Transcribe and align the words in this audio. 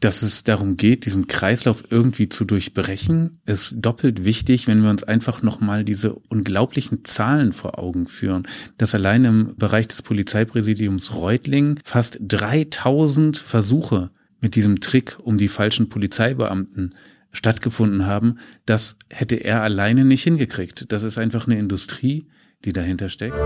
dass 0.00 0.22
es 0.22 0.44
darum 0.44 0.76
geht, 0.76 1.06
diesen 1.06 1.26
Kreislauf 1.26 1.84
irgendwie 1.90 2.28
zu 2.28 2.44
durchbrechen, 2.44 3.38
ist 3.46 3.76
doppelt 3.78 4.24
wichtig, 4.24 4.68
wenn 4.68 4.82
wir 4.82 4.90
uns 4.90 5.02
einfach 5.02 5.42
nochmal 5.42 5.84
diese 5.84 6.14
unglaublichen 6.14 7.04
Zahlen 7.04 7.52
vor 7.52 7.78
Augen 7.78 8.06
führen. 8.06 8.46
Dass 8.76 8.94
allein 8.94 9.24
im 9.24 9.56
Bereich 9.56 9.88
des 9.88 10.02
Polizeipräsidiums 10.02 11.14
Reutlingen 11.14 11.80
fast 11.84 12.18
3000 12.20 13.38
Versuche 13.38 14.10
mit 14.40 14.54
diesem 14.54 14.78
Trick 14.78 15.18
um 15.20 15.36
die 15.36 15.48
falschen 15.48 15.88
Polizeibeamten 15.88 16.90
stattgefunden 17.32 18.06
haben, 18.06 18.38
das 18.66 18.96
hätte 19.10 19.36
er 19.36 19.62
alleine 19.62 20.04
nicht 20.04 20.22
hingekriegt. 20.22 20.92
Das 20.92 21.02
ist 21.02 21.18
einfach 21.18 21.46
eine 21.46 21.58
Industrie, 21.58 22.26
die 22.64 22.72
dahinter 22.72 23.08
steckt. 23.08 23.36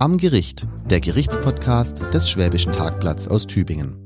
Am 0.00 0.16
Gericht, 0.16 0.68
der 0.88 1.00
Gerichtspodcast 1.00 2.02
des 2.14 2.30
Schwäbischen 2.30 2.70
Tagblatts 2.70 3.26
aus 3.26 3.48
Tübingen. 3.48 3.96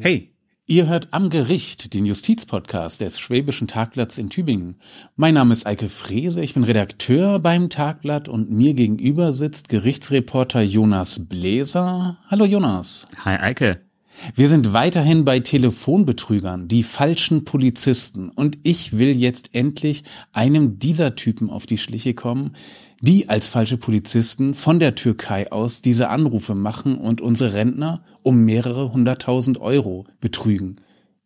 Hey, 0.00 0.34
ihr 0.66 0.88
hört 0.88 1.06
Am 1.12 1.30
Gericht, 1.30 1.94
den 1.94 2.04
Justizpodcast 2.04 3.00
des 3.00 3.20
Schwäbischen 3.20 3.68
Tagblatts 3.68 4.18
in 4.18 4.28
Tübingen. 4.28 4.80
Mein 5.14 5.34
Name 5.34 5.52
ist 5.52 5.68
Eike 5.68 5.88
Frese, 5.88 6.40
ich 6.40 6.54
bin 6.54 6.64
Redakteur 6.64 7.38
beim 7.38 7.70
Tagblatt 7.70 8.28
und 8.28 8.50
mir 8.50 8.74
gegenüber 8.74 9.32
sitzt 9.32 9.68
Gerichtsreporter 9.68 10.62
Jonas 10.62 11.20
Bläser. 11.28 12.18
Hallo 12.28 12.44
Jonas. 12.44 13.06
Hi 13.24 13.36
Eike. 13.36 13.85
Wir 14.34 14.48
sind 14.48 14.72
weiterhin 14.72 15.24
bei 15.24 15.40
Telefonbetrügern, 15.40 16.68
die 16.68 16.82
falschen 16.82 17.44
Polizisten. 17.44 18.30
Und 18.30 18.58
ich 18.62 18.98
will 18.98 19.16
jetzt 19.16 19.50
endlich 19.52 20.04
einem 20.32 20.78
dieser 20.78 21.14
Typen 21.14 21.50
auf 21.50 21.66
die 21.66 21.78
Schliche 21.78 22.14
kommen, 22.14 22.56
die 23.00 23.28
als 23.28 23.46
falsche 23.46 23.76
Polizisten 23.76 24.54
von 24.54 24.78
der 24.78 24.94
Türkei 24.94 25.52
aus 25.52 25.82
diese 25.82 26.08
Anrufe 26.08 26.54
machen 26.54 26.96
und 26.96 27.20
unsere 27.20 27.52
Rentner 27.52 28.02
um 28.22 28.44
mehrere 28.44 28.92
hunderttausend 28.92 29.60
Euro 29.60 30.06
betrügen. 30.20 30.76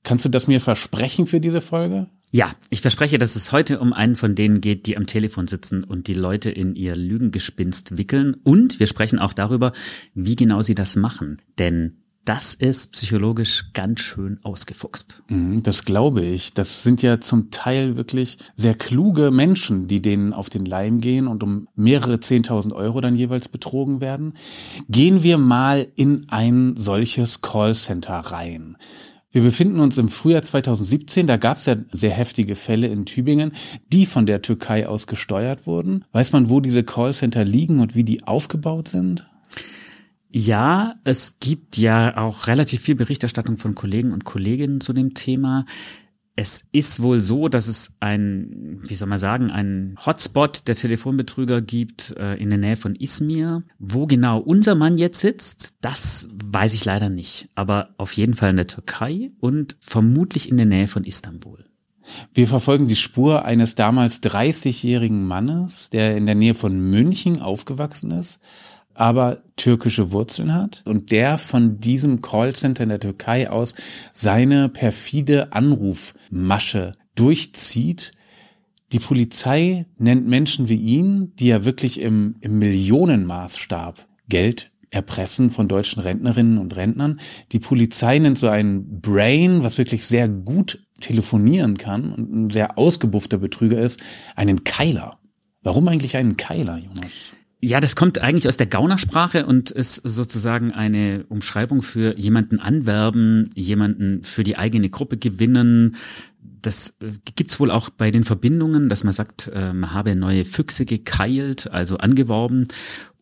Kannst 0.02 0.24
du 0.24 0.28
das 0.28 0.46
mir 0.46 0.60
versprechen 0.60 1.26
für 1.26 1.40
diese 1.40 1.60
Folge? 1.60 2.08
Ja, 2.32 2.52
ich 2.70 2.80
verspreche, 2.80 3.18
dass 3.18 3.34
es 3.34 3.50
heute 3.50 3.80
um 3.80 3.92
einen 3.92 4.14
von 4.14 4.36
denen 4.36 4.60
geht, 4.60 4.86
die 4.86 4.96
am 4.96 5.06
Telefon 5.06 5.48
sitzen 5.48 5.82
und 5.82 6.06
die 6.06 6.14
Leute 6.14 6.48
in 6.48 6.76
ihr 6.76 6.94
Lügengespinst 6.94 7.98
wickeln. 7.98 8.34
Und 8.44 8.78
wir 8.78 8.86
sprechen 8.86 9.18
auch 9.18 9.32
darüber, 9.32 9.72
wie 10.14 10.36
genau 10.36 10.60
sie 10.60 10.76
das 10.76 10.94
machen. 10.94 11.42
Denn 11.58 11.99
das 12.24 12.54
ist 12.54 12.92
psychologisch 12.92 13.72
ganz 13.72 14.00
schön 14.00 14.38
ausgefuchst. 14.42 15.22
Mhm, 15.28 15.62
das 15.62 15.84
glaube 15.84 16.22
ich. 16.22 16.52
Das 16.52 16.82
sind 16.82 17.02
ja 17.02 17.20
zum 17.20 17.50
Teil 17.50 17.96
wirklich 17.96 18.38
sehr 18.56 18.74
kluge 18.74 19.30
Menschen, 19.30 19.88
die 19.88 20.02
denen 20.02 20.32
auf 20.32 20.50
den 20.50 20.64
Leim 20.64 21.00
gehen 21.00 21.26
und 21.26 21.42
um 21.42 21.66
mehrere 21.74 22.20
Zehntausend 22.20 22.74
Euro 22.74 23.00
dann 23.00 23.16
jeweils 23.16 23.48
betrogen 23.48 24.00
werden. 24.00 24.34
Gehen 24.88 25.22
wir 25.22 25.38
mal 25.38 25.88
in 25.96 26.26
ein 26.28 26.74
solches 26.76 27.40
Callcenter 27.40 28.18
rein. 28.18 28.76
Wir 29.32 29.42
befinden 29.42 29.78
uns 29.78 29.96
im 29.96 30.08
Frühjahr 30.08 30.42
2017, 30.42 31.28
da 31.28 31.36
gab 31.36 31.58
es 31.58 31.66
ja 31.66 31.76
sehr 31.92 32.10
heftige 32.10 32.56
Fälle 32.56 32.88
in 32.88 33.06
Tübingen, 33.06 33.52
die 33.92 34.06
von 34.06 34.26
der 34.26 34.42
Türkei 34.42 34.88
aus 34.88 35.06
gesteuert 35.06 35.68
wurden. 35.68 36.04
Weiß 36.10 36.32
man, 36.32 36.50
wo 36.50 36.60
diese 36.60 36.82
Callcenter 36.82 37.44
liegen 37.44 37.78
und 37.78 37.94
wie 37.94 38.02
die 38.02 38.24
aufgebaut 38.24 38.88
sind? 38.88 39.29
Ja, 40.32 40.94
es 41.02 41.38
gibt 41.40 41.76
ja 41.76 42.16
auch 42.16 42.46
relativ 42.46 42.82
viel 42.82 42.94
Berichterstattung 42.94 43.56
von 43.56 43.74
Kollegen 43.74 44.12
und 44.12 44.24
Kolleginnen 44.24 44.80
zu 44.80 44.92
dem 44.92 45.14
Thema. 45.14 45.64
Es 46.36 46.64
ist 46.70 47.02
wohl 47.02 47.20
so, 47.20 47.48
dass 47.48 47.66
es 47.66 47.92
ein, 47.98 48.78
wie 48.80 48.94
soll 48.94 49.08
man 49.08 49.18
sagen, 49.18 49.50
ein 49.50 49.96
Hotspot 50.06 50.68
der 50.68 50.76
Telefonbetrüger 50.76 51.60
gibt 51.60 52.14
äh, 52.16 52.36
in 52.36 52.48
der 52.48 52.58
Nähe 52.58 52.76
von 52.76 52.94
Izmir. 52.94 53.64
Wo 53.78 54.06
genau 54.06 54.38
unser 54.38 54.76
Mann 54.76 54.96
jetzt 54.96 55.20
sitzt, 55.20 55.74
das 55.80 56.28
weiß 56.32 56.74
ich 56.74 56.84
leider 56.84 57.08
nicht. 57.08 57.48
Aber 57.56 57.90
auf 57.98 58.12
jeden 58.12 58.34
Fall 58.34 58.50
in 58.50 58.56
der 58.56 58.68
Türkei 58.68 59.32
und 59.40 59.76
vermutlich 59.80 60.48
in 60.48 60.56
der 60.56 60.66
Nähe 60.66 60.86
von 60.86 61.04
Istanbul. 61.04 61.64
Wir 62.32 62.46
verfolgen 62.46 62.86
die 62.86 62.96
Spur 62.96 63.44
eines 63.44 63.74
damals 63.74 64.22
30-jährigen 64.22 65.26
Mannes, 65.26 65.90
der 65.90 66.16
in 66.16 66.26
der 66.26 66.34
Nähe 66.34 66.54
von 66.54 66.78
München 66.78 67.40
aufgewachsen 67.40 68.12
ist, 68.12 68.40
aber 68.94 69.42
türkische 69.56 70.12
Wurzeln 70.12 70.54
hat 70.54 70.82
und 70.86 71.10
der 71.10 71.38
von 71.38 71.80
diesem 71.80 72.20
Callcenter 72.20 72.82
in 72.82 72.88
der 72.88 73.00
Türkei 73.00 73.50
aus 73.50 73.74
seine 74.12 74.68
perfide 74.68 75.52
Anrufmasche 75.52 76.92
durchzieht. 77.14 78.12
Die 78.92 78.98
Polizei 78.98 79.86
nennt 79.98 80.26
Menschen 80.26 80.68
wie 80.68 80.76
ihn, 80.76 81.34
die 81.36 81.48
ja 81.48 81.64
wirklich 81.64 82.00
im, 82.00 82.36
im 82.40 82.58
Millionenmaßstab 82.58 84.04
Geld 84.28 84.70
erpressen 84.90 85.50
von 85.50 85.68
deutschen 85.68 86.02
Rentnerinnen 86.02 86.58
und 86.58 86.74
Rentnern. 86.74 87.20
Die 87.52 87.60
Polizei 87.60 88.18
nennt 88.18 88.38
so 88.38 88.48
ein 88.48 89.00
Brain, 89.00 89.62
was 89.62 89.78
wirklich 89.78 90.04
sehr 90.04 90.28
gut 90.28 90.82
telefonieren 91.00 91.78
kann 91.78 92.12
und 92.12 92.32
ein 92.32 92.50
sehr 92.50 92.76
ausgebuffter 92.76 93.38
Betrüger 93.38 93.80
ist, 93.80 94.00
einen 94.34 94.64
Keiler. 94.64 95.18
Warum 95.62 95.86
eigentlich 95.88 96.16
einen 96.16 96.36
Keiler, 96.36 96.78
Jonas? 96.78 97.12
Ja, 97.62 97.80
das 97.80 97.94
kommt 97.94 98.18
eigentlich 98.18 98.48
aus 98.48 98.56
der 98.56 98.66
Gaunersprache 98.66 99.44
und 99.44 99.70
ist 99.70 99.96
sozusagen 99.96 100.72
eine 100.72 101.24
Umschreibung 101.28 101.82
für 101.82 102.18
jemanden 102.18 102.58
anwerben, 102.58 103.50
jemanden 103.54 104.24
für 104.24 104.44
die 104.44 104.56
eigene 104.56 104.88
Gruppe 104.88 105.18
gewinnen. 105.18 105.96
Das 106.62 106.96
äh, 107.00 107.12
gibt's 107.36 107.60
wohl 107.60 107.70
auch 107.70 107.90
bei 107.90 108.10
den 108.10 108.24
Verbindungen, 108.24 108.88
dass 108.88 109.04
man 109.04 109.12
sagt, 109.12 109.50
äh, 109.54 109.74
man 109.74 109.92
habe 109.92 110.16
neue 110.16 110.46
Füchse 110.46 110.86
gekeilt, 110.86 111.70
also 111.70 111.98
angeworben. 111.98 112.68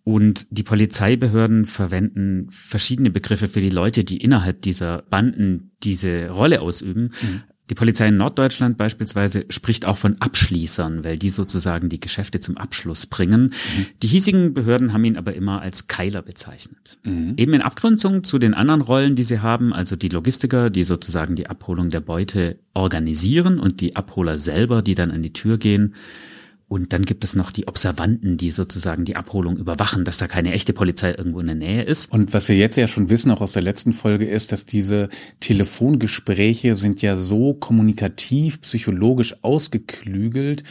Und 0.05 0.47
die 0.51 0.63
Polizeibehörden 0.63 1.67
verwenden 1.67 2.47
verschiedene 2.51 3.11
Begriffe 3.11 3.49
für 3.49 3.61
die 3.61 3.69
Leute, 3.71 4.05
die 4.05 4.19
innerhalb 4.19 4.63
dieser 4.63 5.03
Banden 5.03 5.73
diese 5.83 6.31
Rolle 6.31 6.63
ausüben. 6.63 7.11
Mhm. 7.21 7.43
Die 7.71 7.75
Polizei 7.75 8.09
in 8.09 8.17
Norddeutschland 8.17 8.79
beispielsweise 8.79 9.45
spricht 9.51 9.85
auch 9.85 9.97
von 9.97 10.17
Abschließern, 10.21 11.05
weil 11.05 11.19
die 11.19 11.31
sozusagen 11.31 11.89
die 11.89 12.01
Geschäfte 12.01 12.41
zum 12.41 12.57
Abschluss 12.57 13.07
bringen. 13.07 13.43
Mhm. 13.43 13.87
Die 14.03 14.07
hiesigen 14.07 14.55
Behörden 14.55 14.93
haben 14.93 15.05
ihn 15.05 15.17
aber 15.17 15.35
immer 15.35 15.61
als 15.61 15.87
Keiler 15.87 16.23
bezeichnet. 16.23 16.99
Mhm. 17.05 17.35
Eben 17.37 17.55
in 17.55 17.63
Abgrenzung 17.63 18.25
zu 18.25 18.39
den 18.39 18.55
anderen 18.55 18.81
Rollen, 18.81 19.17
die 19.17 19.25
sie 19.25 19.41
haben, 19.41 19.73
also 19.73 19.97
die 19.97 20.09
Logistiker, 20.09 20.71
die 20.71 20.85
sozusagen 20.85 21.37
die 21.37 21.49
Abholung 21.49 21.91
der 21.91 22.01
Beute 22.01 22.57
organisieren 22.73 23.59
und 23.59 23.81
die 23.81 23.97
Abholer 23.97 24.39
selber, 24.39 24.83
die 24.83 24.95
dann 24.95 25.11
an 25.11 25.23
die 25.23 25.33
Tür 25.33 25.59
gehen, 25.59 25.95
und 26.69 26.93
dann 26.93 27.07
gibt 27.07 27.25
es 27.25 27.35
noch 27.35 27.51
die 27.51 27.67
Observanten, 27.67 28.37
die 28.37 28.51
sozusagen 28.51 29.07
die 29.07 29.17
Abholung 29.17 29.57
überwachen, 29.57 30.05
dass 30.05 30.19
da 30.19 30.29
keine 30.29 30.53
echte 30.53 30.75
Polizei 30.75 31.13
irgendwo 31.13 31.41
in 31.41 31.47
der 31.47 31.57
Nähe 31.57 31.83
ist. 31.83 32.13
Und 32.13 32.35
was 32.35 32.49
wir 32.49 32.57
jetzt 32.57 32.77
ja 32.77 32.87
schon 32.87 33.09
wissen, 33.09 33.31
auch 33.31 33.41
aus 33.41 33.55
der 33.55 33.63
letzten 33.63 33.95
Folge, 33.95 34.27
ist, 34.27 34.53
dass 34.53 34.67
diese 34.67 35.09
Telefongespräche 35.41 36.77
sind 36.77 37.01
ja 37.01 37.17
so 37.17 37.55
kommunikativ, 37.55 38.61
psychologisch 38.61 39.43
ausgeklügelt. 39.43 40.63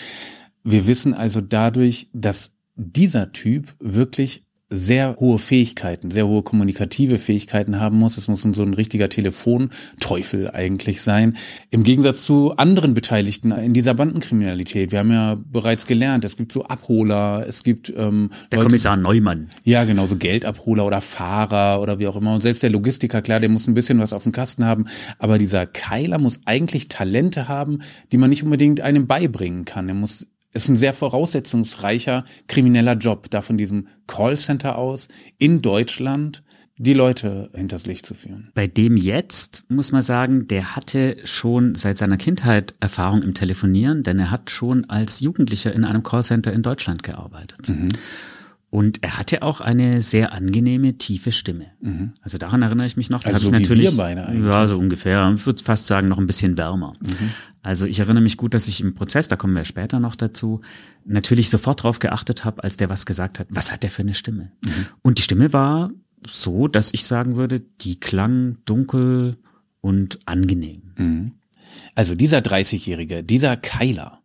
Wir 0.64 0.86
wissen 0.86 1.16
also 1.16 1.42
dadurch, 1.42 2.10
dass 2.14 2.54
dieser 2.76 3.32
Typ 3.32 3.74
wirklich 3.80 4.47
sehr 4.70 5.16
hohe 5.20 5.40
Fähigkeiten, 5.40 6.12
sehr 6.12 6.28
hohe 6.28 6.44
kommunikative 6.44 7.20
Fähigkeiten 7.20 7.80
haben 7.80 7.98
muss. 7.98 8.18
Es 8.18 8.28
muss 8.28 8.42
so 8.42 8.64
ein 8.64 8.74
richtiger 8.74 9.08
Telefonteufel 9.08 10.52
eigentlich 10.52 11.02
sein. 11.02 11.38
Im 11.70 11.86
Gegensatz 11.86 12.24
zu 12.24 12.52
anderen 12.58 12.94
Beteiligten 12.94 13.52
in 13.52 13.74
dieser 13.74 13.94
Bandenkriminalität. 13.94 14.92
Wir 14.92 15.00
haben 15.00 15.12
ja 15.12 15.38
bereits 15.52 15.86
gelernt, 15.86 16.26
es 16.26 16.36
gibt 16.36 16.52
so 16.52 16.66
Abholer, 16.66 17.46
es 17.48 17.64
gibt 17.64 17.90
ähm, 17.96 18.30
der 18.52 18.60
Leute, 18.60 18.70
Kommissar 18.70 18.98
Neumann. 18.98 19.50
Ja, 19.64 19.86
genau, 19.86 20.06
so 20.06 20.18
Geldabholer 20.18 20.86
oder 20.86 21.00
Fahrer 21.00 21.82
oder 21.82 22.00
wie 22.00 22.08
auch 22.08 22.18
immer. 22.18 22.34
Und 22.34 22.42
selbst 22.42 22.62
der 22.62 22.70
Logistiker, 22.70 23.22
klar, 23.22 23.40
der 23.40 23.50
muss 23.50 23.68
ein 23.68 23.74
bisschen 23.74 24.00
was 24.00 24.12
auf 24.12 24.24
dem 24.24 24.34
Kasten 24.34 24.66
haben. 24.66 24.84
Aber 25.18 25.38
dieser 25.38 25.66
Keiler 25.66 26.18
muss 26.18 26.42
eigentlich 26.44 26.90
Talente 26.90 27.48
haben, 27.48 27.80
die 28.12 28.18
man 28.18 28.30
nicht 28.30 28.44
unbedingt 28.44 28.82
einem 28.82 29.08
beibringen 29.08 29.64
kann. 29.64 29.88
Er 29.88 29.96
muss 29.96 30.28
ist 30.64 30.70
ein 30.70 30.78
sehr 30.78 30.94
voraussetzungsreicher 30.94 32.26
krimineller 32.48 32.96
Job, 32.96 33.30
da 33.30 33.42
von 33.42 33.58
diesem 33.58 33.88
Callcenter 34.08 34.78
aus 34.78 35.08
in 35.38 35.62
Deutschland 35.62 36.44
die 36.80 36.94
Leute 36.94 37.50
hinters 37.56 37.88
Licht 37.88 38.06
zu 38.06 38.14
führen. 38.14 38.52
Bei 38.54 38.68
dem 38.68 38.98
jetzt 38.98 39.66
muss 39.70 39.92
man 39.92 40.04
sagen, 40.04 40.48
der 40.48 40.76
hatte 40.76 41.18
schon 41.24 41.74
seit 41.76 41.98
seiner 41.98 42.18
Kindheit 42.18 42.76
Erfahrung 42.80 43.24
im 43.24 43.34
Telefonieren, 43.34 44.04
denn 44.04 44.20
er 44.20 44.30
hat 44.30 44.52
schon 44.52 44.88
als 44.90 45.20
Jugendlicher 45.20 45.74
in 45.74 45.84
einem 45.84 46.04
Callcenter 46.04 46.54
in 46.54 46.62
Deutschland 46.62 47.02
gearbeitet. 47.02 47.68
Mhm. 47.68 47.90
Und 48.70 49.02
er 49.02 49.18
hatte 49.18 49.44
auch 49.44 49.62
eine 49.62 50.02
sehr 50.02 50.34
angenehme, 50.34 50.98
tiefe 50.98 51.32
Stimme. 51.32 51.68
Mhm. 51.80 52.14
Also 52.22 52.38
daran 52.38 52.62
erinnere 52.62 52.86
ich 52.86 52.98
mich 52.98 53.10
noch. 53.10 53.24
Da 53.24 53.30
also 53.30 53.46
so 53.46 53.52
natürlich, 53.52 53.92
wir 53.92 53.98
beide 53.98 54.26
eigentlich. 54.28 54.46
Ja, 54.46 54.68
so 54.68 54.78
ungefähr. 54.78 55.32
Ich 55.36 55.46
würde 55.46 55.64
fast 55.64 55.88
sagen, 55.88 56.10
noch 56.10 56.18
ein 56.18 56.28
bisschen 56.28 56.58
wärmer. 56.58 56.94
Mhm. 57.00 57.32
Also 57.62 57.86
ich 57.86 58.00
erinnere 58.00 58.22
mich 58.22 58.36
gut, 58.36 58.54
dass 58.54 58.68
ich 58.68 58.82
im 58.82 58.94
Prozess, 58.94 59.30
da 59.30 59.38
kommen 59.38 59.56
wir 59.56 59.64
später 59.64 60.02
noch 60.02 60.16
dazu, 60.16 60.62
natürlich 61.06 61.50
sofort 61.50 61.84
drauf 61.84 62.00
geachtet 62.00 62.44
habe, 62.44 62.64
als 62.64 62.76
der 62.76 62.90
was 62.90 63.06
gesagt 63.06 63.40
hat, 63.40 63.48
was 63.50 63.72
hat 63.72 63.84
der 63.84 63.90
für 63.90 64.02
eine 64.02 64.14
Stimme? 64.14 64.52
Mhm. 64.64 64.86
Und 65.02 65.18
die 65.18 65.24
Stimme 65.24 65.54
war 65.54 65.92
so, 66.26 66.68
dass 66.68 66.94
ich 66.94 67.06
sagen 67.06 67.38
würde, 67.38 67.62
die 67.62 68.00
klang 68.00 68.58
dunkel 68.66 69.38
und 69.80 70.20
angenehm. 70.26 70.94
Mhm. 70.98 71.32
Also 71.96 72.16
dieser 72.16 72.40
30-Jährige, 72.40 73.24
dieser 73.24 73.56
Keiler, 73.56 74.17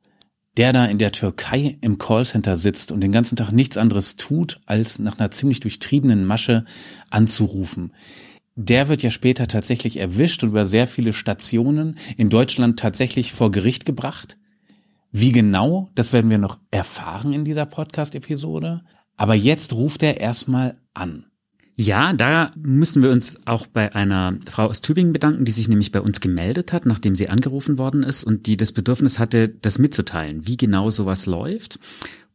der 0.57 0.73
da 0.73 0.85
in 0.85 0.99
der 0.99 1.13
Türkei 1.13 1.79
im 1.81 1.99
Callcenter 1.99 2.57
sitzt 2.57 2.93
und 2.93 3.01
den 3.01 3.13
ganzen 3.13 3.37
Tag 3.37 3.53
nichts 3.53 3.77
anderes 3.77 4.17
tut, 4.17 4.61
als 4.67 4.99
nach 4.99 5.19
einer 5.19 5.31
ziemlich 5.31 5.61
durchtriebenen 5.61 6.27
Masche 6.27 6.65
anzurufen. 7.11 7.93
Der 8.55 8.89
wird 8.91 9.03
ja 9.03 9.11
später 9.11 9.49
tatsächlich 9.49 9.99
erwischt 9.99 10.43
und 10.43 10.51
über 10.51 10.67
sehr 10.67 10.87
viele 10.87 11.15
Stationen 11.15 11.97
in 12.19 12.29
Deutschland 12.29 12.79
tatsächlich 12.79 13.33
vor 13.33 13.51
Gericht 13.51 13.87
gebracht. 13.87 14.37
Wie 15.11 15.33
genau, 15.33 15.91
das 15.95 16.13
werden 16.13 16.31
wir 16.31 16.39
noch 16.39 16.59
erfahren 16.71 17.33
in 17.33 17.45
dieser 17.45 17.67
Podcast-Episode. 17.67 18.83
Aber 19.17 19.35
jetzt 19.35 19.73
ruft 19.73 20.03
er 20.03 20.21
erstmal 20.21 20.79
an. 20.93 21.32
Ja, 21.75 22.13
da 22.13 22.53
müssen 22.57 23.03
wir 23.03 23.11
uns 23.11 23.39
auch 23.47 23.67
bei 23.67 23.95
einer 23.95 24.37
Frau 24.47 24.67
aus 24.67 24.83
Tübingen 24.83 25.13
bedanken, 25.13 25.45
die 25.45 25.53
sich 25.53 25.69
nämlich 25.69 25.91
bei 25.91 26.01
uns 26.01 26.21
gemeldet 26.21 26.73
hat, 26.73 26.85
nachdem 26.85 27.15
sie 27.15 27.29
angerufen 27.29 27.79
worden 27.79 28.03
ist 28.03 28.25
und 28.25 28.47
die 28.47 28.57
das 28.57 28.73
Bedürfnis 28.73 29.19
hatte, 29.19 29.49
das 29.49 29.79
mitzuteilen, 29.79 30.47
wie 30.47 30.59
genau 30.59 30.91
sowas 30.91 31.27
läuft 31.27 31.79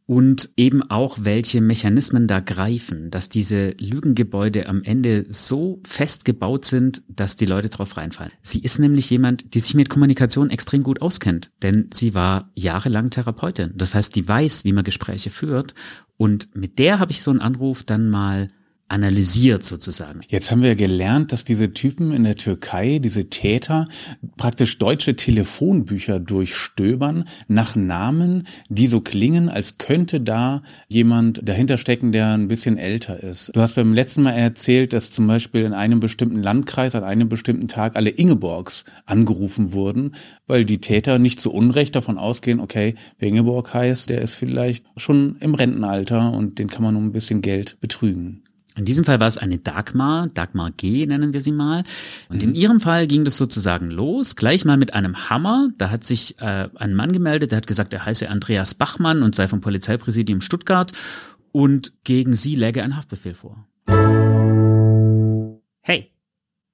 und 0.08 0.48
eben 0.56 0.82
auch, 0.90 1.18
welche 1.20 1.60
Mechanismen 1.60 2.26
da 2.26 2.40
greifen, 2.40 3.10
dass 3.10 3.28
diese 3.28 3.74
Lügengebäude 3.78 4.66
am 4.66 4.82
Ende 4.82 5.26
so 5.28 5.80
fest 5.86 6.24
gebaut 6.24 6.64
sind, 6.64 7.02
dass 7.08 7.36
die 7.36 7.44
Leute 7.44 7.68
drauf 7.68 7.98
reinfallen. 7.98 8.32
Sie 8.40 8.60
ist 8.60 8.78
nämlich 8.78 9.10
jemand, 9.10 9.52
die 9.54 9.60
sich 9.60 9.74
mit 9.74 9.90
Kommunikation 9.90 10.48
extrem 10.48 10.82
gut 10.82 11.02
auskennt, 11.02 11.50
denn 11.62 11.90
sie 11.92 12.14
war 12.14 12.50
jahrelang 12.54 13.10
Therapeutin. 13.10 13.72
Das 13.76 13.94
heißt, 13.94 14.16
die 14.16 14.26
weiß, 14.26 14.64
wie 14.64 14.72
man 14.72 14.82
Gespräche 14.82 15.28
führt 15.28 15.74
und 16.16 16.56
mit 16.56 16.78
der 16.78 17.00
habe 17.00 17.12
ich 17.12 17.20
so 17.20 17.30
einen 17.30 17.42
Anruf 17.42 17.84
dann 17.84 18.08
mal 18.08 18.48
analysiert 18.88 19.64
sozusagen. 19.64 20.20
Jetzt 20.28 20.50
haben 20.50 20.62
wir 20.62 20.74
gelernt, 20.74 21.32
dass 21.32 21.44
diese 21.44 21.72
Typen 21.72 22.12
in 22.12 22.24
der 22.24 22.36
Türkei, 22.36 22.98
diese 22.98 23.28
Täter, 23.28 23.86
praktisch 24.36 24.78
deutsche 24.78 25.14
Telefonbücher 25.14 26.18
durchstöbern 26.20 27.24
nach 27.48 27.76
Namen, 27.76 28.46
die 28.70 28.86
so 28.86 29.00
klingen, 29.00 29.50
als 29.50 29.76
könnte 29.76 30.20
da 30.20 30.62
jemand 30.88 31.46
dahinter 31.46 31.76
stecken, 31.76 32.12
der 32.12 32.32
ein 32.32 32.48
bisschen 32.48 32.78
älter 32.78 33.22
ist. 33.22 33.50
Du 33.54 33.60
hast 33.60 33.74
beim 33.74 33.92
letzten 33.92 34.22
Mal 34.22 34.32
erzählt, 34.32 34.94
dass 34.94 35.10
zum 35.10 35.26
Beispiel 35.26 35.64
in 35.64 35.74
einem 35.74 36.00
bestimmten 36.00 36.42
Landkreis 36.42 36.94
an 36.94 37.04
einem 37.04 37.28
bestimmten 37.28 37.68
Tag 37.68 37.94
alle 37.94 38.10
Ingeborgs 38.10 38.84
angerufen 39.04 39.74
wurden, 39.74 40.14
weil 40.46 40.64
die 40.64 40.78
Täter 40.78 41.18
nicht 41.18 41.40
zu 41.40 41.52
Unrecht 41.52 41.94
davon 41.94 42.16
ausgehen, 42.16 42.58
okay, 42.58 42.94
wer 43.18 43.28
Ingeborg 43.28 43.74
heißt, 43.74 44.08
der 44.08 44.22
ist 44.22 44.34
vielleicht 44.34 44.86
schon 44.96 45.36
im 45.40 45.54
Rentenalter 45.54 46.32
und 46.32 46.58
den 46.58 46.68
kann 46.68 46.82
man 46.82 46.96
um 46.96 47.06
ein 47.06 47.12
bisschen 47.12 47.42
Geld 47.42 47.76
betrügen. 47.80 48.44
In 48.78 48.84
diesem 48.84 49.04
Fall 49.04 49.18
war 49.18 49.26
es 49.26 49.36
eine 49.36 49.58
Dagmar, 49.58 50.28
Dagmar 50.28 50.70
G 50.70 51.04
nennen 51.04 51.32
wir 51.32 51.40
sie 51.40 51.50
mal. 51.50 51.82
Und 52.28 52.36
mhm. 52.36 52.50
in 52.50 52.54
ihrem 52.54 52.80
Fall 52.80 53.08
ging 53.08 53.24
das 53.24 53.36
sozusagen 53.36 53.90
los, 53.90 54.36
gleich 54.36 54.64
mal 54.64 54.76
mit 54.76 54.94
einem 54.94 55.28
Hammer. 55.28 55.68
Da 55.78 55.90
hat 55.90 56.04
sich 56.04 56.38
äh, 56.38 56.68
ein 56.76 56.94
Mann 56.94 57.10
gemeldet, 57.10 57.50
der 57.50 57.56
hat 57.56 57.66
gesagt, 57.66 57.92
er 57.92 58.06
heiße 58.06 58.30
Andreas 58.30 58.74
Bachmann 58.74 59.24
und 59.24 59.34
sei 59.34 59.48
vom 59.48 59.60
Polizeipräsidium 59.60 60.40
Stuttgart 60.40 60.92
und 61.50 61.92
gegen 62.04 62.36
sie 62.36 62.54
läge 62.54 62.84
ein 62.84 62.96
Haftbefehl 62.96 63.34
vor. 63.34 63.66
Hey, 65.80 66.12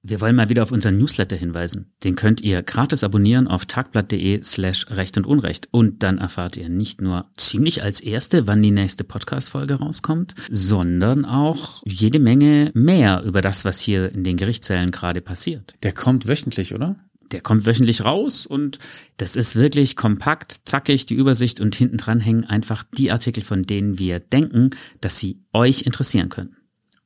wir 0.07 0.21
wollen 0.21 0.35
mal 0.35 0.49
wieder 0.49 0.63
auf 0.63 0.71
unseren 0.71 0.97
Newsletter 0.97 1.35
hinweisen. 1.35 1.91
Den 2.03 2.15
könnt 2.15 2.41
ihr 2.41 2.61
gratis 2.61 3.03
abonnieren 3.03 3.47
auf 3.47 3.65
tagblatt.de 3.65 4.43
slash 4.43 4.85
Recht 4.91 5.17
und 5.17 5.25
Unrecht. 5.25 5.67
Und 5.71 6.03
dann 6.03 6.19
erfahrt 6.19 6.57
ihr 6.57 6.69
nicht 6.69 7.01
nur 7.01 7.25
ziemlich 7.37 7.81
als 7.81 8.01
Erste, 8.01 8.45
wann 8.45 8.61
die 8.61 8.71
nächste 8.71 9.03
Podcast-Folge 9.03 9.75
rauskommt, 9.75 10.35
sondern 10.51 11.25
auch 11.25 11.81
jede 11.85 12.19
Menge 12.19 12.71
mehr 12.75 13.23
über 13.23 13.41
das, 13.41 13.65
was 13.65 13.79
hier 13.79 14.11
in 14.11 14.23
den 14.23 14.37
Gerichtssälen 14.37 14.91
gerade 14.91 15.21
passiert. 15.21 15.73
Der 15.81 15.91
kommt 15.91 16.27
wöchentlich, 16.27 16.75
oder? 16.75 16.97
Der 17.31 17.41
kommt 17.41 17.65
wöchentlich 17.65 18.05
raus 18.05 18.45
und 18.45 18.77
das 19.17 19.35
ist 19.35 19.55
wirklich 19.55 19.95
kompakt, 19.95 20.61
zackig, 20.65 21.07
die 21.07 21.15
Übersicht 21.15 21.59
und 21.59 21.73
hinten 21.73 21.97
dran 21.97 22.19
hängen 22.19 22.45
einfach 22.45 22.83
die 22.83 23.11
Artikel, 23.11 23.43
von 23.43 23.63
denen 23.63 23.97
wir 23.97 24.19
denken, 24.19 24.69
dass 25.01 25.17
sie 25.17 25.39
euch 25.51 25.81
interessieren 25.81 26.29
können. 26.29 26.55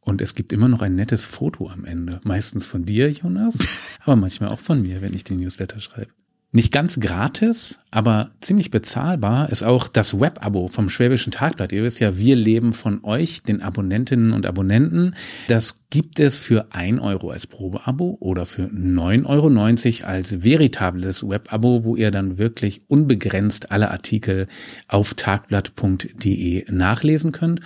Und 0.09 0.21
es 0.21 0.33
gibt 0.33 0.51
immer 0.51 0.67
noch 0.67 0.81
ein 0.81 0.95
nettes 0.95 1.25
Foto 1.25 1.69
am 1.69 1.85
Ende. 1.85 2.19
Meistens 2.23 2.65
von 2.65 2.83
dir, 2.83 3.09
Jonas, 3.11 3.57
aber 4.03 4.15
manchmal 4.15 4.49
auch 4.49 4.59
von 4.59 4.81
mir, 4.81 5.01
wenn 5.01 5.13
ich 5.13 5.23
den 5.23 5.37
Newsletter 5.37 5.79
schreibe. 5.79 6.11
Nicht 6.51 6.71
ganz 6.71 6.99
gratis, 6.99 7.79
aber 7.91 8.31
ziemlich 8.41 8.71
bezahlbar 8.71 9.51
ist 9.51 9.61
auch 9.61 9.87
das 9.87 10.19
Web-Abo 10.19 10.67
vom 10.67 10.89
Schwäbischen 10.89 11.31
Tagblatt. 11.31 11.71
Ihr 11.71 11.83
wisst 11.83 11.99
ja, 11.99 12.17
wir 12.17 12.35
leben 12.35 12.73
von 12.73 13.03
euch, 13.03 13.43
den 13.43 13.61
Abonnentinnen 13.61 14.33
und 14.33 14.47
Abonnenten. 14.47 15.13
Das 15.47 15.75
gibt 15.91 16.19
es 16.19 16.39
für 16.39 16.69
ein 16.71 16.97
Euro 16.97 17.29
als 17.29 17.45
Probeabo 17.45 18.17
oder 18.19 18.47
für 18.47 18.63
9,90 18.63 19.25
Euro 20.01 20.09
als 20.09 20.43
veritables 20.43 21.29
Web-Abo, 21.29 21.83
wo 21.83 21.95
ihr 21.95 22.09
dann 22.09 22.39
wirklich 22.39 22.81
unbegrenzt 22.87 23.71
alle 23.71 23.91
Artikel 23.91 24.47
auf 24.87 25.13
tagblatt.de 25.13 26.65
nachlesen 26.71 27.31
könnt. 27.31 27.61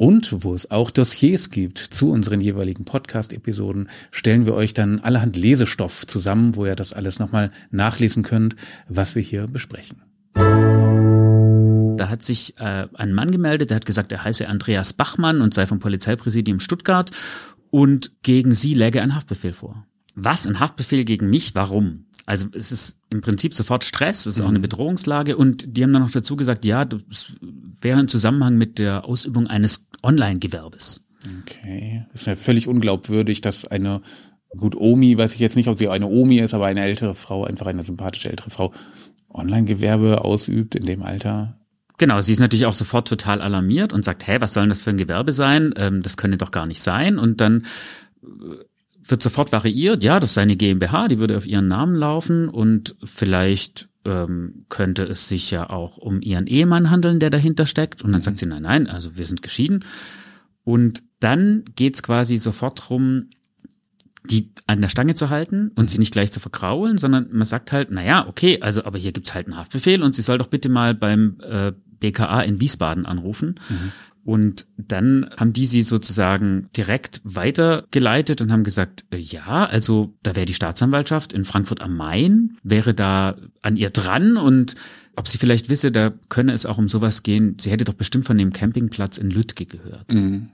Und 0.00 0.44
wo 0.44 0.54
es 0.54 0.70
auch 0.70 0.90
Dossiers 0.90 1.50
gibt 1.50 1.76
zu 1.76 2.10
unseren 2.10 2.40
jeweiligen 2.40 2.86
Podcast-Episoden, 2.86 3.90
stellen 4.10 4.46
wir 4.46 4.54
euch 4.54 4.72
dann 4.72 5.00
allerhand 5.00 5.36
Lesestoff 5.36 6.06
zusammen, 6.06 6.56
wo 6.56 6.64
ihr 6.64 6.74
das 6.74 6.94
alles 6.94 7.18
nochmal 7.18 7.50
nachlesen 7.70 8.22
könnt, 8.22 8.56
was 8.88 9.14
wir 9.14 9.20
hier 9.20 9.44
besprechen. 9.44 10.00
Da 10.32 12.08
hat 12.08 12.22
sich 12.22 12.56
äh, 12.56 12.88
ein 12.94 13.12
Mann 13.12 13.30
gemeldet, 13.30 13.68
der 13.68 13.76
hat 13.76 13.84
gesagt, 13.84 14.10
er 14.10 14.24
heiße 14.24 14.48
Andreas 14.48 14.94
Bachmann 14.94 15.42
und 15.42 15.52
sei 15.52 15.66
vom 15.66 15.80
Polizeipräsidium 15.80 16.60
Stuttgart 16.60 17.10
und 17.68 18.22
gegen 18.22 18.54
sie 18.54 18.72
läge 18.72 19.02
ein 19.02 19.14
Haftbefehl 19.14 19.52
vor. 19.52 19.86
Was? 20.14 20.46
Ein 20.46 20.60
Haftbefehl 20.60 21.04
gegen 21.04 21.28
mich? 21.28 21.54
Warum? 21.54 22.06
Also 22.26 22.46
es 22.52 22.72
ist 22.72 22.98
im 23.10 23.20
Prinzip 23.20 23.54
sofort 23.54 23.84
Stress, 23.84 24.26
es 24.26 24.36
ist 24.36 24.40
auch 24.40 24.48
eine 24.48 24.60
mhm. 24.60 24.62
Bedrohungslage 24.62 25.36
und 25.36 25.76
die 25.76 25.82
haben 25.82 25.92
dann 25.92 26.02
noch 26.02 26.10
dazu 26.10 26.36
gesagt, 26.36 26.64
ja, 26.64 26.84
das 26.84 27.36
wäre 27.80 27.98
im 28.00 28.08
Zusammenhang 28.08 28.56
mit 28.56 28.78
der 28.78 29.04
Ausübung 29.04 29.46
eines 29.46 29.89
Online-Gewerbes. 30.02 31.08
Okay, 31.42 32.06
das 32.12 32.22
ist 32.22 32.26
ja 32.26 32.36
völlig 32.36 32.66
unglaubwürdig, 32.66 33.40
dass 33.40 33.66
eine 33.66 34.00
gut 34.56 34.74
Omi, 34.74 35.16
weiß 35.16 35.34
ich 35.34 35.40
jetzt 35.40 35.56
nicht, 35.56 35.68
ob 35.68 35.78
sie 35.78 35.88
eine 35.88 36.06
Omi 36.06 36.38
ist, 36.38 36.54
aber 36.54 36.66
eine 36.66 36.82
ältere 36.82 37.14
Frau, 37.14 37.44
einfach 37.44 37.66
eine 37.66 37.84
sympathische 37.84 38.30
ältere 38.30 38.50
Frau, 38.50 38.72
Online-Gewerbe 39.32 40.24
ausübt 40.24 40.74
in 40.74 40.86
dem 40.86 41.02
Alter. 41.02 41.56
Genau, 41.98 42.20
sie 42.20 42.32
ist 42.32 42.40
natürlich 42.40 42.66
auch 42.66 42.74
sofort 42.74 43.06
total 43.06 43.42
alarmiert 43.42 43.92
und 43.92 44.04
sagt, 44.04 44.26
hä, 44.26 44.38
was 44.40 44.54
soll 44.54 44.62
denn 44.62 44.70
das 44.70 44.80
für 44.80 44.90
ein 44.90 44.96
Gewerbe 44.96 45.32
sein? 45.32 45.74
Ähm, 45.76 46.02
das 46.02 46.16
könne 46.16 46.38
doch 46.38 46.50
gar 46.50 46.66
nicht 46.66 46.80
sein. 46.80 47.18
Und 47.18 47.40
dann 47.42 47.66
äh, 48.22 48.56
wird 49.04 49.22
sofort 49.22 49.52
variiert, 49.52 50.02
ja, 50.02 50.18
das 50.18 50.34
sei 50.34 50.42
eine 50.42 50.56
GmbH, 50.56 51.08
die 51.08 51.18
würde 51.18 51.36
auf 51.36 51.46
ihren 51.46 51.68
Namen 51.68 51.94
laufen 51.94 52.48
und 52.48 52.96
vielleicht 53.04 53.89
ähm, 54.04 54.64
könnte 54.68 55.04
es 55.04 55.28
sich 55.28 55.50
ja 55.50 55.68
auch 55.68 55.96
um 55.96 56.20
ihren 56.22 56.46
Ehemann 56.46 56.90
handeln, 56.90 57.20
der 57.20 57.30
dahinter 57.30 57.66
steckt. 57.66 58.02
Und 58.02 58.12
dann 58.12 58.20
mhm. 58.20 58.24
sagt 58.24 58.38
sie, 58.38 58.46
nein, 58.46 58.62
nein, 58.62 58.86
also 58.86 59.16
wir 59.16 59.26
sind 59.26 59.42
geschieden. 59.42 59.84
Und 60.64 61.02
dann 61.20 61.64
geht's 61.76 62.02
quasi 62.02 62.38
sofort 62.38 62.88
drum, 62.88 63.28
die 64.24 64.50
an 64.66 64.80
der 64.80 64.88
Stange 64.88 65.14
zu 65.14 65.30
halten 65.30 65.72
und 65.74 65.90
sie 65.90 65.98
nicht 65.98 66.12
gleich 66.12 66.30
zu 66.30 66.40
verkraulen, 66.40 66.98
sondern 66.98 67.28
man 67.32 67.46
sagt 67.46 67.72
halt, 67.72 67.88
na 67.90 68.02
ja, 68.04 68.26
okay, 68.28 68.60
also 68.60 68.84
aber 68.84 68.98
hier 68.98 69.12
gibt's 69.12 69.34
halt 69.34 69.46
einen 69.46 69.56
Haftbefehl 69.56 70.02
und 70.02 70.14
sie 70.14 70.22
soll 70.22 70.38
doch 70.38 70.48
bitte 70.48 70.68
mal 70.68 70.94
beim 70.94 71.38
äh, 71.40 71.72
BKA 72.00 72.42
in 72.42 72.60
Wiesbaden 72.60 73.06
anrufen. 73.06 73.58
Mhm. 73.68 73.92
Und 74.30 74.66
dann 74.76 75.28
haben 75.36 75.52
die 75.52 75.66
sie 75.66 75.82
sozusagen 75.82 76.68
direkt 76.76 77.20
weitergeleitet 77.24 78.40
und 78.40 78.52
haben 78.52 78.62
gesagt, 78.62 79.04
äh, 79.10 79.16
ja, 79.16 79.64
also 79.64 80.14
da 80.22 80.36
wäre 80.36 80.46
die 80.46 80.54
Staatsanwaltschaft 80.54 81.32
in 81.32 81.44
Frankfurt 81.44 81.80
am 81.80 81.96
Main, 81.96 82.56
wäre 82.62 82.94
da 82.94 83.34
an 83.60 83.74
ihr 83.74 83.90
dran 83.90 84.36
und 84.36 84.76
ob 85.16 85.26
sie 85.26 85.36
vielleicht 85.36 85.68
wisse, 85.68 85.90
da 85.90 86.12
könne 86.28 86.52
es 86.52 86.64
auch 86.64 86.78
um 86.78 86.86
sowas 86.86 87.24
gehen. 87.24 87.56
Sie 87.60 87.72
hätte 87.72 87.82
doch 87.82 87.94
bestimmt 87.94 88.24
von 88.24 88.38
dem 88.38 88.52
Campingplatz 88.52 89.18
in 89.18 89.32
Lüttke 89.32 89.66
gehört. 89.66 90.12
Mhm. 90.12 90.50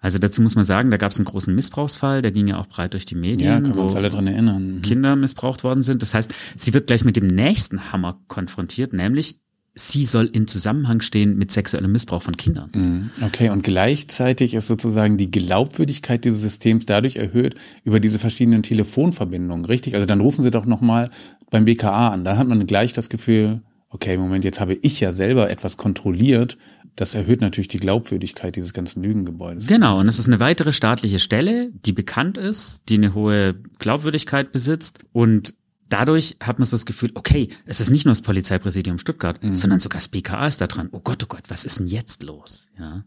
Also 0.00 0.16
dazu 0.16 0.40
muss 0.40 0.54
man 0.54 0.64
sagen, 0.64 0.90
da 0.90 0.96
gab 0.96 1.12
es 1.12 1.18
einen 1.18 1.26
großen 1.26 1.54
Missbrauchsfall, 1.54 2.22
der 2.22 2.32
ging 2.32 2.48
ja 2.48 2.56
auch 2.56 2.68
breit 2.68 2.94
durch 2.94 3.04
die 3.04 3.16
Medien, 3.16 3.50
ja, 3.50 3.60
können 3.60 3.74
wir 3.74 3.82
uns 3.82 3.96
alle 3.96 4.08
dran 4.08 4.28
erinnern. 4.28 4.76
Mhm. 4.76 4.80
Kinder 4.80 5.14
missbraucht 5.14 5.62
worden 5.62 5.82
sind. 5.82 6.00
Das 6.00 6.14
heißt, 6.14 6.34
sie 6.56 6.72
wird 6.72 6.86
gleich 6.86 7.04
mit 7.04 7.16
dem 7.16 7.26
nächsten 7.26 7.92
Hammer 7.92 8.18
konfrontiert, 8.28 8.94
nämlich 8.94 9.38
sie 9.74 10.04
soll 10.04 10.26
in 10.26 10.46
Zusammenhang 10.46 11.00
stehen 11.00 11.36
mit 11.36 11.52
sexuellem 11.52 11.92
Missbrauch 11.92 12.22
von 12.22 12.36
Kindern. 12.36 12.70
Mhm. 12.74 13.10
Okay, 13.24 13.50
und 13.50 13.62
gleichzeitig 13.62 14.54
ist 14.54 14.66
sozusagen 14.66 15.16
die 15.16 15.30
Glaubwürdigkeit 15.30 16.24
dieses 16.24 16.40
Systems 16.40 16.86
dadurch 16.86 17.16
erhöht 17.16 17.54
über 17.84 18.00
diese 18.00 18.18
verschiedenen 18.18 18.62
Telefonverbindungen, 18.62 19.64
richtig? 19.64 19.94
Also 19.94 20.06
dann 20.06 20.20
rufen 20.20 20.42
Sie 20.42 20.50
doch 20.50 20.66
nochmal 20.66 21.10
beim 21.50 21.64
BKA 21.64 22.08
an. 22.08 22.24
Da 22.24 22.36
hat 22.36 22.48
man 22.48 22.66
gleich 22.66 22.92
das 22.92 23.08
Gefühl, 23.08 23.62
okay, 23.90 24.16
Moment, 24.16 24.44
jetzt 24.44 24.60
habe 24.60 24.74
ich 24.74 25.00
ja 25.00 25.12
selber 25.12 25.50
etwas 25.50 25.76
kontrolliert. 25.76 26.56
Das 26.96 27.14
erhöht 27.14 27.40
natürlich 27.40 27.68
die 27.68 27.78
Glaubwürdigkeit 27.78 28.56
dieses 28.56 28.72
ganzen 28.72 29.02
Lügengebäudes. 29.02 29.66
Genau, 29.66 30.00
und 30.00 30.08
es 30.08 30.18
ist 30.18 30.26
eine 30.26 30.40
weitere 30.40 30.72
staatliche 30.72 31.18
Stelle, 31.18 31.70
die 31.86 31.92
bekannt 31.92 32.36
ist, 32.36 32.88
die 32.88 32.96
eine 32.96 33.14
hohe 33.14 33.54
Glaubwürdigkeit 33.78 34.52
besitzt 34.52 35.04
und 35.12 35.54
dadurch 35.90 36.36
hat 36.40 36.58
man 36.58 36.66
so 36.66 36.74
das 36.76 36.86
Gefühl, 36.86 37.10
okay, 37.14 37.48
es 37.66 37.80
ist 37.80 37.90
nicht 37.90 38.06
nur 38.06 38.12
das 38.12 38.22
Polizeipräsidium 38.22 38.98
Stuttgart, 38.98 39.42
mhm. 39.42 39.54
sondern 39.54 39.80
sogar 39.80 39.98
das 39.98 40.08
BKA 40.08 40.46
ist 40.46 40.60
da 40.60 40.66
dran. 40.66 40.88
Oh 40.92 41.00
Gott, 41.00 41.22
oh 41.24 41.26
Gott, 41.28 41.44
was 41.48 41.64
ist 41.64 41.80
denn 41.80 41.86
jetzt 41.86 42.22
los? 42.22 42.68
Ja. 42.78 43.04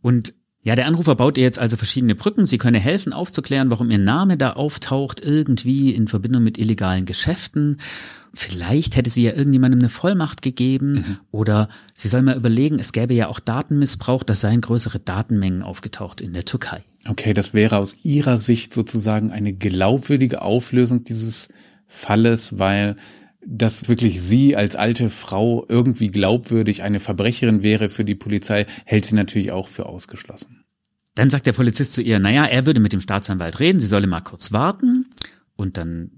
Und 0.00 0.34
Ja, 0.66 0.74
der 0.76 0.86
Anrufer 0.86 1.14
baut 1.14 1.36
ihr 1.36 1.44
jetzt 1.44 1.58
also 1.58 1.76
verschiedene 1.76 2.14
Brücken. 2.14 2.46
Sie 2.46 2.56
könne 2.56 2.80
helfen, 2.80 3.12
aufzuklären, 3.12 3.70
warum 3.70 3.90
ihr 3.90 3.98
Name 3.98 4.38
da 4.38 4.54
auftaucht, 4.54 5.20
irgendwie 5.20 5.94
in 5.94 6.08
Verbindung 6.08 6.42
mit 6.42 6.56
illegalen 6.56 7.04
Geschäften. 7.04 7.80
Vielleicht 8.32 8.96
hätte 8.96 9.10
sie 9.10 9.24
ja 9.24 9.32
irgendjemandem 9.32 9.80
eine 9.80 9.90
Vollmacht 9.90 10.40
gegeben 10.40 10.92
mhm. 10.92 11.16
oder 11.30 11.68
sie 11.92 12.08
soll 12.08 12.22
mal 12.22 12.34
überlegen, 12.36 12.78
es 12.78 12.92
gäbe 12.92 13.12
ja 13.12 13.28
auch 13.28 13.40
Datenmissbrauch, 13.40 14.22
da 14.22 14.34
seien 14.34 14.62
größere 14.62 15.00
Datenmengen 15.00 15.62
aufgetaucht 15.62 16.22
in 16.22 16.32
der 16.32 16.46
Türkei. 16.46 16.82
Okay, 17.06 17.34
das 17.34 17.52
wäre 17.52 17.76
aus 17.76 17.96
ihrer 18.02 18.38
Sicht 18.38 18.72
sozusagen 18.72 19.30
eine 19.32 19.52
glaubwürdige 19.52 20.40
Auflösung 20.40 21.04
dieses 21.04 21.48
Falles, 21.86 22.58
weil 22.58 22.96
dass 23.46 23.88
wirklich 23.88 24.22
sie 24.22 24.56
als 24.56 24.76
alte 24.76 25.10
Frau 25.10 25.66
irgendwie 25.68 26.08
glaubwürdig 26.08 26.82
eine 26.82 27.00
Verbrecherin 27.00 27.62
wäre 27.62 27.90
für 27.90 28.04
die 28.04 28.14
Polizei, 28.14 28.66
hält 28.84 29.04
sie 29.04 29.14
natürlich 29.14 29.52
auch 29.52 29.68
für 29.68 29.86
ausgeschlossen. 29.86 30.64
Dann 31.14 31.30
sagt 31.30 31.46
der 31.46 31.52
Polizist 31.52 31.92
zu 31.92 32.02
ihr, 32.02 32.18
naja, 32.18 32.44
er 32.44 32.66
würde 32.66 32.80
mit 32.80 32.92
dem 32.92 33.00
Staatsanwalt 33.00 33.60
reden, 33.60 33.80
sie 33.80 33.86
solle 33.86 34.06
mal 34.06 34.20
kurz 34.20 34.52
warten 34.52 35.06
und 35.56 35.76
dann 35.76 36.10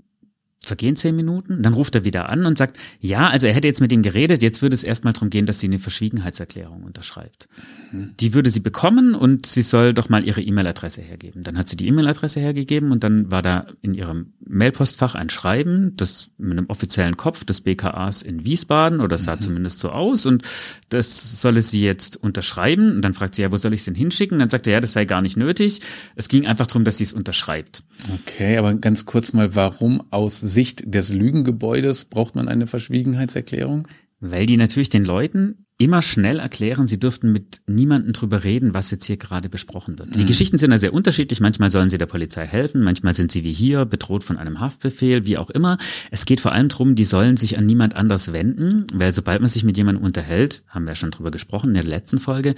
vergehen 0.60 0.96
zehn 0.96 1.14
Minuten, 1.14 1.62
dann 1.62 1.74
ruft 1.74 1.94
er 1.94 2.04
wieder 2.04 2.28
an 2.28 2.44
und 2.44 2.58
sagt, 2.58 2.78
ja, 3.00 3.28
also 3.28 3.46
er 3.46 3.52
hätte 3.52 3.68
jetzt 3.68 3.80
mit 3.80 3.92
ihm 3.92 4.02
geredet, 4.02 4.42
jetzt 4.42 4.62
würde 4.62 4.74
es 4.74 4.82
erstmal 4.82 5.12
darum 5.12 5.30
gehen, 5.30 5.46
dass 5.46 5.60
sie 5.60 5.66
eine 5.68 5.78
Verschwiegenheitserklärung 5.78 6.82
unterschreibt. 6.82 7.48
Die 7.92 8.34
würde 8.34 8.50
sie 8.50 8.60
bekommen 8.60 9.14
und 9.14 9.46
sie 9.46 9.62
soll 9.62 9.94
doch 9.94 10.08
mal 10.08 10.24
ihre 10.24 10.42
E-Mail-Adresse 10.42 11.02
hergeben. 11.02 11.42
Dann 11.42 11.56
hat 11.56 11.68
sie 11.68 11.76
die 11.76 11.86
E-Mail-Adresse 11.86 12.40
hergegeben 12.40 12.90
und 12.90 13.04
dann 13.04 13.30
war 13.30 13.42
da 13.42 13.66
in 13.82 13.94
ihrem 13.94 14.32
Mailpostfach 14.44 15.14
ein 15.14 15.30
Schreiben, 15.30 15.96
das 15.96 16.30
mit 16.38 16.52
einem 16.52 16.66
offiziellen 16.68 17.16
Kopf 17.16 17.44
des 17.44 17.60
BKAs 17.60 18.22
in 18.22 18.44
Wiesbaden 18.44 19.00
oder 19.00 19.18
sah 19.18 19.36
mhm. 19.36 19.40
zumindest 19.40 19.78
so 19.78 19.90
aus 19.90 20.26
und 20.26 20.42
das 20.88 21.40
solle 21.40 21.62
sie 21.62 21.82
jetzt 21.82 22.16
unterschreiben. 22.16 22.92
Und 22.92 23.02
dann 23.02 23.14
fragt 23.14 23.34
sie, 23.34 23.42
ja, 23.42 23.52
wo 23.52 23.56
soll 23.56 23.72
ich 23.72 23.80
es 23.80 23.84
denn 23.84 23.94
hinschicken? 23.94 24.38
Dann 24.38 24.48
sagt 24.48 24.66
er, 24.66 24.74
ja, 24.74 24.80
das 24.80 24.92
sei 24.92 25.04
gar 25.04 25.22
nicht 25.22 25.36
nötig. 25.36 25.80
Es 26.16 26.28
ging 26.28 26.46
einfach 26.46 26.66
darum, 26.66 26.84
dass 26.84 26.96
sie 26.96 27.04
es 27.04 27.12
unterschreibt. 27.12 27.82
Okay, 28.22 28.58
aber 28.58 28.74
ganz 28.74 29.04
kurz 29.04 29.32
mal, 29.32 29.54
warum 29.54 30.02
aus 30.10 30.40
Sicht 30.46 30.82
des 30.86 31.12
Lügengebäudes 31.12 32.06
braucht 32.06 32.34
man 32.34 32.48
eine 32.48 32.66
Verschwiegenheitserklärung? 32.66 33.88
Weil 34.20 34.46
die 34.46 34.56
natürlich 34.56 34.88
den 34.88 35.04
Leuten 35.04 35.66
immer 35.78 36.00
schnell 36.00 36.38
erklären, 36.38 36.86
sie 36.86 36.98
dürften 36.98 37.32
mit 37.32 37.60
niemandem 37.66 38.14
drüber 38.14 38.44
reden, 38.44 38.72
was 38.72 38.90
jetzt 38.90 39.04
hier 39.04 39.18
gerade 39.18 39.50
besprochen 39.50 39.98
wird. 39.98 40.14
Die 40.14 40.22
mhm. 40.22 40.26
Geschichten 40.26 40.56
sind 40.56 40.70
ja 40.70 40.78
sehr 40.78 40.94
unterschiedlich. 40.94 41.40
Manchmal 41.40 41.68
sollen 41.68 41.90
sie 41.90 41.98
der 41.98 42.06
Polizei 42.06 42.46
helfen, 42.46 42.82
manchmal 42.82 43.14
sind 43.14 43.30
sie 43.30 43.44
wie 43.44 43.52
hier 43.52 43.84
bedroht 43.84 44.24
von 44.24 44.38
einem 44.38 44.60
Haftbefehl, 44.60 45.26
wie 45.26 45.36
auch 45.36 45.50
immer. 45.50 45.76
Es 46.10 46.24
geht 46.24 46.40
vor 46.40 46.52
allem 46.52 46.68
darum, 46.68 46.94
die 46.94 47.04
sollen 47.04 47.36
sich 47.36 47.58
an 47.58 47.66
niemand 47.66 47.94
anders 47.94 48.32
wenden, 48.32 48.86
weil 48.94 49.12
sobald 49.12 49.40
man 49.40 49.50
sich 49.50 49.64
mit 49.64 49.76
jemandem 49.76 50.02
unterhält, 50.02 50.62
haben 50.68 50.84
wir 50.84 50.92
ja 50.92 50.96
schon 50.96 51.10
drüber 51.10 51.30
gesprochen 51.30 51.68
in 51.68 51.74
der 51.74 51.84
letzten 51.84 52.18
Folge, 52.18 52.54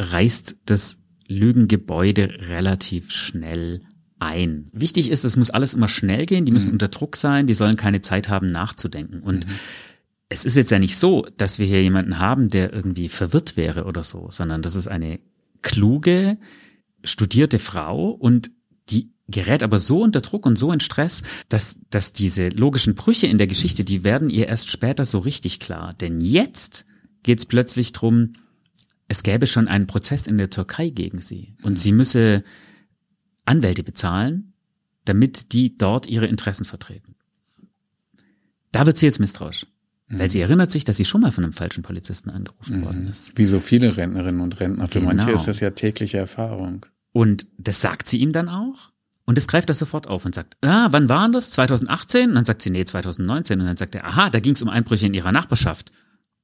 reißt 0.00 0.56
das 0.66 0.98
Lügengebäude 1.28 2.48
relativ 2.48 3.12
schnell 3.12 3.82
ein. 4.18 4.64
Wichtig 4.72 5.10
ist, 5.10 5.24
es 5.24 5.36
muss 5.36 5.50
alles 5.50 5.74
immer 5.74 5.88
schnell 5.88 6.26
gehen, 6.26 6.44
die 6.44 6.52
müssen 6.52 6.68
mhm. 6.68 6.74
unter 6.74 6.88
Druck 6.88 7.16
sein, 7.16 7.46
die 7.46 7.54
sollen 7.54 7.76
keine 7.76 8.00
Zeit 8.00 8.28
haben 8.28 8.50
nachzudenken. 8.50 9.20
Und 9.20 9.46
mhm. 9.46 9.52
es 10.28 10.44
ist 10.44 10.56
jetzt 10.56 10.70
ja 10.70 10.78
nicht 10.78 10.98
so, 10.98 11.26
dass 11.36 11.58
wir 11.58 11.66
hier 11.66 11.82
jemanden 11.82 12.18
haben, 12.18 12.48
der 12.48 12.72
irgendwie 12.72 13.08
verwirrt 13.08 13.56
wäre 13.56 13.84
oder 13.84 14.02
so, 14.02 14.28
sondern 14.30 14.62
das 14.62 14.74
ist 14.74 14.86
eine 14.86 15.20
kluge, 15.62 16.38
studierte 17.04 17.58
Frau 17.58 18.10
und 18.10 18.50
die 18.88 19.10
gerät 19.28 19.62
aber 19.62 19.78
so 19.78 20.02
unter 20.02 20.20
Druck 20.20 20.46
und 20.46 20.56
so 20.56 20.72
in 20.72 20.80
Stress, 20.80 21.22
dass, 21.48 21.80
dass 21.90 22.12
diese 22.12 22.48
logischen 22.48 22.94
Brüche 22.94 23.26
in 23.26 23.38
der 23.38 23.48
Geschichte, 23.48 23.84
die 23.84 24.04
werden 24.04 24.30
ihr 24.30 24.46
erst 24.46 24.70
später 24.70 25.04
so 25.04 25.18
richtig 25.18 25.58
klar. 25.58 25.92
Denn 26.00 26.20
jetzt 26.20 26.84
geht's 27.24 27.44
plötzlich 27.44 27.92
drum, 27.92 28.34
es 29.08 29.22
gäbe 29.22 29.46
schon 29.46 29.68
einen 29.68 29.86
Prozess 29.86 30.26
in 30.26 30.38
der 30.38 30.50
Türkei 30.50 30.90
gegen 30.90 31.20
sie 31.20 31.54
und 31.62 31.72
mhm. 31.72 31.76
sie 31.76 31.92
müsse 31.92 32.44
Anwälte 33.46 33.82
bezahlen, 33.82 34.52
damit 35.04 35.52
die 35.52 35.78
dort 35.78 36.06
ihre 36.06 36.26
Interessen 36.26 36.64
vertreten. 36.64 37.14
Da 38.72 38.84
wird 38.86 38.98
sie 38.98 39.06
jetzt 39.06 39.20
misstrauisch. 39.20 39.66
Mhm. 40.08 40.18
Weil 40.18 40.30
sie 40.30 40.40
erinnert 40.40 40.70
sich, 40.70 40.84
dass 40.84 40.96
sie 40.96 41.04
schon 41.04 41.22
mal 41.22 41.32
von 41.32 41.44
einem 41.44 41.52
falschen 41.52 41.82
Polizisten 41.82 42.30
angerufen 42.30 42.80
mhm. 42.80 42.84
worden 42.84 43.06
ist. 43.08 43.32
Wie 43.36 43.46
so 43.46 43.58
viele 43.58 43.96
Rentnerinnen 43.96 44.40
und 44.40 44.60
Rentner. 44.60 44.86
Für 44.86 45.00
genau. 45.00 45.14
manche 45.14 45.32
ist 45.32 45.46
das 45.46 45.60
ja 45.60 45.70
tägliche 45.70 46.18
Erfahrung. 46.18 46.86
Und 47.12 47.46
das 47.58 47.80
sagt 47.80 48.08
sie 48.08 48.18
ihm 48.18 48.32
dann 48.32 48.48
auch. 48.48 48.92
Und 49.24 49.38
es 49.38 49.48
greift 49.48 49.68
das 49.68 49.80
sofort 49.80 50.06
auf 50.06 50.24
und 50.24 50.34
sagt, 50.34 50.56
ah, 50.60 50.88
wann 50.90 51.08
waren 51.08 51.32
das? 51.32 51.50
2018? 51.50 52.28
Und 52.28 52.34
dann 52.36 52.44
sagt 52.44 52.62
sie, 52.62 52.70
nee, 52.70 52.84
2019. 52.84 53.60
Und 53.60 53.66
dann 53.66 53.76
sagt 53.76 53.94
er, 53.96 54.04
aha, 54.04 54.30
da 54.30 54.38
ging 54.38 54.54
es 54.54 54.62
um 54.62 54.68
Einbrüche 54.68 55.06
in 55.06 55.14
ihrer 55.14 55.32
Nachbarschaft. 55.32 55.90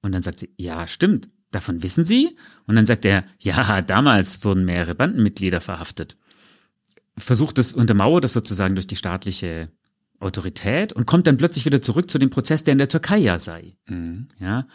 Und 0.00 0.12
dann 0.12 0.22
sagt 0.22 0.40
sie, 0.40 0.50
ja, 0.56 0.88
stimmt, 0.88 1.28
davon 1.52 1.84
wissen 1.84 2.04
Sie? 2.04 2.36
Und 2.66 2.74
dann 2.74 2.86
sagt 2.86 3.04
er, 3.04 3.24
ja, 3.38 3.82
damals 3.82 4.42
wurden 4.44 4.64
mehrere 4.64 4.96
Bandenmitglieder 4.96 5.60
verhaftet 5.60 6.16
versucht 7.16 7.58
es, 7.58 7.72
untermauert 7.72 8.24
das 8.24 8.32
sozusagen 8.32 8.74
durch 8.74 8.86
die 8.86 8.96
staatliche 8.96 9.70
Autorität 10.18 10.92
und 10.92 11.06
kommt 11.06 11.26
dann 11.26 11.36
plötzlich 11.36 11.66
wieder 11.66 11.82
zurück 11.82 12.10
zu 12.10 12.18
dem 12.18 12.30
Prozess, 12.30 12.64
der 12.64 12.72
in 12.72 12.78
der 12.78 12.88
Türkei 12.88 13.18
ja 13.18 13.38
sei. 13.38 13.74
Mhm. 13.88 14.28
Ja. 14.38 14.66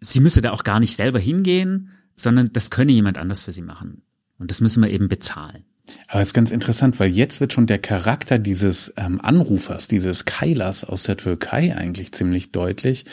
Sie 0.00 0.20
müsse 0.20 0.40
da 0.40 0.52
auch 0.52 0.64
gar 0.64 0.80
nicht 0.80 0.96
selber 0.96 1.18
hingehen, 1.18 1.90
sondern 2.14 2.50
das 2.52 2.70
könne 2.70 2.92
jemand 2.92 3.18
anders 3.18 3.42
für 3.42 3.52
sie 3.52 3.62
machen. 3.62 4.02
Und 4.38 4.50
das 4.50 4.60
müssen 4.60 4.82
wir 4.82 4.90
eben 4.90 5.08
bezahlen. 5.08 5.64
Aber 6.08 6.20
es 6.20 6.30
ist 6.30 6.34
ganz 6.34 6.50
interessant, 6.50 6.98
weil 6.98 7.10
jetzt 7.10 7.40
wird 7.40 7.52
schon 7.52 7.66
der 7.66 7.78
Charakter 7.78 8.38
dieses 8.38 8.92
ähm, 8.96 9.20
Anrufers, 9.20 9.86
dieses 9.86 10.24
Keilers 10.24 10.82
aus 10.82 11.04
der 11.04 11.16
Türkei 11.16 11.76
eigentlich 11.76 12.12
ziemlich 12.12 12.50
deutlich 12.50 13.04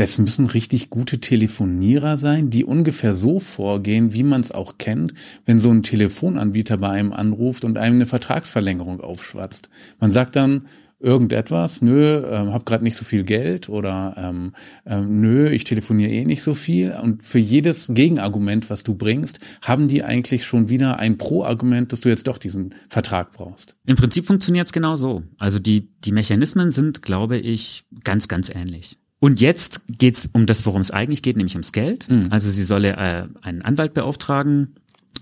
das 0.00 0.16
müssen 0.16 0.46
richtig 0.46 0.88
gute 0.88 1.20
Telefonierer 1.20 2.16
sein, 2.16 2.48
die 2.48 2.64
ungefähr 2.64 3.12
so 3.12 3.38
vorgehen, 3.38 4.14
wie 4.14 4.22
man 4.22 4.40
es 4.40 4.50
auch 4.50 4.78
kennt, 4.78 5.12
wenn 5.44 5.60
so 5.60 5.70
ein 5.70 5.82
Telefonanbieter 5.82 6.78
bei 6.78 6.88
einem 6.88 7.12
anruft 7.12 7.64
und 7.64 7.76
einem 7.76 7.96
eine 7.96 8.06
Vertragsverlängerung 8.06 9.02
aufschwatzt. 9.02 9.68
Man 9.98 10.10
sagt 10.10 10.36
dann 10.36 10.68
irgendetwas, 11.00 11.82
nö, 11.82 12.22
ähm, 12.30 12.50
hab 12.50 12.64
gerade 12.64 12.82
nicht 12.82 12.96
so 12.96 13.04
viel 13.04 13.24
Geld 13.24 13.68
oder 13.68 14.14
ähm, 14.16 14.52
ähm, 14.86 15.20
nö, 15.20 15.50
ich 15.50 15.64
telefoniere 15.64 16.10
eh 16.10 16.24
nicht 16.24 16.42
so 16.42 16.54
viel. 16.54 16.92
Und 16.92 17.22
für 17.22 17.38
jedes 17.38 17.88
Gegenargument, 17.92 18.70
was 18.70 18.82
du 18.84 18.94
bringst, 18.94 19.40
haben 19.60 19.86
die 19.86 20.02
eigentlich 20.02 20.46
schon 20.46 20.70
wieder 20.70 20.98
ein 20.98 21.18
Pro-Argument, 21.18 21.92
dass 21.92 22.00
du 22.00 22.08
jetzt 22.08 22.26
doch 22.26 22.38
diesen 22.38 22.74
Vertrag 22.88 23.32
brauchst. 23.32 23.76
Im 23.84 23.96
Prinzip 23.96 24.26
funktioniert 24.26 24.66
es 24.66 24.72
genau 24.72 24.96
so. 24.96 25.24
Also 25.36 25.58
die, 25.58 25.90
die 26.04 26.12
Mechanismen 26.12 26.70
sind, 26.70 27.02
glaube 27.02 27.36
ich, 27.36 27.84
ganz, 28.02 28.28
ganz 28.28 28.48
ähnlich. 28.48 28.96
Und 29.20 29.40
jetzt 29.40 29.82
geht's 29.86 30.28
um 30.32 30.46
das, 30.46 30.66
worum 30.66 30.80
es 30.80 30.90
eigentlich 30.90 31.22
geht, 31.22 31.36
nämlich 31.36 31.54
ums 31.54 31.72
Geld. 31.72 32.08
Mhm. 32.08 32.28
Also 32.30 32.50
sie 32.50 32.64
solle 32.64 32.96
äh, 32.96 33.28
einen 33.42 33.62
Anwalt 33.62 33.94
beauftragen. 33.94 34.74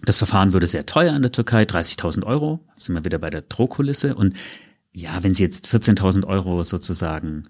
Das 0.05 0.19
Verfahren 0.19 0.52
würde 0.52 0.69
sehr 0.69 0.87
teuer 0.87 1.14
in 1.14 1.23
der 1.23 1.33
Türkei, 1.33 1.64
30.000 1.64 2.25
Euro. 2.25 2.61
Sind 2.78 2.95
wir 2.95 3.05
wieder 3.05 3.19
bei 3.19 3.31
der 3.31 3.43
Drohkulisse. 3.43 4.14
Und 4.14 4.37
ja, 4.93 5.23
wenn 5.23 5.35
sie 5.35 5.43
jetzt 5.43 5.67
14.000 5.67 6.25
Euro 6.25 6.62
sozusagen 6.62 7.43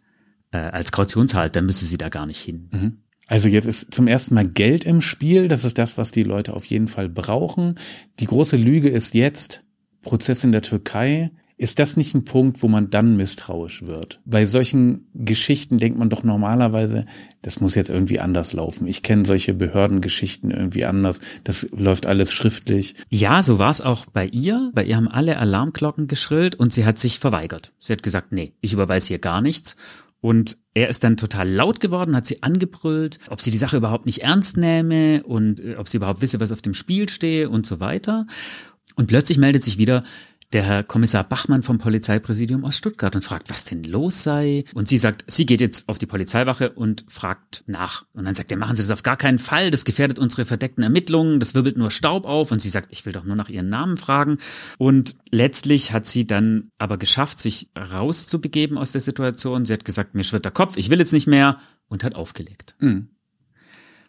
äh, 0.51 0.57
als 0.57 0.91
Kaution 0.91 1.29
zahlt, 1.29 1.55
dann 1.55 1.67
müsste 1.67 1.85
sie 1.85 1.99
da 1.99 2.09
gar 2.09 2.25
nicht 2.25 2.41
hin. 2.41 2.71
Mhm. 2.73 2.97
Also 3.27 3.49
jetzt 3.49 3.67
ist 3.67 3.93
zum 3.93 4.07
ersten 4.07 4.35
Mal 4.35 4.49
Geld 4.49 4.85
im 4.85 5.03
Spiel. 5.03 5.49
Das 5.49 5.67
ist 5.67 5.77
das, 5.77 5.99
was 5.99 6.13
die 6.13 6.23
Leute 6.23 6.55
auf 6.55 6.65
jeden 6.65 6.89
Fall 6.89 7.11
brauchen. 7.11 7.79
Die 8.21 8.27
große 8.27 8.57
Lüge 8.57 8.89
ist 8.89 9.15
jetzt 9.15 9.65
Prozess 10.01 10.45
in 10.45 10.53
der 10.53 10.63
Türkei. 10.63 11.31
Ist 11.59 11.81
das 11.81 11.97
nicht 11.97 12.15
ein 12.15 12.25
Punkt, 12.25 12.63
wo 12.63 12.69
man 12.69 12.89
dann 12.89 13.17
misstrauisch 13.17 13.83
wird? 13.83 14.21
Bei 14.25 14.47
solchen 14.47 15.09
Geschichten 15.13 15.77
denkt 15.79 15.99
man 15.99 16.09
doch 16.09 16.23
normalerweise, 16.23 17.05
das 17.43 17.61
muss 17.61 17.75
jetzt 17.75 17.91
irgendwie 17.91 18.21
anders 18.21 18.53
laufen. 18.53 18.87
Ich 18.87 19.03
kenne 19.03 19.25
solche 19.25 19.55
Behördengeschichten 19.55 20.53
irgendwie 20.53 20.85
anders. 20.85 21.19
Das 21.43 21.67
läuft 21.73 22.07
alles 22.07 22.33
schriftlich. 22.33 22.95
Ja, 23.11 23.43
so 23.43 23.59
war 23.59 23.71
es 23.71 23.81
auch 23.81 24.07
bei 24.07 24.27
ihr. 24.29 24.71
Bei 24.73 24.85
ihr 24.85 24.97
haben 24.97 25.09
alle 25.09 25.39
Alarmglocken 25.39 26.07
geschrillt 26.07 26.55
und 26.55 26.73
sie 26.73 26.87
hat 26.87 27.01
sich 27.01 27.19
verweigert. 27.19 27.73
Sie 27.81 27.93
hat 27.93 28.05
gesagt, 28.05 28.31
nee, 28.31 28.55
ich 28.61 28.73
überweise 28.73 29.09
hier 29.09 29.19
gar 29.19 29.41
nichts. 29.41 29.75
Und 30.21 30.59
er 30.75 30.89
ist 30.89 31.03
dann 31.03 31.17
total 31.17 31.49
laut 31.49 31.81
geworden, 31.81 32.15
hat 32.15 32.27
sie 32.27 32.43
angebrüllt, 32.43 33.19
ob 33.31 33.41
sie 33.41 33.51
die 33.51 33.59
Sache 33.59 33.77
überhaupt 33.77 34.07
nicht 34.07 34.23
ernst 34.23 34.57
nähme 34.57 35.25
und 35.25 35.59
äh, 35.59 35.75
ob 35.77 35.89
sie 35.89 35.97
überhaupt 35.97 36.23
wisse, 36.23 36.39
was 36.39 36.53
auf 36.53 36.63
dem 36.63 36.75
Spiel 36.75 37.09
stehe 37.09 37.51
und 37.51 37.67
so 37.67 37.81
weiter. 37.81 38.27
Und 38.95 39.07
plötzlich 39.07 39.39
meldet 39.39 39.63
sich 39.63 39.79
wieder, 39.79 40.03
der 40.53 40.63
Herr 40.63 40.83
Kommissar 40.83 41.25
Bachmann 41.25 41.63
vom 41.63 41.79
Polizeipräsidium 41.79 42.65
aus 42.65 42.77
Stuttgart 42.77 43.15
und 43.15 43.23
fragt, 43.23 43.51
was 43.51 43.65
denn 43.65 43.85
los 43.85 44.23
sei. 44.23 44.65
Und 44.75 44.89
sie 44.89 44.97
sagt, 44.97 45.25
sie 45.27 45.45
geht 45.45 45.61
jetzt 45.61 45.89
auf 45.89 45.99
die 45.99 46.07
Polizeiwache 46.07 46.71
und 46.71 47.05
fragt 47.09 47.65
nach. 47.67 48.07
Und 48.15 48.25
dann 48.25 48.35
sagt 48.35 48.51
er, 48.51 48.57
machen 48.57 48.75
Sie 48.75 48.83
das 48.83 48.91
auf 48.91 49.03
gar 49.03 49.17
keinen 49.17 49.39
Fall, 49.39 49.71
das 49.71 49.85
gefährdet 49.85 50.19
unsere 50.19 50.47
verdeckten 50.47 50.83
Ermittlungen, 50.83 51.39
das 51.39 51.55
wirbelt 51.55 51.77
nur 51.77 51.91
Staub 51.91 52.25
auf. 52.25 52.51
Und 52.51 52.63
sie 52.63 52.71
sagt, 52.71 52.89
ich 52.91 53.05
will 53.05 53.13
doch 53.13 53.25
nur 53.25 53.37
nach 53.37 53.51
ihren 53.51 53.69
Namen 53.69 53.99
fragen. 53.99 54.39
Und 54.79 55.17
letztlich 55.31 55.93
hat 55.93 56.07
sie 56.07 56.27
dann 56.27 56.71
aber 56.79 56.97
geschafft, 56.97 57.41
sich 57.41 57.71
rauszubegeben 57.77 58.79
aus 58.79 58.93
der 58.93 59.03
Situation. 59.03 59.67
Sie 59.67 59.73
hat 59.73 59.85
gesagt, 59.85 60.15
mir 60.15 60.25
schwirrt 60.25 60.47
der 60.47 60.53
Kopf, 60.53 60.77
ich 60.77 60.89
will 60.89 60.99
jetzt 60.99 61.13
nicht 61.13 61.27
mehr 61.27 61.59
und 61.89 62.05
hat 62.05 62.15
aufgelegt. 62.15 62.75
Mhm. 62.81 63.09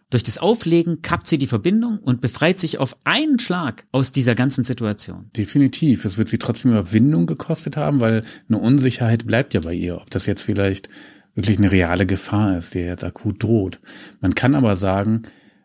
Durch 0.10 0.24
das 0.24 0.40
Auflegen 0.40 1.04
kappt 1.04 1.28
sie 1.28 1.38
die 1.38 1.46
Verbindung 1.46 2.00
und 2.00 2.20
befreit 2.20 2.58
sich 2.58 2.80
auf 2.80 2.98
einen 3.04 3.38
Schlag 3.38 3.86
aus 3.92 4.12
dieser 4.12 4.34
ganzen 4.34 4.64
Situation. 4.64 5.30
Definitiv. 5.38 6.04
Es 6.04 6.18
wird 6.18 6.30
sie 6.30 6.40
trotzdem 6.40 6.72
Überwindung 6.72 7.28
gekostet 7.28 7.78
haben, 7.78 8.00
weil 8.00 8.24
eine 8.48 8.58
Unsicherheit 8.58 9.28
bleibt 9.28 9.54
ja 9.54 9.60
bei 9.60 9.74
ihr, 9.74 9.98
ob 9.98 10.10
das 10.10 10.26
jetzt 10.26 10.42
vielleicht 10.42 10.90
wirklich 11.36 11.60
eine 11.60 11.72
reale 11.72 12.08
Gefahr 12.08 12.58
ist, 12.58 12.74
die 12.74 12.80
jetzt 12.80 13.04
akut 13.04 13.44
droht. 13.44 13.80
Man 14.20 14.34
kann 14.34 14.56
aber 14.56 14.76
sagen, 14.76 15.24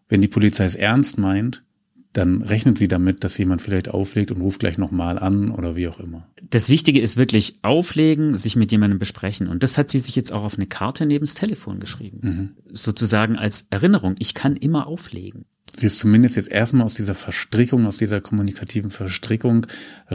wenn 0.09 0.21
die 0.21 0.29
Polizei 0.29 0.67
es 0.67 0.75
ernst 0.75 1.17
meint, 1.17 1.65
dann 2.13 2.43
rechnet 2.43 2.79
sie 2.79 2.87
damit, 2.87 3.25
dass 3.25 3.39
jemand 3.39 3.63
vielleicht 3.63 3.89
auflegt 3.89 4.31
und 4.31 4.43
ruft 4.43 4.61
gleich 4.61 4.77
nochmal 4.77 5.19
an 5.19 5.51
oder 5.51 5.75
wie 5.75 5.89
auch 5.89 5.99
immer. 5.99 6.29
Das 6.55 6.69
Wichtige 6.69 7.01
ist 7.01 7.17
wirklich 7.17 7.57
auflegen, 7.63 8.39
sich 8.39 8.55
mit 8.55 8.71
jemandem 8.71 9.01
besprechen. 9.01 9.49
Und 9.49 9.65
das 9.65 9.77
hat 9.77 9.91
sie 9.91 9.99
sich 9.99 10.15
jetzt 10.15 10.33
auch 10.33 10.45
auf 10.45 10.55
eine 10.55 10.69
Karte 10.69 11.05
neben 11.05 11.25
das 11.25 11.35
Telefon 11.35 11.81
geschrieben. 11.81 12.21
Mhm. 12.23 12.51
Sozusagen 12.73 13.37
als 13.37 13.67
Erinnerung. 13.71 14.15
Ich 14.21 14.35
kann 14.35 14.55
immer 14.55 14.87
auflegen. 14.87 15.47
Sie 15.77 15.87
ist 15.87 15.99
zumindest 15.99 16.37
jetzt 16.37 16.49
erstmal 16.49 16.87
aus 16.87 16.95
dieser 16.95 17.17
Verstrickung, 17.17 17.89
aus 17.89 17.97
dieser 17.97 18.21
kommunikativen 18.21 18.93
Verstrickung 18.93 19.67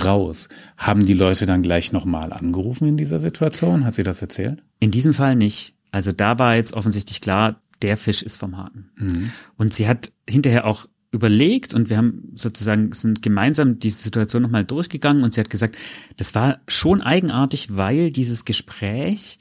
raus. 0.01 0.48
Haben 0.77 1.05
die 1.05 1.13
Leute 1.13 1.46
dann 1.46 1.62
gleich 1.62 1.91
nochmal 1.91 2.31
angerufen 2.31 2.88
in 2.88 2.96
dieser 2.96 3.19
Situation? 3.19 3.84
Hat 3.84 3.96
sie 3.96 4.03
das 4.03 4.22
erzählt? 4.22 4.63
In 4.79 4.91
diesem 4.91 5.13
Fall 5.13 5.36
nicht. 5.36 5.74
Also 5.91 6.13
da 6.13 6.39
war 6.39 6.55
jetzt 6.55 6.72
offensichtlich 6.72 7.19
klar, 7.19 7.62
der 7.81 7.98
Fisch 7.98 8.24
ist 8.24 8.38
vom 8.38 8.55
Haken. 8.55 8.91
Mhm. 8.96 9.31
Und 9.58 9.74
sie 9.74 9.89
hat 9.89 10.13
hinterher 10.25 10.65
auch 10.65 10.86
überlegt 11.12 11.74
und 11.74 11.89
wir 11.89 11.98
haben 11.98 12.32
sozusagen 12.36 12.92
sind 12.94 13.22
gemeinsam 13.22 13.80
diese 13.80 14.04
Situation 14.04 14.44
nochmal 14.44 14.66
durchgegangen 14.66 15.24
und 15.24 15.34
sie 15.34 15.39
hat 15.39 15.50
gesagt, 15.50 15.78
das 16.18 16.36
war 16.36 16.60
schon 16.68 17.01
eigenartig, 17.01 17.75
weil 17.75 18.12
dieses 18.12 18.46
Gespräch 18.46 19.39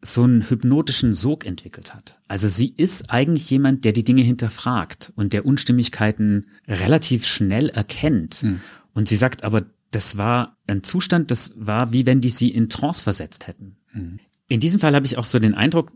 so 0.00 0.22
einen 0.22 0.48
hypnotischen 0.48 1.14
Sog 1.14 1.44
entwickelt 1.44 1.94
hat. 1.94 2.20
Also 2.28 2.48
sie 2.48 2.72
ist 2.76 3.10
eigentlich 3.10 3.50
jemand, 3.50 3.84
der 3.84 3.92
die 3.92 4.04
Dinge 4.04 4.22
hinterfragt 4.22 5.12
und 5.16 5.32
der 5.32 5.44
Unstimmigkeiten 5.44 6.46
relativ 6.66 7.26
schnell 7.26 7.68
erkennt. 7.68 8.42
Mhm. 8.42 8.60
Und 8.94 9.08
sie 9.08 9.16
sagt 9.16 9.44
aber, 9.44 9.66
das 9.90 10.16
war 10.16 10.56
ein 10.66 10.82
Zustand, 10.82 11.30
das 11.30 11.52
war 11.56 11.92
wie 11.92 12.06
wenn 12.06 12.20
die 12.20 12.30
sie 12.30 12.50
in 12.50 12.68
Trance 12.68 13.02
versetzt 13.02 13.46
hätten. 13.46 13.76
Mhm. 13.92 14.20
In 14.48 14.60
diesem 14.60 14.80
Fall 14.80 14.94
habe 14.94 15.06
ich 15.06 15.18
auch 15.18 15.26
so 15.26 15.38
den 15.38 15.54
Eindruck, 15.54 15.92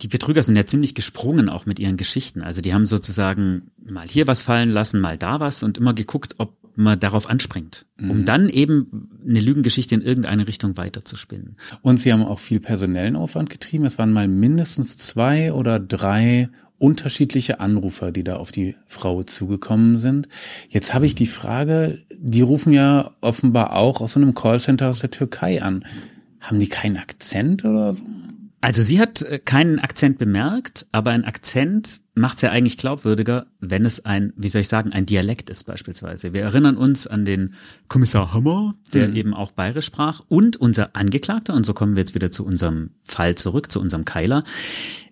die 0.00 0.08
Betrüger 0.08 0.42
sind 0.42 0.56
ja 0.56 0.66
ziemlich 0.66 0.94
gesprungen 0.94 1.48
auch 1.48 1.66
mit 1.66 1.78
ihren 1.78 1.96
Geschichten. 1.96 2.42
Also 2.42 2.60
die 2.60 2.72
haben 2.72 2.86
sozusagen 2.86 3.70
mal 3.84 4.06
hier 4.08 4.26
was 4.26 4.42
fallen 4.42 4.70
lassen, 4.70 5.00
mal 5.00 5.18
da 5.18 5.40
was 5.40 5.62
und 5.62 5.78
immer 5.78 5.92
geguckt, 5.92 6.36
ob 6.38 6.56
man 6.76 7.00
darauf 7.00 7.28
anspringt, 7.28 7.86
um 7.98 8.18
mhm. 8.18 8.24
dann 8.24 8.48
eben 8.48 9.10
eine 9.28 9.40
Lügengeschichte 9.40 9.96
in 9.96 10.00
irgendeine 10.00 10.46
Richtung 10.46 10.76
weiterzuspinnen. 10.76 11.56
Und 11.82 11.98
sie 11.98 12.12
haben 12.12 12.22
auch 12.22 12.38
viel 12.38 12.60
personellen 12.60 13.16
Aufwand 13.16 13.50
getrieben. 13.50 13.84
Es 13.84 13.98
waren 13.98 14.12
mal 14.12 14.28
mindestens 14.28 14.96
zwei 14.96 15.52
oder 15.52 15.80
drei 15.80 16.48
unterschiedliche 16.78 17.58
Anrufer, 17.58 18.12
die 18.12 18.22
da 18.22 18.36
auf 18.36 18.52
die 18.52 18.76
Frau 18.86 19.24
zugekommen 19.24 19.98
sind. 19.98 20.28
Jetzt 20.68 20.94
habe 20.94 21.06
ich 21.06 21.16
die 21.16 21.26
Frage, 21.26 21.98
die 22.16 22.42
rufen 22.42 22.72
ja 22.72 23.10
offenbar 23.20 23.74
auch 23.74 24.00
aus 24.00 24.12
so 24.12 24.20
einem 24.20 24.34
Callcenter 24.34 24.88
aus 24.88 25.00
der 25.00 25.10
Türkei 25.10 25.60
an. 25.60 25.84
Haben 26.40 26.60
die 26.60 26.68
keinen 26.68 26.98
Akzent 26.98 27.64
oder 27.64 27.92
so? 27.92 28.04
Also 28.60 28.82
sie 28.82 28.98
hat 29.00 29.22
äh, 29.22 29.38
keinen 29.38 29.78
Akzent 29.78 30.18
bemerkt, 30.18 30.86
aber 30.90 31.10
ein 31.10 31.24
Akzent 31.24 32.00
macht 32.14 32.36
es 32.36 32.42
ja 32.42 32.50
eigentlich 32.50 32.76
glaubwürdiger, 32.76 33.46
wenn 33.60 33.84
es 33.84 34.04
ein, 34.04 34.32
wie 34.36 34.48
soll 34.48 34.62
ich 34.62 34.68
sagen, 34.68 34.92
ein 34.92 35.06
Dialekt 35.06 35.48
ist 35.48 35.64
beispielsweise. 35.64 36.32
Wir 36.32 36.42
erinnern 36.42 36.76
uns 36.76 37.06
an 37.06 37.24
den 37.24 37.54
Kommissar 37.86 38.32
Hammer, 38.32 38.74
der 38.92 39.08
mhm. 39.08 39.16
eben 39.16 39.34
auch 39.34 39.52
bayerisch 39.52 39.86
sprach, 39.86 40.22
und 40.26 40.56
unser 40.56 40.96
Angeklagter, 40.96 41.54
und 41.54 41.64
so 41.64 41.74
kommen 41.74 41.94
wir 41.94 42.00
jetzt 42.00 42.16
wieder 42.16 42.32
zu 42.32 42.44
unserem 42.44 42.90
Fall 43.04 43.36
zurück, 43.36 43.70
zu 43.70 43.80
unserem 43.80 44.04
Keiler, 44.04 44.42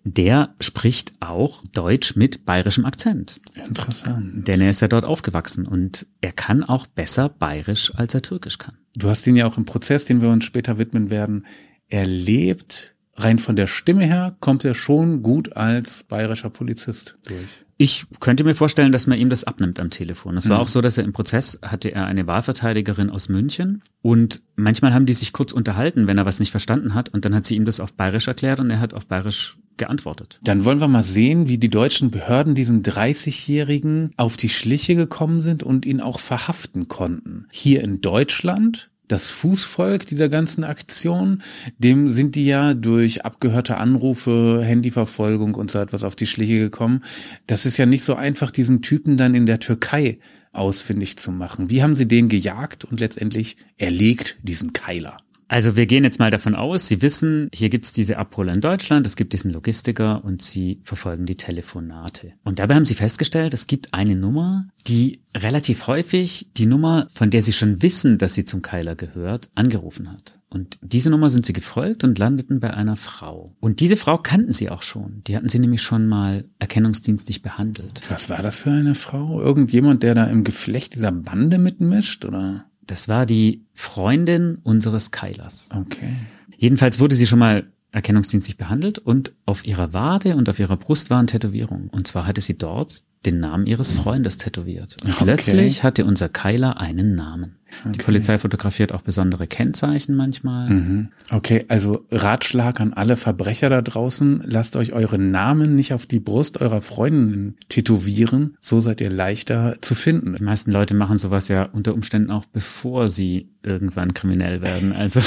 der 0.03 0.55
spricht 0.61 1.13
auch 1.21 1.63
Deutsch 1.73 2.17
mit 2.17 2.45
bayerischem 2.45 2.85
Akzent. 2.85 3.41
Interessant. 3.69 4.47
Denn 4.49 4.61
er 4.61 4.71
ist 4.71 4.81
ja 4.81 4.89
dort 4.89 5.05
aufgewachsen 5.05 5.67
und 5.67 6.07
er 6.21 6.33
kann 6.33 6.65
auch 6.65 6.87
besser 6.87 7.29
bayerisch, 7.29 7.93
als 7.95 8.15
er 8.15 8.23
türkisch 8.23 8.59
kann. 8.59 8.79
Du 8.97 9.09
hast 9.09 9.27
ihn 9.27 9.37
ja 9.37 9.47
auch 9.47 9.57
im 9.57 9.65
Prozess, 9.65 10.05
den 10.05 10.21
wir 10.21 10.31
uns 10.31 10.45
später 10.45 10.79
widmen 10.79 11.11
werden, 11.11 11.47
erlebt 11.89 12.96
rein 13.17 13.39
von 13.39 13.57
der 13.57 13.67
Stimme 13.67 14.05
her 14.05 14.37
kommt 14.41 14.65
er 14.65 14.75
schon 14.75 15.23
gut 15.23 15.57
als 15.57 16.05
bayerischer 16.05 16.51
Polizist 16.51 17.17
durch. 17.27 17.65
Ich 17.79 18.07
könnte 18.21 18.45
mir 18.45 18.55
vorstellen, 18.55 18.93
dass 18.93 19.07
man 19.07 19.19
ihm 19.19 19.29
das 19.29 19.45
abnimmt 19.45 19.79
am 19.81 19.91
Telefon. 19.91 20.37
Es 20.39 20.49
war 20.49 20.57
mhm. 20.57 20.63
auch 20.63 20.69
so, 20.69 20.81
dass 20.81 20.97
er 20.97 21.05
im 21.05 21.13
Prozess 21.13 21.59
hatte 21.63 21.91
er 21.91 22.07
eine 22.07 22.27
Wahlverteidigerin 22.27 23.11
aus 23.11 23.29
München 23.29 23.83
und 24.01 24.41
manchmal 24.55 24.95
haben 24.95 25.05
die 25.05 25.15
sich 25.15 25.33
kurz 25.33 25.53
unterhalten, 25.53 26.07
wenn 26.07 26.17
er 26.17 26.25
was 26.25 26.41
nicht 26.41 26.51
verstanden 26.51 26.95
hat 26.95 27.11
und 27.11 27.25
dann 27.25 27.35
hat 27.35 27.45
sie 27.45 27.55
ihm 27.55 27.67
das 27.67 27.81
auf 27.81 27.93
bayerisch 27.93 28.29
erklärt 28.29 28.61
und 28.61 28.71
er 28.71 28.81
hat 28.81 28.95
auf 28.95 29.07
bayerisch 29.07 29.59
geantwortet. 29.77 30.41
Dann 30.43 30.65
wollen 30.65 30.81
wir 30.81 30.89
mal 30.89 31.03
sehen, 31.03 31.49
wie 31.49 31.59
die 31.59 31.69
deutschen 31.69 32.11
Behörden 32.11 32.55
diesem 32.55 32.83
30-Jährigen 32.83 34.11
auf 34.17 34.39
die 34.39 34.49
Schliche 34.49 34.95
gekommen 34.95 35.43
sind 35.43 35.63
und 35.63 35.85
ihn 35.85 36.01
auch 36.01 36.19
verhaften 36.19 36.89
konnten. 36.89 37.47
Hier 37.51 37.83
in 37.85 38.01
Deutschland 38.01 38.91
das 39.09 39.31
Fußvolk 39.31 40.07
dieser 40.07 40.29
ganzen 40.29 40.65
Aktion, 40.65 41.43
dem 41.79 42.11
sind 42.11 42.35
die 42.35 42.47
ja 42.47 42.75
durch 42.75 43.25
abgehörte 43.25 43.77
Anrufe, 43.77 44.63
Handyverfolgung 44.65 45.55
und 45.55 45.71
so 45.71 45.79
etwas 45.79 46.03
auf 46.03 46.17
die 46.17 46.27
Schliche 46.27 46.59
gekommen. 46.59 47.03
Das 47.47 47.67
ist 47.67 47.77
ja 47.77 47.87
nicht 47.87 48.05
so 48.05 48.15
einfach, 48.15 48.51
diesen 48.51 48.83
Typen 48.83 49.17
dann 49.17 49.35
in 49.35 49.47
der 49.47 49.61
Türkei 49.61 50.19
ausfindig 50.53 51.19
zu 51.19 51.31
machen. 51.31 51.71
Wie 51.71 51.83
haben 51.83 51.95
sie 51.95 52.09
den 52.09 52.29
gejagt 52.29 52.85
und 52.85 53.01
letztendlich 53.01 53.57
erlegt, 53.77 54.39
diesen 54.43 54.73
Keiler? 54.73 55.17
Also 55.49 55.77
wir 55.77 55.87
gehen 55.87 56.03
jetzt 56.03 56.19
mal 56.19 56.31
davon 56.31 56.55
aus, 56.55 56.89
Sie 56.89 57.03
wissen, 57.03 57.49
hier 57.55 57.69
gibt's 57.69 57.93
diese 57.93 58.19
Abholer 58.19 58.53
in 58.53 58.61
Deutschland, 58.61 59.07
es 59.07 59.15
gibt 59.15 59.33
diesen 59.33 59.53
Logistiker 59.53 60.25
und 60.25 60.43
Sie 60.43 60.81
verfolgen 60.83 61.25
die 61.25 61.37
Telefonate. 61.37 62.33
Und 62.43 62.59
dabei 62.59 62.75
haben 62.75 62.85
Sie 62.85 62.95
festgestellt, 62.95 63.55
es 63.55 63.69
gibt 63.69 63.95
eine 63.95 64.17
Nummer, 64.17 64.67
die 64.89 65.21
relativ 65.37 65.87
häufig 65.87 66.49
die 66.57 66.67
Nummer, 66.67 67.07
von 67.15 67.31
der 67.31 67.43
Sie 67.43 67.53
schon 67.53 67.81
wissen, 67.83 68.19
dass 68.19 68.35
sie 68.35 68.45
zum 68.45 68.63
Keiler 68.63 68.97
gehört, 68.97 69.49
angerufen 69.55 70.11
hat. 70.11 70.41
Und 70.49 70.79
diese 70.81 71.11
Nummer 71.11 71.31
sind 71.31 71.45
Sie 71.45 71.53
gefolgt 71.53 72.03
und 72.03 72.19
landeten 72.19 72.61
bei 72.61 72.73
einer 72.73 72.97
Frau. 72.97 73.53
Und 73.61 73.81
diese 73.81 73.97
Frau 73.97 74.19
kannten 74.19 74.53
Sie 74.53 74.71
auch 74.71 74.83
schon. 74.83 75.23
Die 75.27 75.37
hatten 75.37 75.49
Sie 75.49 75.59
nämlich 75.59 75.83
schon 75.83 76.07
mal 76.07 76.45
erkennungsdienstlich 76.59 77.43
behandelt. 77.43 78.03
Was 78.09 78.31
war 78.31 78.43
das 78.43 78.59
für 78.59 78.71
eine 78.71 78.95
Frau? 78.95 79.41
Irgendjemand, 79.41 80.03
der 80.03 80.15
da 80.15 80.25
im 80.25 80.45
Geflecht 80.45 80.95
dieser 80.95 81.13
Bande 81.13 81.59
mitmischt, 81.59 82.25
oder? 82.25 82.65
Das 82.87 83.09
war 83.09 83.27
die 83.27 83.65
Freundin 83.75 84.59
unseres 84.63 85.11
Keilers. 85.11 85.69
Okay. 85.75 86.15
Jedenfalls 86.57 86.99
wurde 87.01 87.17
sie 87.17 87.27
schon 87.27 87.39
mal 87.39 87.67
erkennungsdienstlich 87.93 88.57
behandelt 88.57 88.99
und 88.99 89.35
auf 89.47 89.67
ihrer 89.67 89.93
Wade 89.93 90.37
und 90.37 90.49
auf 90.49 90.59
ihrer 90.59 90.77
Brust 90.77 91.09
waren 91.11 91.27
Tätowierungen. 91.27 91.89
Und 91.89 92.07
zwar 92.07 92.27
hatte 92.27 92.41
sie 92.41 92.59
dort 92.59 93.05
den 93.25 93.41
Namen 93.41 93.67
ihres 93.67 93.93
Freundes 93.93 94.39
tätowiert. 94.39 94.97
Und 95.03 95.11
okay. 95.11 95.25
plötzlich 95.25 95.83
hatte 95.83 96.05
unser 96.05 96.29
Keiler 96.29 96.81
einen 96.81 97.15
Namen. 97.15 97.57
Okay. 97.81 97.93
Die 97.93 98.05
Polizei 98.05 98.39
fotografiert 98.39 98.93
auch 98.93 99.03
besondere 99.03 99.47
Kennzeichen 99.49 100.15
manchmal. 100.15 100.71
Mhm. 100.71 101.09
Okay, 101.33 101.65
also 101.69 102.07
Ratschlag 102.13 102.81
an 102.81 102.93
alle 102.93 103.17
Verbrecher 103.17 103.69
da 103.69 103.83
draußen, 103.83 104.43
lasst 104.47 104.77
euch 104.77 104.93
eure 104.93 105.19
Namen 105.19 105.75
nicht 105.75 105.93
auf 105.93 106.07
die 106.07 106.21
Brust 106.21 106.61
eurer 106.61 106.81
Freundin 106.81 107.57
tätowieren, 107.69 108.57
so 108.61 108.81
seid 108.81 109.01
ihr 109.01 109.11
leichter 109.11 109.79
zu 109.81 109.97
finden. 109.97 110.37
Die 110.39 110.45
meisten 110.45 110.71
Leute 110.71 110.95
machen 110.95 111.19
sowas 111.19 111.49
ja 111.49 111.65
unter 111.65 111.95
Umständen 111.95 112.31
auch 112.31 112.45
bevor 112.45 113.09
sie 113.09 113.49
irgendwann 113.63 114.15
kriminell 114.15 114.63
werden. 114.63 114.93
Also 114.93 115.21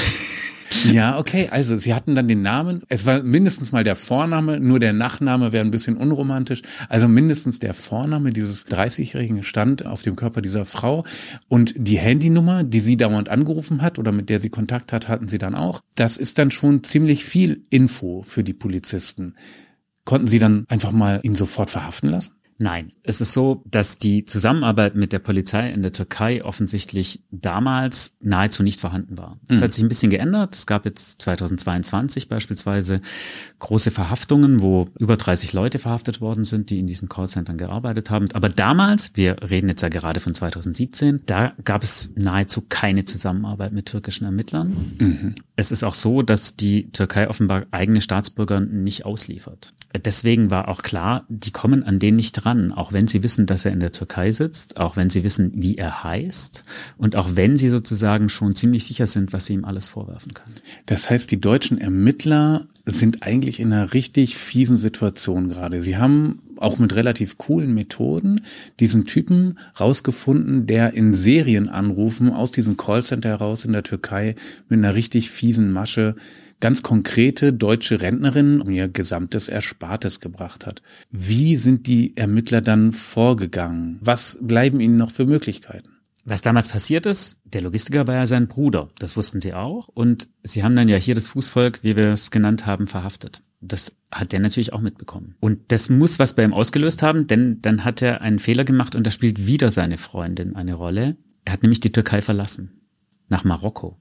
Ja, 0.85 1.19
okay. 1.19 1.47
Also 1.51 1.77
sie 1.77 1.93
hatten 1.93 2.15
dann 2.15 2.27
den 2.27 2.41
Namen. 2.41 2.83
Es 2.89 3.05
war 3.05 3.21
mindestens 3.23 3.71
mal 3.71 3.83
der 3.83 3.95
Vorname, 3.95 4.59
nur 4.59 4.79
der 4.79 4.93
Nachname 4.93 5.51
wäre 5.51 5.65
ein 5.65 5.71
bisschen 5.71 5.97
unromantisch. 5.97 6.61
Also 6.87 7.07
mindestens 7.07 7.59
der 7.59 7.73
Vorname 7.73 8.31
dieses 8.31 8.67
30-Jährigen 8.67 9.43
stand 9.43 9.85
auf 9.85 10.01
dem 10.03 10.15
Körper 10.15 10.41
dieser 10.41 10.65
Frau. 10.65 11.05
Und 11.47 11.73
die 11.77 11.97
Handynummer, 11.97 12.63
die 12.63 12.79
sie 12.79 12.97
dauernd 12.97 13.29
angerufen 13.29 13.81
hat 13.81 13.99
oder 13.99 14.11
mit 14.11 14.29
der 14.29 14.39
sie 14.39 14.49
Kontakt 14.49 14.93
hat, 14.93 15.07
hatten 15.07 15.27
sie 15.27 15.37
dann 15.37 15.55
auch. 15.55 15.81
Das 15.95 16.17
ist 16.17 16.37
dann 16.37 16.51
schon 16.51 16.83
ziemlich 16.83 17.25
viel 17.25 17.65
Info 17.69 18.23
für 18.23 18.43
die 18.43 18.53
Polizisten. 18.53 19.35
Konnten 20.05 20.27
sie 20.27 20.39
dann 20.39 20.65
einfach 20.69 20.91
mal 20.91 21.19
ihn 21.23 21.35
sofort 21.35 21.69
verhaften 21.69 22.09
lassen? 22.09 22.38
Nein, 22.61 22.91
es 23.03 23.21
ist 23.21 23.31
so, 23.31 23.63
dass 23.65 23.99
die 23.99 24.25
Zusammenarbeit 24.25 24.93
mit 24.93 25.13
der 25.13 25.19
Polizei 25.19 25.71
in 25.71 25.81
der 25.81 25.93
Türkei 25.93 26.43
offensichtlich 26.43 27.23
damals 27.31 28.17
nahezu 28.19 28.63
nicht 28.63 28.81
vorhanden 28.81 29.17
war. 29.17 29.39
Das 29.47 29.57
mhm. 29.57 29.61
hat 29.61 29.71
sich 29.71 29.81
ein 29.81 29.87
bisschen 29.87 30.09
geändert. 30.09 30.55
Es 30.55 30.65
gab 30.65 30.83
jetzt 30.83 31.21
2022 31.21 32.27
beispielsweise 32.27 32.99
große 33.59 33.91
Verhaftungen, 33.91 34.59
wo 34.59 34.89
über 34.99 35.15
30 35.15 35.53
Leute 35.53 35.79
verhaftet 35.79 36.19
worden 36.19 36.43
sind, 36.43 36.69
die 36.69 36.79
in 36.79 36.87
diesen 36.87 37.07
Callcentern 37.07 37.57
gearbeitet 37.57 38.09
haben. 38.09 38.27
Aber 38.33 38.49
damals, 38.49 39.11
wir 39.13 39.37
reden 39.49 39.69
jetzt 39.69 39.81
ja 39.81 39.87
gerade 39.87 40.19
von 40.19 40.33
2017, 40.33 41.21
da 41.25 41.53
gab 41.63 41.81
es 41.81 42.11
nahezu 42.17 42.65
keine 42.67 43.05
Zusammenarbeit 43.05 43.71
mit 43.71 43.85
türkischen 43.85 44.25
Ermittlern. 44.25 44.97
Mhm. 44.99 45.35
Es 45.55 45.71
ist 45.71 45.83
auch 45.83 45.93
so, 45.93 46.23
dass 46.23 46.57
die 46.57 46.91
Türkei 46.91 47.29
offenbar 47.29 47.67
eigene 47.71 48.01
Staatsbürger 48.01 48.59
nicht 48.59 49.05
ausliefert. 49.05 49.73
Deswegen 50.05 50.51
war 50.51 50.67
auch 50.67 50.83
klar, 50.83 51.25
die 51.29 51.51
kommen 51.51 51.83
an 51.83 51.99
denen 51.99 52.17
nicht 52.17 52.33
dran, 52.33 52.48
auch 52.73 52.93
wenn 52.93 53.07
sie 53.07 53.23
wissen, 53.23 53.45
dass 53.45 53.65
er 53.65 53.71
in 53.71 53.79
der 53.79 53.91
Türkei 53.91 54.31
sitzt, 54.31 54.77
auch 54.77 54.95
wenn 54.95 55.09
sie 55.09 55.23
wissen, 55.23 55.51
wie 55.55 55.77
er 55.77 56.03
heißt 56.03 56.63
und 56.97 57.15
auch 57.15 57.29
wenn 57.35 57.57
sie 57.57 57.69
sozusagen 57.69 58.29
schon 58.29 58.55
ziemlich 58.55 58.85
sicher 58.85 59.07
sind, 59.07 59.33
was 59.33 59.45
sie 59.45 59.53
ihm 59.53 59.65
alles 59.65 59.89
vorwerfen 59.89 60.33
können. 60.33 60.55
Das 60.85 61.09
heißt, 61.09 61.31
die 61.31 61.39
deutschen 61.39 61.77
Ermittler 61.77 62.67
sind 62.85 63.23
eigentlich 63.23 63.59
in 63.59 63.71
einer 63.71 63.93
richtig 63.93 64.37
fiesen 64.37 64.77
Situation 64.77 65.49
gerade. 65.49 65.81
Sie 65.81 65.97
haben 65.97 66.39
auch 66.57 66.77
mit 66.79 66.95
relativ 66.95 67.37
coolen 67.37 67.73
Methoden 67.73 68.41
diesen 68.79 69.05
Typen 69.05 69.57
rausgefunden, 69.79 70.67
der 70.67 70.93
in 70.93 71.13
Serien 71.13 71.69
anrufen 71.69 72.31
aus 72.31 72.51
diesem 72.51 72.77
Callcenter 72.77 73.29
heraus 73.29 73.65
in 73.65 73.73
der 73.73 73.83
Türkei 73.83 74.35
mit 74.67 74.79
einer 74.79 74.95
richtig 74.95 75.29
fiesen 75.29 75.71
Masche 75.71 76.15
ganz 76.59 76.83
konkrete 76.83 77.53
deutsche 77.53 78.01
Rentnerinnen 78.01 78.61
um 78.61 78.69
ihr 78.69 78.87
gesamtes 78.87 79.47
Erspartes 79.47 80.19
gebracht 80.19 80.65
hat. 80.65 80.81
Wie 81.09 81.57
sind 81.57 81.87
die 81.87 82.15
Ermittler 82.17 82.61
dann 82.61 82.91
vorgegangen? 82.91 83.99
Was 84.01 84.37
bleiben 84.41 84.79
ihnen 84.79 84.97
noch 84.97 85.11
für 85.11 85.25
Möglichkeiten? 85.25 85.99
Was 86.25 86.41
damals 86.41 86.67
passiert 86.67 87.05
ist, 87.05 87.37
der 87.43 87.61
Logistiker 87.61 88.05
war 88.05 88.15
ja 88.15 88.27
sein 88.27 88.47
Bruder, 88.47 88.89
das 88.99 89.17
wussten 89.17 89.41
sie 89.41 89.53
auch. 89.53 89.87
Und 89.87 90.29
sie 90.43 90.63
haben 90.63 90.75
dann 90.75 90.87
ja 90.87 90.97
hier 90.97 91.15
das 91.15 91.29
Fußvolk, 91.29 91.79
wie 91.83 91.95
wir 91.95 92.13
es 92.13 92.29
genannt 92.29 92.65
haben, 92.65 92.87
verhaftet. 92.87 93.41
Das 93.61 93.95
hat 94.11 94.31
der 94.31 94.39
natürlich 94.39 94.73
auch 94.73 94.81
mitbekommen. 94.81 95.35
Und 95.39 95.71
das 95.71 95.89
muss 95.89 96.19
was 96.19 96.35
bei 96.35 96.43
ihm 96.43 96.53
ausgelöst 96.53 97.01
haben, 97.01 97.27
denn 97.27 97.61
dann 97.61 97.83
hat 97.83 98.01
er 98.01 98.21
einen 98.21 98.39
Fehler 98.39 98.63
gemacht 98.63 98.95
und 98.95 99.07
da 99.07 99.11
spielt 99.11 99.47
wieder 99.47 99.71
seine 99.71 99.97
Freundin 99.97 100.55
eine 100.55 100.75
Rolle. 100.75 101.17
Er 101.45 101.53
hat 101.53 101.63
nämlich 101.63 101.79
die 101.79 101.91
Türkei 101.91 102.21
verlassen. 102.21 102.81
Nach 103.27 103.43
Marokko. 103.43 103.97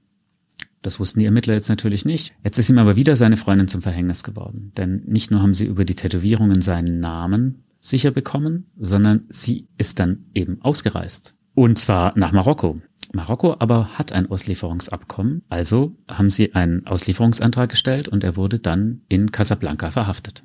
Das 0.81 0.99
wussten 0.99 1.19
die 1.19 1.25
Ermittler 1.25 1.53
jetzt 1.55 1.69
natürlich 1.69 2.05
nicht. 2.05 2.33
Jetzt 2.43 2.57
ist 2.57 2.69
ihm 2.69 2.77
aber 2.77 2.95
wieder 2.95 3.15
seine 3.15 3.37
Freundin 3.37 3.67
zum 3.67 3.81
Verhängnis 3.81 4.23
geworden. 4.23 4.71
Denn 4.77 5.03
nicht 5.05 5.29
nur 5.31 5.41
haben 5.41 5.53
sie 5.53 5.65
über 5.65 5.83
die 5.83 5.95
Tätowierungen 5.95 6.61
seinen 6.61 6.99
Namen 6.99 7.63
sicher 7.81 8.11
bekommen, 8.11 8.67
sondern 8.77 9.25
sie 9.29 9.67
ist 9.77 9.99
dann 9.99 10.25
eben 10.33 10.61
ausgereist. 10.61 11.35
Und 11.53 11.77
zwar 11.77 12.17
nach 12.17 12.31
Marokko. 12.31 12.75
Marokko 13.11 13.55
aber 13.59 13.97
hat 13.97 14.11
ein 14.13 14.29
Auslieferungsabkommen, 14.29 15.41
also 15.49 15.95
haben 16.07 16.29
sie 16.29 16.53
einen 16.55 16.85
Auslieferungsantrag 16.85 17.69
gestellt 17.69 18.07
und 18.07 18.23
er 18.23 18.35
wurde 18.37 18.59
dann 18.59 19.01
in 19.09 19.31
Casablanca 19.31 19.91
verhaftet. 19.91 20.43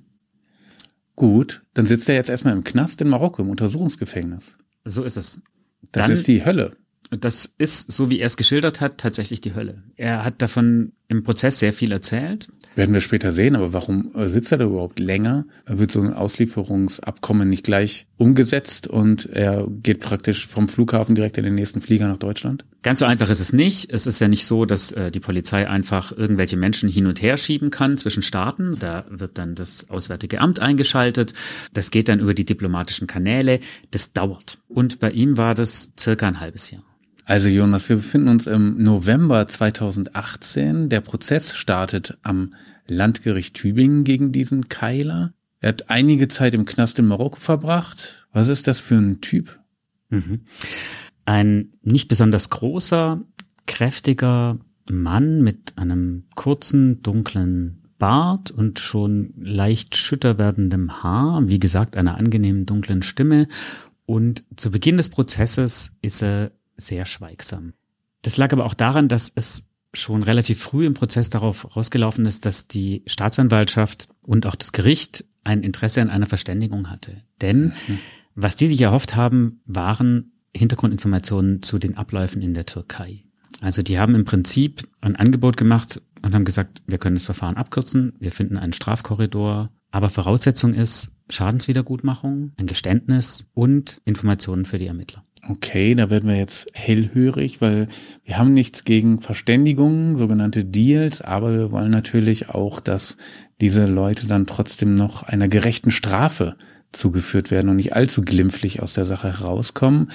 Gut, 1.17 1.63
dann 1.75 1.87
sitzt 1.87 2.09
er 2.09 2.17
jetzt 2.17 2.31
erstmal 2.31 2.55
im 2.55 2.65
Knast 2.65 3.01
in 3.01 3.09
Marokko, 3.09 3.43
im 3.43 3.51
Untersuchungsgefängnis. 3.51 4.57
So 4.85 5.05
ist 5.05 5.17
es. 5.17 5.41
Das 5.93 6.07
Dann- 6.07 6.13
ist 6.13 6.27
die 6.27 6.45
Hölle. 6.45 6.77
Das 7.11 7.55
ist, 7.59 7.93
so 7.93 8.11
wie 8.11 8.21
er 8.21 8.27
es 8.27 8.37
geschildert 8.37 8.81
hat, 8.81 8.99
tatsächlich 8.99 9.41
die 9.41 9.55
Hölle. 9.55 9.79
Er 9.97 10.25
hat 10.25 10.41
davon 10.43 10.93
im 11.09 11.23
Prozess 11.23 11.59
sehr 11.59 11.73
viel 11.73 11.93
erzählt. 11.93 12.49
Werden 12.77 12.95
wir 12.95 13.01
später 13.01 13.31
sehen, 13.31 13.57
aber 13.57 13.73
warum 13.73 14.09
äh, 14.15 14.29
sitzt 14.29 14.53
er 14.53 14.59
da 14.59 14.65
überhaupt 14.65 14.99
länger? 14.99 15.45
Wird 15.67 15.91
so 15.91 16.01
ein 16.01 16.15
Auslieferungsabkommen 16.15 17.49
nicht 17.49 17.65
gleich 17.65 18.07
umgesetzt 18.17 18.87
und 18.87 19.27
er 19.27 19.67
geht 19.83 20.01
praktisch 20.01 20.47
vom 20.47 20.69
Flughafen 20.69 21.15
direkt 21.15 21.37
in 21.37 21.45
den 21.45 21.55
nächsten 21.55 21.81
Flieger 21.81 22.09
nach 22.09 22.19
Deutschland? 22.19 22.65
Ganz 22.83 22.99
so 23.01 23.05
einfach 23.05 23.29
ist 23.29 23.41
es 23.41 23.53
nicht. 23.53 23.93
Es 23.93 24.07
ist 24.07 24.21
ja 24.21 24.29
nicht 24.29 24.47
so, 24.47 24.65
dass 24.65 24.93
äh, 24.93 25.11
die 25.11 25.21
Polizei 25.21 25.69
einfach 25.69 26.11
irgendwelche 26.13 26.57
Menschen 26.57 26.89
hin 26.89 27.07
und 27.07 27.21
her 27.21 27.37
schieben 27.37 27.71
kann 27.71 27.99
zwischen 27.99 28.23
Staaten. 28.23 28.73
Da 28.79 29.05
wird 29.11 29.39
dann 29.39 29.55
das 29.55 29.91
Auswärtige 29.91 30.41
Amt 30.41 30.61
eingeschaltet. 30.61 31.35
Das 31.75 31.91
geht 31.91 32.09
dann 32.09 32.21
über 32.21 32.35
die 32.35 32.45
diplomatischen 32.45 33.07
Kanäle. 33.07 33.61
Das 33.91 34.13
dauert. 34.13 34.59
Und 34.69 35.01
bei 35.01 35.11
ihm 35.11 35.37
war 35.37 35.55
das 35.55 35.93
circa 35.99 36.27
ein 36.27 36.41
halbes 36.41 36.71
Jahr. 36.71 36.83
Also 37.27 37.49
Jonas, 37.49 37.89
wir 37.89 37.97
befinden 37.97 38.29
uns 38.29 38.47
im 38.47 38.83
November 38.83 39.49
2018. 39.49 40.91
Der 40.91 41.01
Prozess 41.01 41.57
startet 41.57 42.19
am 42.23 42.51
Landgericht 42.87 43.55
Tübingen 43.55 44.05
gegen 44.05 44.31
diesen 44.31 44.69
Keiler. 44.69 45.33
Er 45.61 45.71
hat 45.71 45.89
einige 45.89 46.29
Zeit 46.29 46.53
im 46.55 46.67
Knast 46.67 46.99
in 46.99 47.07
Marokko 47.07 47.41
verbracht. 47.41 48.29
Was 48.33 48.49
ist 48.49 48.67
das 48.67 48.81
für 48.81 48.97
ein 48.97 49.23
Typ? 49.23 49.59
Ein 51.25 51.73
nicht 51.83 52.09
besonders 52.09 52.51
großer, 52.51 53.23
kräftiger 53.67 54.59
Mann 54.91 55.43
mit 55.43 55.73
einem 55.77 56.25
kurzen, 56.35 57.01
dunklen 57.01 57.89
Bart 57.99 58.51
und 58.51 58.81
schon 58.81 59.33
leicht 59.39 59.97
schütter 59.97 60.37
werdendem 60.37 61.03
Haar, 61.03 61.49
wie 61.49 61.59
gesagt, 61.59 61.97
einer 61.97 62.19
angenehmen 62.19 62.67
dunklen 62.67 63.03
Stimme. 63.03 63.49
Und 64.05 64.45
zu 64.57 64.71
Beginn 64.71 64.99
des 64.99 65.09
Prozesses 65.09 65.93
ist 66.03 66.23
er 66.23 66.51
sehr 66.77 67.05
schweigsam. 67.05 67.75
Das 68.23 68.37
lag 68.37 68.53
aber 68.53 68.65
auch 68.65 68.75
daran, 68.75 69.09
dass 69.09 69.31
es 69.35 69.67
schon 69.93 70.23
relativ 70.23 70.61
früh 70.61 70.87
im 70.87 70.95
Prozess 70.95 71.31
darauf 71.31 71.77
rausgelaufen 71.77 72.27
ist, 72.27 72.45
dass 72.47 72.67
die 72.67 73.03
Staatsanwaltschaft 73.07 74.09
und 74.23 74.47
auch 74.47 74.55
das 74.55 74.73
Gericht 74.73 75.25
ein 75.45 75.63
Interesse 75.63 76.03
an 76.03 76.11
einer 76.11 76.27
Verständigung 76.27 76.91
hatte. 76.91 77.23
Denn 77.41 77.73
was 78.35 78.57
die 78.57 78.67
sich 78.67 78.81
erhofft 78.81 79.15
haben, 79.15 79.61
waren 79.67 80.33
Hintergrundinformationen 80.57 81.63
zu 81.63 81.79
den 81.79 81.97
Abläufen 81.97 82.43
in 82.43 82.55
der 82.55 82.67
Türkei. 82.67 83.25
Also 83.61 83.83
die 83.83 83.99
haben 83.99 84.15
im 84.15 84.25
Prinzip 84.25 84.83
ein 85.01 85.17
Angebot 85.17 85.57
gemacht 85.57 86.01
und 86.23 86.35
haben 86.35 86.45
gesagt, 86.45 86.83
wir 86.87 86.99
können 86.99 87.17
das 87.17 87.25
Verfahren 87.25 87.57
abkürzen, 87.57 88.15
wir 88.19 88.33
finden 88.33 88.57
einen 88.57 88.73
Strafkorridor, 88.73 89.71
aber 89.91 90.11
Voraussetzung 90.11 90.75
ist 90.75 91.13
Schadenswiedergutmachung, 91.29 92.53
ein 92.57 92.67
Geständnis 92.67 93.49
und 93.55 94.01
Informationen 94.05 94.65
für 94.65 94.79
die 94.79 94.87
Ermittler. 94.87 95.25
Okay, 95.49 95.95
da 95.95 96.09
werden 96.09 96.29
wir 96.29 96.37
jetzt 96.37 96.69
hellhörig, 96.73 97.61
weil 97.61 97.89
wir 98.25 98.39
haben 98.39 98.55
nichts 98.55 98.85
gegen 98.85 99.21
Verständigungen, 99.21 100.17
sogenannte 100.17 100.65
Deals, 100.65 101.21
aber 101.21 101.53
wir 101.53 101.71
wollen 101.71 101.91
natürlich 101.91 102.49
auch, 102.49 102.81
dass 102.81 103.19
diese 103.61 103.85
Leute 103.85 104.27
dann 104.27 104.47
trotzdem 104.47 104.95
noch 104.95 105.23
einer 105.23 105.49
gerechten 105.49 105.91
Strafe 105.91 106.57
zugeführt 106.93 107.51
werden 107.51 107.69
und 107.69 107.77
nicht 107.77 107.95
allzu 107.95 108.23
glimpflich 108.23 108.81
aus 108.81 108.95
der 108.95 109.05
Sache 109.05 109.39
herauskommen. 109.39 110.11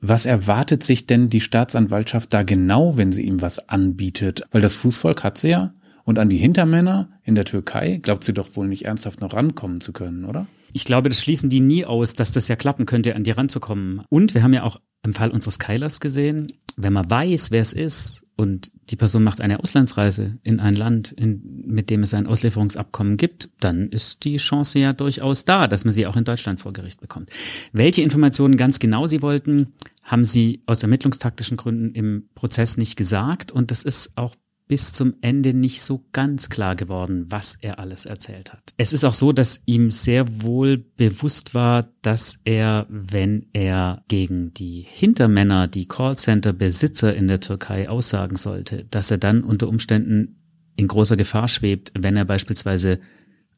Was 0.00 0.26
erwartet 0.26 0.82
sich 0.82 1.06
denn 1.06 1.30
die 1.30 1.40
Staatsanwaltschaft 1.40 2.32
da 2.32 2.42
genau, 2.42 2.96
wenn 2.98 3.12
sie 3.12 3.22
ihm 3.22 3.40
was 3.40 3.68
anbietet? 3.68 4.42
Weil 4.50 4.60
das 4.60 4.74
Fußvolk 4.74 5.24
hat 5.24 5.38
sie 5.38 5.50
ja. 5.50 5.72
Und 6.04 6.18
an 6.18 6.28
die 6.28 6.38
Hintermänner 6.38 7.10
in 7.22 7.34
der 7.34 7.44
Türkei 7.44 7.98
glaubt 8.02 8.24
sie 8.24 8.32
doch 8.32 8.56
wohl 8.56 8.66
nicht 8.66 8.86
ernsthaft 8.86 9.20
noch 9.20 9.34
rankommen 9.34 9.80
zu 9.80 9.92
können, 9.92 10.24
oder? 10.24 10.46
Ich 10.72 10.84
glaube, 10.84 11.08
das 11.08 11.20
schließen 11.20 11.50
die 11.50 11.60
nie 11.60 11.84
aus, 11.84 12.14
dass 12.14 12.30
das 12.30 12.48
ja 12.48 12.56
klappen 12.56 12.86
könnte, 12.86 13.14
an 13.16 13.24
die 13.24 13.30
ranzukommen. 13.30 14.02
Und 14.08 14.34
wir 14.34 14.42
haben 14.42 14.54
ja 14.54 14.62
auch 14.62 14.80
im 15.02 15.12
Fall 15.12 15.30
unseres 15.30 15.58
Keilers 15.58 16.00
gesehen, 16.00 16.48
wenn 16.76 16.92
man 16.92 17.10
weiß, 17.10 17.50
wer 17.50 17.62
es 17.62 17.72
ist 17.72 18.22
und 18.36 18.70
die 18.90 18.96
Person 18.96 19.22
macht 19.22 19.40
eine 19.40 19.60
Auslandsreise 19.60 20.38
in 20.42 20.60
ein 20.60 20.74
Land, 20.74 21.12
in, 21.12 21.64
mit 21.66 21.90
dem 21.90 22.02
es 22.02 22.14
ein 22.14 22.26
Auslieferungsabkommen 22.26 23.16
gibt, 23.16 23.50
dann 23.60 23.88
ist 23.88 24.24
die 24.24 24.36
Chance 24.36 24.78
ja 24.78 24.92
durchaus 24.92 25.44
da, 25.44 25.68
dass 25.68 25.84
man 25.84 25.92
sie 25.92 26.06
auch 26.06 26.16
in 26.16 26.24
Deutschland 26.24 26.60
vor 26.60 26.72
Gericht 26.72 27.00
bekommt. 27.00 27.30
Welche 27.72 28.02
Informationen 28.02 28.56
ganz 28.56 28.78
genau 28.78 29.06
sie 29.06 29.22
wollten, 29.22 29.74
haben 30.02 30.24
sie 30.24 30.62
aus 30.66 30.82
ermittlungstaktischen 30.82 31.56
Gründen 31.56 31.94
im 31.94 32.28
Prozess 32.34 32.76
nicht 32.76 32.96
gesagt 32.96 33.52
und 33.52 33.70
das 33.70 33.82
ist 33.82 34.16
auch 34.16 34.34
bis 34.70 34.92
zum 34.92 35.14
Ende 35.20 35.52
nicht 35.52 35.82
so 35.82 36.06
ganz 36.12 36.48
klar 36.48 36.76
geworden, 36.76 37.26
was 37.28 37.56
er 37.60 37.80
alles 37.80 38.06
erzählt 38.06 38.52
hat. 38.52 38.72
Es 38.76 38.92
ist 38.92 39.02
auch 39.02 39.14
so, 39.14 39.32
dass 39.32 39.62
ihm 39.66 39.90
sehr 39.90 40.44
wohl 40.44 40.76
bewusst 40.78 41.54
war, 41.54 41.88
dass 42.02 42.38
er, 42.44 42.86
wenn 42.88 43.46
er 43.52 44.04
gegen 44.06 44.54
die 44.54 44.86
Hintermänner, 44.88 45.66
die 45.66 45.88
Callcenter-Besitzer 45.88 47.16
in 47.16 47.26
der 47.26 47.40
Türkei 47.40 47.88
aussagen 47.88 48.36
sollte, 48.36 48.84
dass 48.84 49.10
er 49.10 49.18
dann 49.18 49.42
unter 49.42 49.66
Umständen 49.66 50.36
in 50.76 50.86
großer 50.86 51.16
Gefahr 51.16 51.48
schwebt, 51.48 51.90
wenn 51.98 52.16
er 52.16 52.24
beispielsweise 52.24 53.00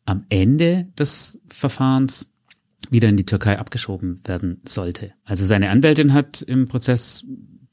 am 0.06 0.24
Ende 0.30 0.88
des 0.98 1.38
Verfahrens 1.46 2.32
wieder 2.88 3.10
in 3.10 3.18
die 3.18 3.26
Türkei 3.26 3.58
abgeschoben 3.58 4.22
werden 4.24 4.62
sollte. 4.64 5.12
Also 5.24 5.44
seine 5.44 5.68
Anwältin 5.68 6.14
hat 6.14 6.40
im 6.40 6.68
Prozess 6.68 7.26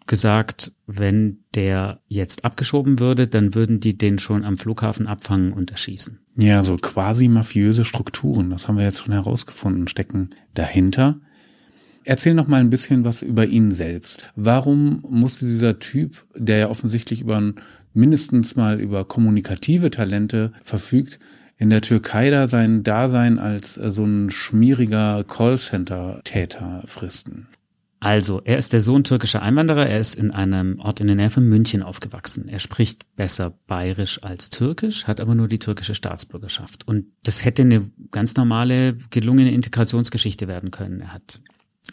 gesagt, 0.10 0.74
wenn 0.88 1.40
der 1.56 2.02
jetzt 2.08 2.44
abgeschoben 2.44 3.00
würde, 3.00 3.28
dann 3.28 3.56
würden 3.56 3.80
die 3.80 3.98
den 3.98 4.20
schon 4.20 4.44
am 4.44 4.58
Flughafen 4.58 5.08
abfangen 5.08 5.54
und 5.54 5.72
erschießen. 5.72 6.20
Ja, 6.36 6.64
so 6.64 6.76
quasi 6.76 7.30
mafiöse 7.30 7.86
Strukturen, 7.86 8.50
das 8.50 8.68
haben 8.68 8.78
wir 8.78 8.84
jetzt 8.84 9.00
schon 9.00 9.14
herausgefunden, 9.14 9.88
stecken 9.88 10.32
dahinter. 10.54 11.22
Erzähl 12.04 12.34
noch 12.34 12.48
mal 12.48 12.60
ein 12.60 12.70
bisschen 12.70 13.06
was 13.06 13.22
über 13.22 13.46
ihn 13.46 13.72
selbst. 13.72 14.32
Warum 14.36 15.04
musste 15.08 15.46
dieser 15.46 15.80
Typ, 15.80 16.26
der 16.36 16.58
ja 16.58 16.70
offensichtlich 16.70 17.22
über 17.22 17.54
mindestens 17.94 18.56
mal 18.56 18.82
über 18.82 19.06
kommunikative 19.06 19.92
Talente 19.92 20.54
verfügt, 20.64 21.20
in 21.58 21.70
der 21.70 21.82
Türkei 21.82 22.30
da 22.30 22.48
sein 22.48 22.84
Dasein 22.84 23.38
als 23.38 23.78
äh, 23.78 23.92
so 23.92 24.06
ein 24.06 24.32
schmieriger 24.32 25.24
Callcenter-Täter 25.24 26.84
fristen? 26.86 27.48
Also, 28.02 28.42
er 28.46 28.58
ist 28.58 28.72
der 28.72 28.80
Sohn 28.80 29.04
türkischer 29.04 29.42
Einwanderer. 29.42 29.86
Er 29.86 30.00
ist 30.00 30.16
in 30.16 30.32
einem 30.32 30.80
Ort 30.80 31.02
in 31.02 31.08
der 31.08 31.18
Nähe 31.18 31.30
von 31.30 31.44
München 31.44 31.84
aufgewachsen. 31.84 32.48
Er 32.48 32.60
spricht 32.60 33.16
besser 33.16 33.54
bayerisch 33.68 34.24
als 34.24 34.50
türkisch, 34.50 35.06
hat 35.06 35.20
aber 35.20 35.36
nur 35.36 35.50
die 35.50 35.60
türkische 35.60 35.96
Staatsbürgerschaft. 35.96 36.88
Und 36.88 37.08
das 37.24 37.44
hätte 37.44 37.64
eine 37.64 37.92
ganz 38.12 38.36
normale, 38.36 38.98
gelungene 39.10 39.52
Integrationsgeschichte 39.52 40.48
werden 40.48 40.72
können. 40.72 41.02
Er 41.02 41.14
hat 41.14 41.42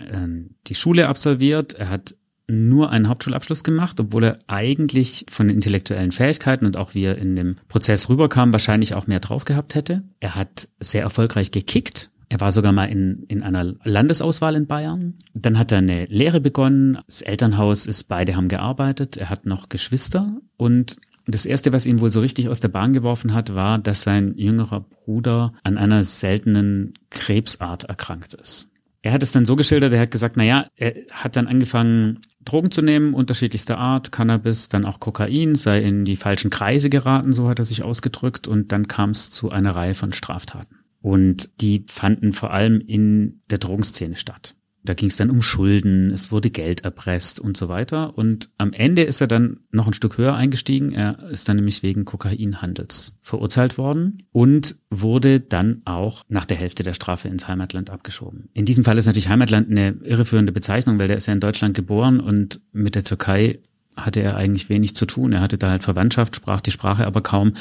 ähm, 0.01 0.51
die 0.69 0.77
Schule 0.77 1.09
absolviert, 1.09 1.75
er 1.75 1.89
hat 1.89 2.15
nur 2.49 2.91
einen 2.91 3.09
Hauptschulabschluss 3.09 3.65
gemacht, 3.65 3.99
obwohl 3.99 4.25
er 4.25 4.39
eigentlich 4.47 5.27
von 5.29 5.49
den 5.49 5.57
intellektuellen 5.57 6.13
Fähigkeiten 6.13 6.67
und 6.67 6.77
auch 6.77 6.95
wie 6.95 7.05
er 7.05 7.19
in 7.19 7.35
dem 7.35 7.57
Prozess 7.69 8.09
rüberkam, 8.09 8.53
wahrscheinlich 8.53 8.95
auch 8.95 9.09
mehr 9.09 9.21
drauf 9.21 9.45
gehabt 9.45 9.75
hätte. 9.75 10.05
Er 10.21 10.37
hat 10.37 10.69
sehr 10.79 11.03
erfolgreich 11.03 11.51
gekickt. 11.51 12.11
Er 12.29 12.41
war 12.41 12.51
sogar 12.51 12.73
mal 12.73 12.87
in, 12.87 13.25
in 13.29 13.43
einer 13.43 13.75
Landesauswahl 13.85 14.57
in 14.57 14.67
Bayern. 14.67 15.15
Dann 15.35 15.59
hat 15.59 15.71
er 15.71 15.79
eine 15.79 16.07
Lehre 16.07 16.41
begonnen. 16.41 16.99
Das 17.07 17.23
Elternhaus 17.23 17.87
ist, 17.87 18.05
beide 18.05 18.35
haben 18.35 18.49
gearbeitet. 18.49 19.17
Er 19.17 19.31
hat 19.31 19.47
noch 19.47 19.69
Geschwister. 19.69 20.37
Und 20.57 20.97
das 21.27 21.47
erste, 21.47 21.73
was 21.73 21.87
ihn 21.87 22.01
wohl 22.01 22.11
so 22.11 22.21
richtig 22.21 22.49
aus 22.49 22.61
der 22.61 22.69
Bahn 22.69 22.93
geworfen 22.93 23.33
hat, 23.33 23.55
war, 23.55 23.79
dass 23.79 24.03
sein 24.03 24.35
jüngerer 24.37 24.81
Bruder 24.81 25.53
an 25.63 25.79
einer 25.79 26.05
seltenen 26.05 26.95
Krebsart 27.11 27.85
erkrankt 27.85 28.35
ist. 28.35 28.71
Er 29.03 29.13
hat 29.13 29.23
es 29.23 29.31
dann 29.31 29.45
so 29.45 29.55
geschildert, 29.55 29.93
er 29.93 30.01
hat 30.01 30.11
gesagt, 30.11 30.37
na 30.37 30.43
ja, 30.43 30.67
er 30.75 30.95
hat 31.13 31.37
dann 31.37 31.47
angefangen, 31.47 32.23
Drogen 32.45 32.73
zu 32.73 32.83
nehmen, 32.83 33.15
unterschiedlichster 33.15 33.79
Art, 33.79 34.11
Cannabis, 34.11 34.69
dann 34.69 34.85
auch 34.85 34.99
Kokain, 34.99 35.55
sei 35.55 35.81
in 35.81 36.05
die 36.05 36.17
falschen 36.17 36.51
Kreise 36.51 36.91
geraten, 36.91 37.33
so 37.33 37.49
hat 37.49 37.59
er 37.61 37.65
sich 37.65 37.85
ausgedrückt, 37.85 38.49
und 38.49 38.73
dann 38.73 38.89
kam 38.89 39.11
es 39.11 39.31
zu 39.31 39.51
einer 39.51 39.77
Reihe 39.77 39.95
von 39.95 40.13
Straftaten. 40.13 40.76
Und 41.01 41.61
die 41.61 41.85
fanden 41.89 42.33
vor 42.33 42.53
allem 42.53 42.81
in 42.81 43.41
der 43.51 43.59
Drogenszene 43.59 44.17
statt. 44.17 44.57
Da 44.87 44.95
ging 44.95 45.09
es 45.09 45.17
dann 45.17 45.31
um 45.31 45.43
Schulden, 45.43 46.13
es 46.13 46.31
wurde 46.31 46.51
Geld 46.51 46.85
erpresst 46.85 47.41
und 47.41 47.57
so 47.57 47.69
weiter. 47.69 48.17
Und 48.17 48.51
am 48.57 48.73
Ende 48.73 49.03
ist 49.03 49.21
er 49.21 49.27
dann 49.27 49.59
noch 49.73 49.87
ein 49.87 49.93
Stück 49.93 50.17
höher 50.17 50.35
eingestiegen. 50.35 50.93
Er 50.93 51.29
ist 51.29 51.49
dann 51.49 51.57
nämlich 51.57 51.83
wegen 51.83 52.05
Kokainhandels 52.05 53.19
verurteilt 53.21 53.79
worden 53.79 54.19
und 54.33 54.77
wurde 54.89 55.41
dann 55.41 55.83
auch 55.85 56.23
nach 56.29 56.45
der 56.45 56.57
Hälfte 56.57 56.85
der 56.85 56.95
Strafe 56.95 57.29
ins 57.29 57.49
Heimatland 57.49 57.91
abgeschoben. 57.91 58.49
In 58.55 58.65
diesem 58.65 58.85
Fall 58.85 58.97
ist 58.97 59.07
natürlich 59.07 59.29
Heimatland 59.29 59.71
eine 59.71 59.97
irreführende 60.05 60.53
Bezeichnung, 60.53 60.99
weil 60.99 61.09
der 61.09 61.17
ist 61.17 61.27
ja 61.27 61.33
in 61.33 61.41
Deutschland 61.41 61.75
geboren 61.75 62.21
und 62.21 62.61
mit 62.73 62.95
der 62.95 63.05
Türkei 63.05 63.59
hatte 63.97 64.21
er 64.21 64.37
eigentlich 64.37 64.69
wenig 64.69 64.95
zu 64.95 65.07
tun. 65.07 65.33
Er 65.33 65.41
hatte 65.41 65.59
da 65.59 65.71
halt 65.71 65.83
Verwandtschaft, 65.83 66.37
sprach 66.37 66.61
die 66.61 66.71
Sprache 66.71 67.07
aber 67.07 67.23
kaum 67.23 67.55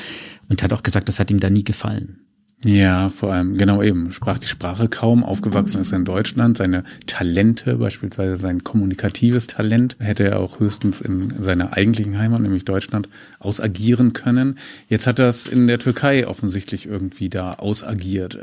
und 0.50 0.62
hat 0.62 0.74
auch 0.74 0.84
gesagt, 0.84 1.08
das 1.08 1.20
hat 1.20 1.32
ihm 1.32 1.40
da 1.40 1.50
nie 1.50 1.64
gefallen. 1.64 2.25
Ja, 2.66 3.10
vor 3.10 3.32
allem, 3.32 3.60
genau 3.60 3.84
eben, 3.84 4.12
sprach 4.12 4.40
die 4.40 4.48
Sprache 4.48 4.88
kaum, 4.88 5.24
aufgewachsen 5.24 5.80
ist 5.80 5.92
er 5.92 6.00
in 6.00 6.06
Deutschland, 6.06 6.58
seine 6.58 6.84
Talente, 7.06 7.76
beispielsweise 7.76 8.38
sein 8.38 8.64
kommunikatives 8.64 9.46
Talent, 9.46 9.98
hätte 10.00 10.24
er 10.24 10.40
auch 10.40 10.60
höchstens 10.60 11.00
in 11.00 11.32
seiner 11.44 11.74
eigentlichen 11.74 12.18
Heimat, 12.18 12.42
nämlich 12.42 12.66
Deutschland, 12.66 13.08
ausagieren 13.38 14.14
können. 14.14 14.58
Jetzt 14.90 15.06
hat 15.06 15.20
er 15.20 15.28
es 15.28 15.46
in 15.46 15.68
der 15.68 15.78
Türkei 15.78 16.28
offensichtlich 16.28 16.88
irgendwie 16.88 17.30
da 17.30 17.54
ausagiert. 17.54 18.40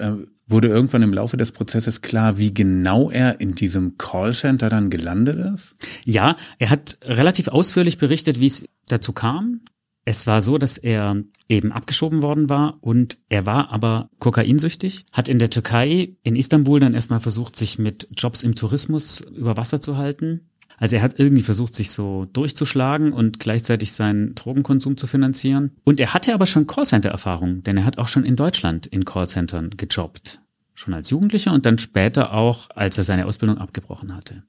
Wurde 0.47 0.69
irgendwann 0.69 1.03
im 1.03 1.15
Laufe 1.15 1.37
des 1.37 1.51
Prozesses 1.51 2.01
klar, 2.01 2.39
wie 2.39 2.55
genau 2.55 3.11
er 3.11 3.41
in 3.41 3.57
diesem 3.57 3.99
Callcenter 3.99 4.69
dann 4.69 4.89
gelandet 4.89 5.53
ist? 5.53 5.75
Ja, 6.05 6.37
er 6.61 6.71
hat 6.71 6.97
relativ 7.03 7.49
ausführlich 7.49 7.99
berichtet, 7.99 8.39
wie 8.39 8.47
es 8.47 8.65
dazu 8.87 9.13
kam. 9.13 9.63
Es 10.05 10.27
war 10.27 10.41
so, 10.41 10.59
dass 10.59 10.79
er 10.79 11.23
eben 11.49 11.71
abgeschoben 11.71 12.23
worden 12.23 12.49
war 12.49 12.79
und 12.81 13.19
er 13.29 13.47
war 13.47 13.71
aber 13.71 14.11
kokainsüchtig, 14.19 15.07
hat 15.13 15.29
in 15.29 15.39
der 15.39 15.51
Türkei, 15.51 16.17
in 16.23 16.35
Istanbul 16.35 16.81
dann 16.81 16.95
erstmal 16.95 17.21
versucht, 17.21 17.57
sich 17.57 17.79
mit 17.79 18.09
Jobs 18.17 18.43
im 18.43 18.55
Tourismus 18.55 19.21
über 19.21 19.57
Wasser 19.57 19.81
zu 19.81 19.97
halten. 19.97 20.49
Also 20.79 20.97
er 20.97 21.03
hat 21.03 21.21
irgendwie 21.21 21.43
versucht, 21.43 21.75
sich 21.77 21.93
so 21.93 22.27
durchzuschlagen 22.33 23.13
und 23.13 23.39
gleichzeitig 23.39 23.93
seinen 23.93 24.35
Drogenkonsum 24.35 24.97
zu 24.97 25.07
finanzieren. 25.07 25.71
Und 25.85 26.01
er 26.01 26.15
hatte 26.15 26.35
aber 26.35 26.47
schon 26.47 26.67
Callcenter-Erfahrung, 26.67 27.63
denn 27.63 27.77
er 27.77 27.85
hat 27.85 27.99
auch 27.99 28.09
schon 28.09 28.25
in 28.25 28.35
Deutschland 28.35 28.89
in 28.89 29.05
Callcentern 29.05 29.71
gejobbt. 29.77 30.41
Schon 30.75 30.95
als 30.95 31.11
Jugendlicher 31.11 31.53
und 31.53 31.67
dann 31.67 31.79
später 31.79 32.33
auch, 32.33 32.71
als 32.75 32.99
er 32.99 33.05
seine 33.05 33.27
Ausbildung 33.27 33.59
abgebrochen 33.59 34.17
hatte. 34.17 34.43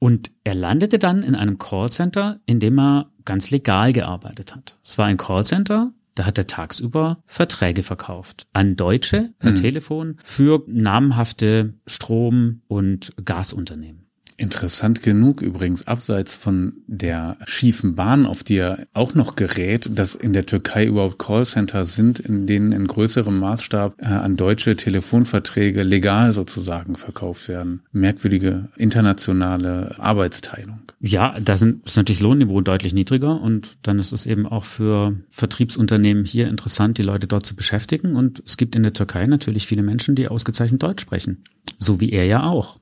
Und 0.00 0.32
er 0.42 0.54
landete 0.54 0.98
dann 0.98 1.22
in 1.22 1.36
einem 1.36 1.58
Callcenter, 1.58 2.40
in 2.46 2.58
dem 2.58 2.78
er 2.80 3.10
ganz 3.26 3.50
legal 3.50 3.92
gearbeitet 3.92 4.54
hat. 4.54 4.78
Es 4.82 4.96
war 4.96 5.04
ein 5.06 5.18
Callcenter, 5.18 5.92
da 6.14 6.24
hat 6.24 6.38
er 6.38 6.46
tagsüber 6.46 7.18
Verträge 7.26 7.82
verkauft 7.82 8.46
an 8.54 8.74
Deutsche 8.74 9.34
per 9.38 9.50
mhm. 9.50 9.56
Telefon 9.56 10.16
für 10.24 10.64
namhafte 10.66 11.74
Strom- 11.86 12.62
und 12.68 13.12
Gasunternehmen. 13.22 14.05
Interessant 14.38 15.02
genug 15.02 15.40
übrigens, 15.40 15.86
abseits 15.86 16.34
von 16.34 16.74
der 16.86 17.38
schiefen 17.46 17.94
Bahn, 17.94 18.26
auf 18.26 18.44
die 18.44 18.56
er 18.56 18.86
auch 18.92 19.14
noch 19.14 19.34
gerät, 19.34 19.88
dass 19.94 20.14
in 20.14 20.34
der 20.34 20.44
Türkei 20.44 20.84
überhaupt 20.84 21.18
Callcenter 21.18 21.86
sind, 21.86 22.20
in 22.20 22.46
denen 22.46 22.72
in 22.72 22.86
größerem 22.86 23.38
Maßstab 23.38 23.94
äh, 23.98 24.04
an 24.04 24.36
deutsche 24.36 24.76
Telefonverträge 24.76 25.82
legal 25.82 26.32
sozusagen 26.32 26.96
verkauft 26.96 27.48
werden. 27.48 27.80
Merkwürdige 27.92 28.68
internationale 28.76 29.98
Arbeitsteilung. 29.98 30.80
Ja, 31.00 31.40
da 31.40 31.56
sind, 31.56 31.86
ist 31.86 31.96
natürlich 31.96 32.18
das 32.18 32.24
Lohnniveau 32.24 32.60
deutlich 32.60 32.92
niedriger 32.92 33.40
und 33.40 33.76
dann 33.82 33.98
ist 33.98 34.12
es 34.12 34.26
eben 34.26 34.46
auch 34.46 34.64
für 34.64 35.14
Vertriebsunternehmen 35.30 36.26
hier 36.26 36.48
interessant, 36.48 36.98
die 36.98 37.02
Leute 37.02 37.26
dort 37.26 37.46
zu 37.46 37.56
beschäftigen. 37.56 38.16
Und 38.16 38.42
es 38.44 38.58
gibt 38.58 38.76
in 38.76 38.82
der 38.82 38.92
Türkei 38.92 39.26
natürlich 39.26 39.66
viele 39.66 39.82
Menschen, 39.82 40.14
die 40.14 40.28
ausgezeichnet 40.28 40.82
Deutsch 40.82 41.00
sprechen. 41.00 41.42
So 41.78 42.00
wie 42.00 42.10
er 42.10 42.26
ja 42.26 42.44
auch 42.44 42.78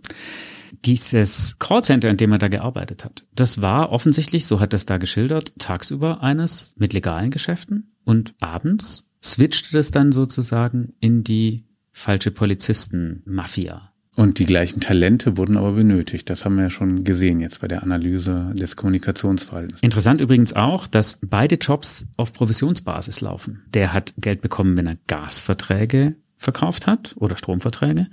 dieses 0.85 1.59
Callcenter, 1.59 2.11
in 2.11 2.16
dem 2.16 2.33
er 2.33 2.38
da 2.38 2.49
gearbeitet 2.49 3.05
hat, 3.05 3.25
das 3.35 3.61
war 3.61 3.90
offensichtlich, 3.90 4.47
so 4.47 4.61
hat 4.61 4.75
es 4.75 4.87
da 4.87 4.99
geschildert, 4.99 5.53
tagsüber 5.59 6.23
eines 6.23 6.75
mit 6.77 6.92
legalen 6.92 7.31
Geschäften 7.31 7.94
und 8.05 8.35
abends 8.40 9.11
switchte 9.23 9.73
das 9.73 9.90
dann 9.90 10.12
sozusagen 10.12 10.94
in 11.01 11.25
die 11.25 11.64
falsche 11.90 12.31
Polizisten-Mafia. 12.31 13.90
Und 14.16 14.38
die 14.38 14.47
gleichen 14.47 14.81
Talente 14.81 15.37
wurden 15.37 15.57
aber 15.57 15.73
benötigt. 15.73 16.31
Das 16.31 16.44
haben 16.44 16.57
wir 16.57 16.64
ja 16.64 16.70
schon 16.70 17.03
gesehen 17.03 17.40
jetzt 17.40 17.61
bei 17.61 17.66
der 17.66 17.83
Analyse 17.83 18.53
des 18.55 18.77
Kommunikationsverhaltens. 18.77 19.83
Interessant 19.83 20.20
übrigens 20.20 20.53
auch, 20.53 20.87
dass 20.87 21.18
beide 21.23 21.57
Jobs 21.57 22.07
auf 22.16 22.33
Provisionsbasis 22.33 23.20
laufen. 23.23 23.64
Der 23.75 23.92
hat 23.92 24.14
Geld 24.18 24.40
bekommen, 24.40 24.77
wenn 24.77 24.87
er 24.87 24.99
Gasverträge 25.09 26.14
verkauft 26.37 26.87
hat 26.87 27.14
oder 27.18 27.37
Stromverträge. 27.37 28.07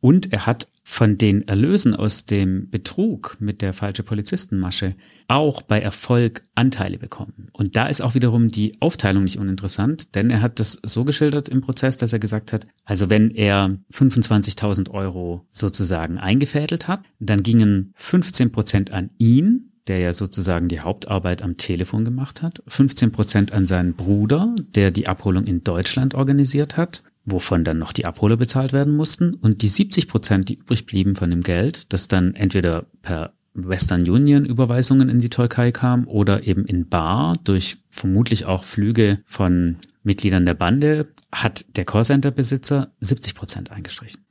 Und 0.00 0.32
er 0.32 0.46
hat 0.46 0.68
von 0.90 1.18
den 1.18 1.46
Erlösen 1.46 1.94
aus 1.94 2.24
dem 2.24 2.70
Betrug 2.70 3.36
mit 3.40 3.60
der 3.60 3.74
falsche 3.74 4.02
Polizistenmasche 4.02 4.96
auch 5.28 5.60
bei 5.60 5.80
Erfolg 5.80 6.44
Anteile 6.54 6.96
bekommen. 6.96 7.50
Und 7.52 7.76
da 7.76 7.86
ist 7.88 8.00
auch 8.00 8.14
wiederum 8.14 8.48
die 8.48 8.72
Aufteilung 8.80 9.24
nicht 9.24 9.38
uninteressant, 9.38 10.14
denn 10.14 10.30
er 10.30 10.40
hat 10.40 10.58
das 10.58 10.78
so 10.82 11.04
geschildert 11.04 11.50
im 11.50 11.60
Prozess, 11.60 11.98
dass 11.98 12.14
er 12.14 12.18
gesagt 12.18 12.54
hat, 12.54 12.66
also 12.84 13.10
wenn 13.10 13.30
er 13.30 13.76
25.000 13.92 14.90
Euro 14.90 15.44
sozusagen 15.50 16.16
eingefädelt 16.18 16.88
hat, 16.88 17.02
dann 17.20 17.42
gingen 17.42 17.92
15 17.96 18.50
Prozent 18.50 18.90
an 18.90 19.10
ihn, 19.18 19.72
der 19.88 19.98
ja 19.98 20.14
sozusagen 20.14 20.68
die 20.68 20.80
Hauptarbeit 20.80 21.42
am 21.42 21.58
Telefon 21.58 22.06
gemacht 22.06 22.42
hat, 22.42 22.62
15 22.66 23.12
Prozent 23.12 23.52
an 23.52 23.66
seinen 23.66 23.92
Bruder, 23.92 24.54
der 24.74 24.90
die 24.90 25.06
Abholung 25.06 25.44
in 25.44 25.62
Deutschland 25.62 26.14
organisiert 26.14 26.78
hat, 26.78 27.02
wovon 27.30 27.64
dann 27.64 27.78
noch 27.78 27.92
die 27.92 28.04
Abholer 28.04 28.36
bezahlt 28.36 28.72
werden 28.72 28.96
mussten. 28.96 29.34
Und 29.34 29.62
die 29.62 29.68
70 29.68 30.08
Prozent, 30.08 30.48
die 30.48 30.54
übrig 30.54 30.86
blieben 30.86 31.14
von 31.14 31.30
dem 31.30 31.42
Geld, 31.42 31.92
das 31.92 32.08
dann 32.08 32.34
entweder 32.34 32.86
per 33.02 33.32
Western 33.54 34.08
Union 34.08 34.44
Überweisungen 34.44 35.08
in 35.08 35.20
die 35.20 35.30
Türkei 35.30 35.72
kam 35.72 36.06
oder 36.06 36.46
eben 36.46 36.64
in 36.64 36.88
Bar 36.88 37.36
durch 37.44 37.78
vermutlich 37.90 38.44
auch 38.44 38.64
Flüge 38.64 39.20
von 39.24 39.76
Mitgliedern 40.02 40.46
der 40.46 40.54
Bande, 40.54 41.08
hat 41.32 41.64
der 41.76 41.84
Callcenter-Besitzer 41.84 42.92
70 43.00 43.34
Prozent 43.34 43.70
eingestrichen. 43.70 44.22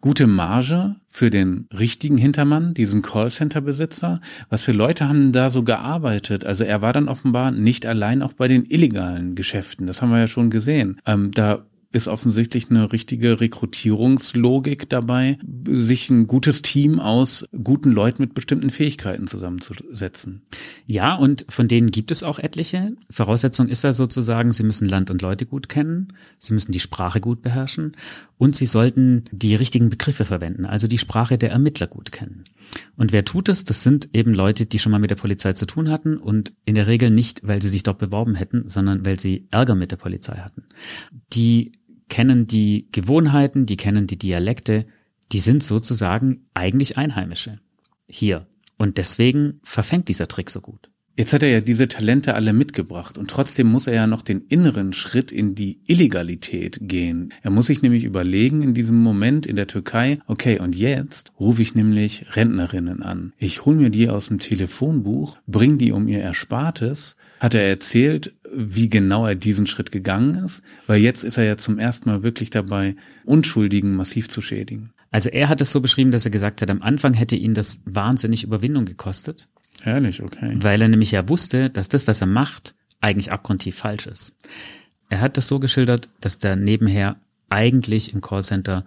Gute 0.00 0.26
Marge 0.26 0.96
für 1.06 1.30
den 1.30 1.66
richtigen 1.72 2.18
Hintermann, 2.18 2.74
diesen 2.74 3.00
Callcenter-Besitzer. 3.00 4.20
Was 4.50 4.62
für 4.62 4.72
Leute 4.72 5.08
haben 5.08 5.32
da 5.32 5.48
so 5.48 5.62
gearbeitet? 5.62 6.44
Also 6.44 6.62
er 6.64 6.82
war 6.82 6.92
dann 6.92 7.08
offenbar 7.08 7.52
nicht 7.52 7.86
allein 7.86 8.20
auch 8.20 8.34
bei 8.34 8.46
den 8.46 8.66
illegalen 8.66 9.34
Geschäften. 9.34 9.86
Das 9.86 10.02
haben 10.02 10.10
wir 10.10 10.18
ja 10.18 10.28
schon 10.28 10.50
gesehen. 10.50 11.00
Ähm, 11.06 11.30
da 11.30 11.64
ist 11.94 12.08
offensichtlich 12.08 12.70
eine 12.70 12.92
richtige 12.92 13.40
Rekrutierungslogik 13.40 14.88
dabei, 14.90 15.38
sich 15.66 16.10
ein 16.10 16.26
gutes 16.26 16.62
Team 16.62 16.98
aus 16.98 17.46
guten 17.62 17.92
Leuten 17.92 18.22
mit 18.22 18.34
bestimmten 18.34 18.70
Fähigkeiten 18.70 19.28
zusammenzusetzen. 19.28 20.42
Ja, 20.86 21.14
und 21.14 21.46
von 21.48 21.68
denen 21.68 21.92
gibt 21.92 22.10
es 22.10 22.24
auch 22.24 22.40
etliche. 22.40 22.96
Voraussetzung 23.10 23.68
ist 23.68 23.84
ja 23.84 23.92
sozusagen, 23.92 24.50
sie 24.50 24.64
müssen 24.64 24.88
Land 24.88 25.10
und 25.10 25.22
Leute 25.22 25.46
gut 25.46 25.68
kennen, 25.68 26.12
sie 26.38 26.52
müssen 26.52 26.72
die 26.72 26.80
Sprache 26.80 27.20
gut 27.20 27.42
beherrschen 27.42 27.96
und 28.38 28.56
sie 28.56 28.66
sollten 28.66 29.24
die 29.30 29.54
richtigen 29.54 29.88
Begriffe 29.88 30.24
verwenden, 30.24 30.66
also 30.66 30.88
die 30.88 30.98
Sprache 30.98 31.38
der 31.38 31.52
Ermittler 31.52 31.86
gut 31.86 32.10
kennen. 32.10 32.44
Und 32.96 33.12
wer 33.12 33.24
tut 33.24 33.48
es? 33.48 33.64
Das 33.64 33.84
sind 33.84 34.08
eben 34.12 34.34
Leute, 34.34 34.66
die 34.66 34.80
schon 34.80 34.90
mal 34.90 34.98
mit 34.98 35.10
der 35.10 35.16
Polizei 35.16 35.52
zu 35.52 35.64
tun 35.64 35.90
hatten 35.90 36.16
und 36.16 36.54
in 36.64 36.74
der 36.74 36.88
Regel 36.88 37.10
nicht, 37.10 37.46
weil 37.46 37.62
sie 37.62 37.68
sich 37.68 37.84
dort 37.84 37.98
beworben 37.98 38.34
hätten, 38.34 38.68
sondern 38.68 39.06
weil 39.06 39.20
sie 39.20 39.46
Ärger 39.52 39.76
mit 39.76 39.92
der 39.92 39.96
Polizei 39.96 40.38
hatten. 40.38 40.64
Die 41.32 41.72
kennen 42.14 42.46
die 42.46 42.86
Gewohnheiten, 42.92 43.66
die 43.66 43.76
kennen 43.76 44.06
die 44.06 44.16
Dialekte, 44.16 44.86
die 45.32 45.40
sind 45.40 45.64
sozusagen 45.64 46.46
eigentlich 46.54 46.96
Einheimische 46.96 47.50
hier. 48.06 48.46
Und 48.78 48.98
deswegen 48.98 49.58
verfängt 49.64 50.06
dieser 50.06 50.28
Trick 50.28 50.48
so 50.48 50.60
gut. 50.60 50.92
Jetzt 51.16 51.32
hat 51.32 51.44
er 51.44 51.48
ja 51.48 51.60
diese 51.60 51.86
Talente 51.86 52.34
alle 52.34 52.52
mitgebracht 52.52 53.18
und 53.18 53.30
trotzdem 53.30 53.68
muss 53.68 53.86
er 53.86 53.94
ja 53.94 54.06
noch 54.08 54.22
den 54.22 54.42
inneren 54.48 54.92
Schritt 54.92 55.30
in 55.30 55.54
die 55.54 55.78
Illegalität 55.86 56.78
gehen. 56.82 57.32
Er 57.42 57.52
muss 57.52 57.66
sich 57.66 57.82
nämlich 57.82 58.02
überlegen 58.02 58.62
in 58.62 58.74
diesem 58.74 59.00
Moment 59.00 59.46
in 59.46 59.54
der 59.54 59.68
Türkei, 59.68 60.18
okay, 60.26 60.58
und 60.58 60.74
jetzt 60.74 61.32
rufe 61.38 61.62
ich 61.62 61.76
nämlich 61.76 62.34
Rentnerinnen 62.34 63.04
an. 63.04 63.32
Ich 63.38 63.64
hole 63.64 63.76
mir 63.76 63.90
die 63.90 64.08
aus 64.08 64.26
dem 64.26 64.40
Telefonbuch, 64.40 65.38
bring 65.46 65.78
die 65.78 65.92
um 65.92 66.08
ihr 66.08 66.18
Erspartes. 66.18 67.14
Hat 67.38 67.54
er 67.54 67.62
erzählt, 67.62 68.34
wie 68.52 68.90
genau 68.90 69.24
er 69.24 69.36
diesen 69.36 69.68
Schritt 69.68 69.92
gegangen 69.92 70.34
ist? 70.44 70.62
Weil 70.88 71.00
jetzt 71.00 71.22
ist 71.22 71.38
er 71.38 71.44
ja 71.44 71.56
zum 71.56 71.78
ersten 71.78 72.08
Mal 72.10 72.24
wirklich 72.24 72.50
dabei, 72.50 72.96
Unschuldigen 73.24 73.94
massiv 73.94 74.28
zu 74.28 74.40
schädigen. 74.40 74.90
Also 75.12 75.28
er 75.28 75.48
hat 75.48 75.60
es 75.60 75.70
so 75.70 75.80
beschrieben, 75.80 76.10
dass 76.10 76.24
er 76.24 76.32
gesagt 76.32 76.60
hat, 76.60 76.70
am 76.70 76.82
Anfang 76.82 77.14
hätte 77.14 77.36
ihn 77.36 77.54
das 77.54 77.78
wahnsinnig 77.84 78.42
Überwindung 78.42 78.84
gekostet. 78.84 79.48
Ehrlich, 79.84 80.22
okay. 80.22 80.56
Weil 80.60 80.82
er 80.82 80.88
nämlich 80.88 81.10
ja 81.10 81.28
wusste, 81.28 81.70
dass 81.70 81.88
das, 81.88 82.06
was 82.06 82.20
er 82.20 82.26
macht, 82.26 82.74
eigentlich 83.00 83.32
abgrundtief 83.32 83.76
falsch 83.76 84.06
ist. 84.06 84.36
Er 85.08 85.20
hat 85.20 85.36
das 85.36 85.46
so 85.46 85.58
geschildert, 85.58 86.08
dass 86.20 86.38
der 86.38 86.56
nebenher 86.56 87.16
eigentlich 87.48 88.12
im 88.12 88.20
Callcenter 88.20 88.84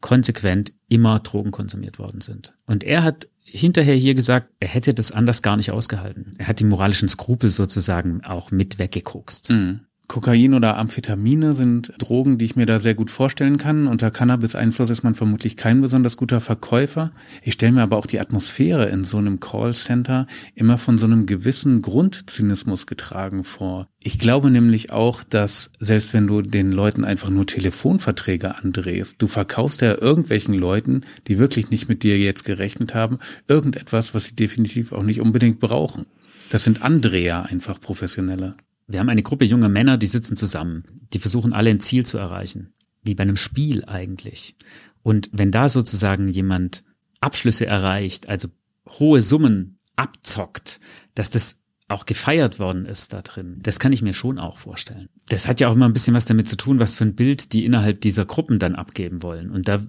konsequent 0.00 0.72
immer 0.88 1.20
Drogen 1.20 1.50
konsumiert 1.50 1.98
worden 1.98 2.20
sind. 2.20 2.54
Und 2.66 2.84
er 2.84 3.02
hat 3.02 3.28
hinterher 3.42 3.94
hier 3.94 4.14
gesagt, 4.14 4.48
er 4.60 4.68
hätte 4.68 4.94
das 4.94 5.12
anders 5.12 5.42
gar 5.42 5.56
nicht 5.56 5.70
ausgehalten. 5.70 6.34
Er 6.38 6.48
hat 6.48 6.60
die 6.60 6.64
moralischen 6.64 7.08
Skrupel 7.08 7.50
sozusagen 7.50 8.24
auch 8.24 8.50
mit 8.50 8.78
weggekokst. 8.78 9.50
Mhm. 9.50 9.80
Kokain 10.10 10.54
oder 10.54 10.76
Amphetamine 10.76 11.52
sind 11.52 11.92
Drogen, 11.96 12.36
die 12.36 12.44
ich 12.44 12.56
mir 12.56 12.66
da 12.66 12.80
sehr 12.80 12.96
gut 12.96 13.12
vorstellen 13.12 13.58
kann. 13.58 13.86
Unter 13.86 14.10
Cannabis-Einfluss 14.10 14.90
ist 14.90 15.04
man 15.04 15.14
vermutlich 15.14 15.56
kein 15.56 15.80
besonders 15.80 16.16
guter 16.16 16.40
Verkäufer. 16.40 17.12
Ich 17.44 17.52
stelle 17.52 17.70
mir 17.70 17.82
aber 17.82 17.96
auch 17.96 18.06
die 18.06 18.18
Atmosphäre 18.18 18.88
in 18.88 19.04
so 19.04 19.18
einem 19.18 19.38
Callcenter 19.38 20.26
immer 20.56 20.78
von 20.78 20.98
so 20.98 21.06
einem 21.06 21.26
gewissen 21.26 21.80
Grundzynismus 21.80 22.88
getragen 22.88 23.44
vor. 23.44 23.86
Ich 24.02 24.18
glaube 24.18 24.50
nämlich 24.50 24.90
auch, 24.90 25.22
dass 25.22 25.70
selbst 25.78 26.12
wenn 26.12 26.26
du 26.26 26.42
den 26.42 26.72
Leuten 26.72 27.04
einfach 27.04 27.30
nur 27.30 27.46
Telefonverträge 27.46 28.58
andrehst, 28.58 29.22
du 29.22 29.28
verkaufst 29.28 29.80
ja 29.80 29.96
irgendwelchen 29.96 30.54
Leuten, 30.54 31.04
die 31.28 31.38
wirklich 31.38 31.70
nicht 31.70 31.88
mit 31.88 32.02
dir 32.02 32.18
jetzt 32.18 32.44
gerechnet 32.44 32.96
haben, 32.96 33.20
irgendetwas, 33.46 34.12
was 34.12 34.24
sie 34.24 34.34
definitiv 34.34 34.90
auch 34.90 35.04
nicht 35.04 35.20
unbedingt 35.20 35.60
brauchen. 35.60 36.06
Das 36.50 36.64
sind 36.64 36.82
Andreher 36.82 37.44
einfach 37.44 37.80
Professionelle. 37.80 38.56
Wir 38.90 38.98
haben 38.98 39.08
eine 39.08 39.22
Gruppe 39.22 39.44
junger 39.44 39.68
Männer, 39.68 39.98
die 39.98 40.06
sitzen 40.06 40.34
zusammen. 40.34 40.84
Die 41.12 41.20
versuchen 41.20 41.52
alle 41.52 41.70
ein 41.70 41.80
Ziel 41.80 42.04
zu 42.04 42.18
erreichen. 42.18 42.72
Wie 43.02 43.14
bei 43.14 43.22
einem 43.22 43.36
Spiel 43.36 43.84
eigentlich. 43.84 44.56
Und 45.02 45.30
wenn 45.32 45.52
da 45.52 45.68
sozusagen 45.68 46.28
jemand 46.28 46.82
Abschlüsse 47.20 47.66
erreicht, 47.66 48.28
also 48.28 48.48
hohe 48.88 49.22
Summen 49.22 49.78
abzockt, 49.94 50.80
dass 51.14 51.30
das 51.30 51.60
auch 51.90 52.06
gefeiert 52.06 52.58
worden 52.58 52.86
ist 52.86 53.12
da 53.12 53.22
drin. 53.22 53.58
Das 53.62 53.78
kann 53.78 53.92
ich 53.92 54.02
mir 54.02 54.14
schon 54.14 54.38
auch 54.38 54.58
vorstellen. 54.58 55.08
Das 55.28 55.46
hat 55.46 55.60
ja 55.60 55.68
auch 55.68 55.74
immer 55.74 55.86
ein 55.86 55.92
bisschen 55.92 56.14
was 56.14 56.24
damit 56.24 56.48
zu 56.48 56.56
tun, 56.56 56.78
was 56.78 56.94
für 56.94 57.04
ein 57.04 57.14
Bild 57.14 57.52
die 57.52 57.64
innerhalb 57.64 58.00
dieser 58.00 58.24
Gruppen 58.24 58.58
dann 58.58 58.74
abgeben 58.74 59.22
wollen. 59.22 59.50
Und 59.50 59.68
da 59.68 59.80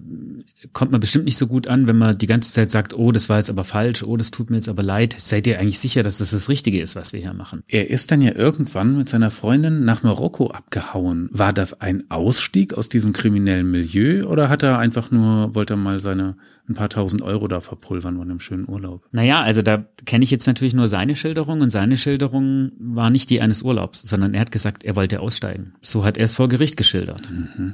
kommt 0.72 0.92
man 0.92 1.00
bestimmt 1.00 1.24
nicht 1.24 1.36
so 1.36 1.46
gut 1.46 1.66
an, 1.66 1.86
wenn 1.86 1.98
man 1.98 2.16
die 2.16 2.26
ganze 2.26 2.52
Zeit 2.52 2.70
sagt, 2.70 2.94
oh, 2.94 3.12
das 3.12 3.28
war 3.28 3.38
jetzt 3.38 3.50
aber 3.50 3.64
falsch, 3.64 4.02
oh, 4.02 4.16
das 4.16 4.30
tut 4.30 4.50
mir 4.50 4.56
jetzt 4.56 4.68
aber 4.68 4.82
leid. 4.82 5.14
Seid 5.18 5.46
ihr 5.46 5.58
eigentlich 5.58 5.78
sicher, 5.78 6.02
dass 6.02 6.18
das 6.18 6.30
das 6.30 6.48
Richtige 6.48 6.80
ist, 6.80 6.96
was 6.96 7.12
wir 7.12 7.20
hier 7.20 7.34
machen? 7.34 7.62
Er 7.68 7.90
ist 7.90 8.10
dann 8.10 8.22
ja 8.22 8.34
irgendwann 8.34 8.98
mit 8.98 9.08
seiner 9.08 9.30
Freundin 9.30 9.84
nach 9.84 10.02
Marokko 10.02 10.48
abgehauen. 10.48 11.28
War 11.32 11.52
das 11.52 11.80
ein 11.80 12.04
Ausstieg 12.10 12.74
aus 12.74 12.88
diesem 12.88 13.12
kriminellen 13.12 13.70
Milieu 13.70 14.24
oder 14.24 14.48
hat 14.48 14.62
er 14.62 14.78
einfach 14.78 15.10
nur, 15.10 15.54
wollte 15.54 15.74
er 15.74 15.78
mal 15.78 16.00
seine 16.00 16.36
ein 16.68 16.74
paar 16.74 16.88
tausend 16.88 17.22
Euro 17.22 17.48
da 17.48 17.60
verpulvern 17.60 18.16
von 18.16 18.30
einem 18.30 18.40
schönen 18.40 18.68
Urlaub. 18.68 19.06
Naja, 19.10 19.42
also 19.42 19.62
da 19.62 19.84
kenne 20.04 20.24
ich 20.24 20.30
jetzt 20.30 20.46
natürlich 20.46 20.74
nur 20.74 20.88
seine 20.88 21.16
Schilderung 21.16 21.60
und 21.60 21.70
seine 21.70 21.96
Schilderung 21.96 22.72
war 22.78 23.10
nicht 23.10 23.30
die 23.30 23.40
eines 23.40 23.62
Urlaubs, 23.62 24.02
sondern 24.02 24.34
er 24.34 24.40
hat 24.40 24.52
gesagt, 24.52 24.84
er 24.84 24.96
wollte 24.96 25.20
aussteigen. 25.20 25.74
So 25.82 26.04
hat 26.04 26.16
er 26.16 26.24
es 26.24 26.34
vor 26.34 26.48
Gericht 26.48 26.76
geschildert. 26.76 27.30
Mhm. 27.30 27.72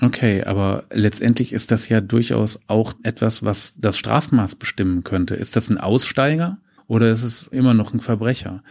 Okay, 0.00 0.44
aber 0.44 0.84
letztendlich 0.92 1.52
ist 1.52 1.70
das 1.70 1.88
ja 1.88 2.00
durchaus 2.00 2.60
auch 2.68 2.92
etwas, 3.02 3.42
was 3.44 3.74
das 3.78 3.98
Strafmaß 3.98 4.56
bestimmen 4.56 5.02
könnte. 5.02 5.34
Ist 5.34 5.56
das 5.56 5.70
ein 5.70 5.78
Aussteiger 5.78 6.58
oder 6.86 7.10
ist 7.10 7.24
es 7.24 7.48
immer 7.48 7.74
noch 7.74 7.92
ein 7.92 8.00
Verbrecher? 8.00 8.62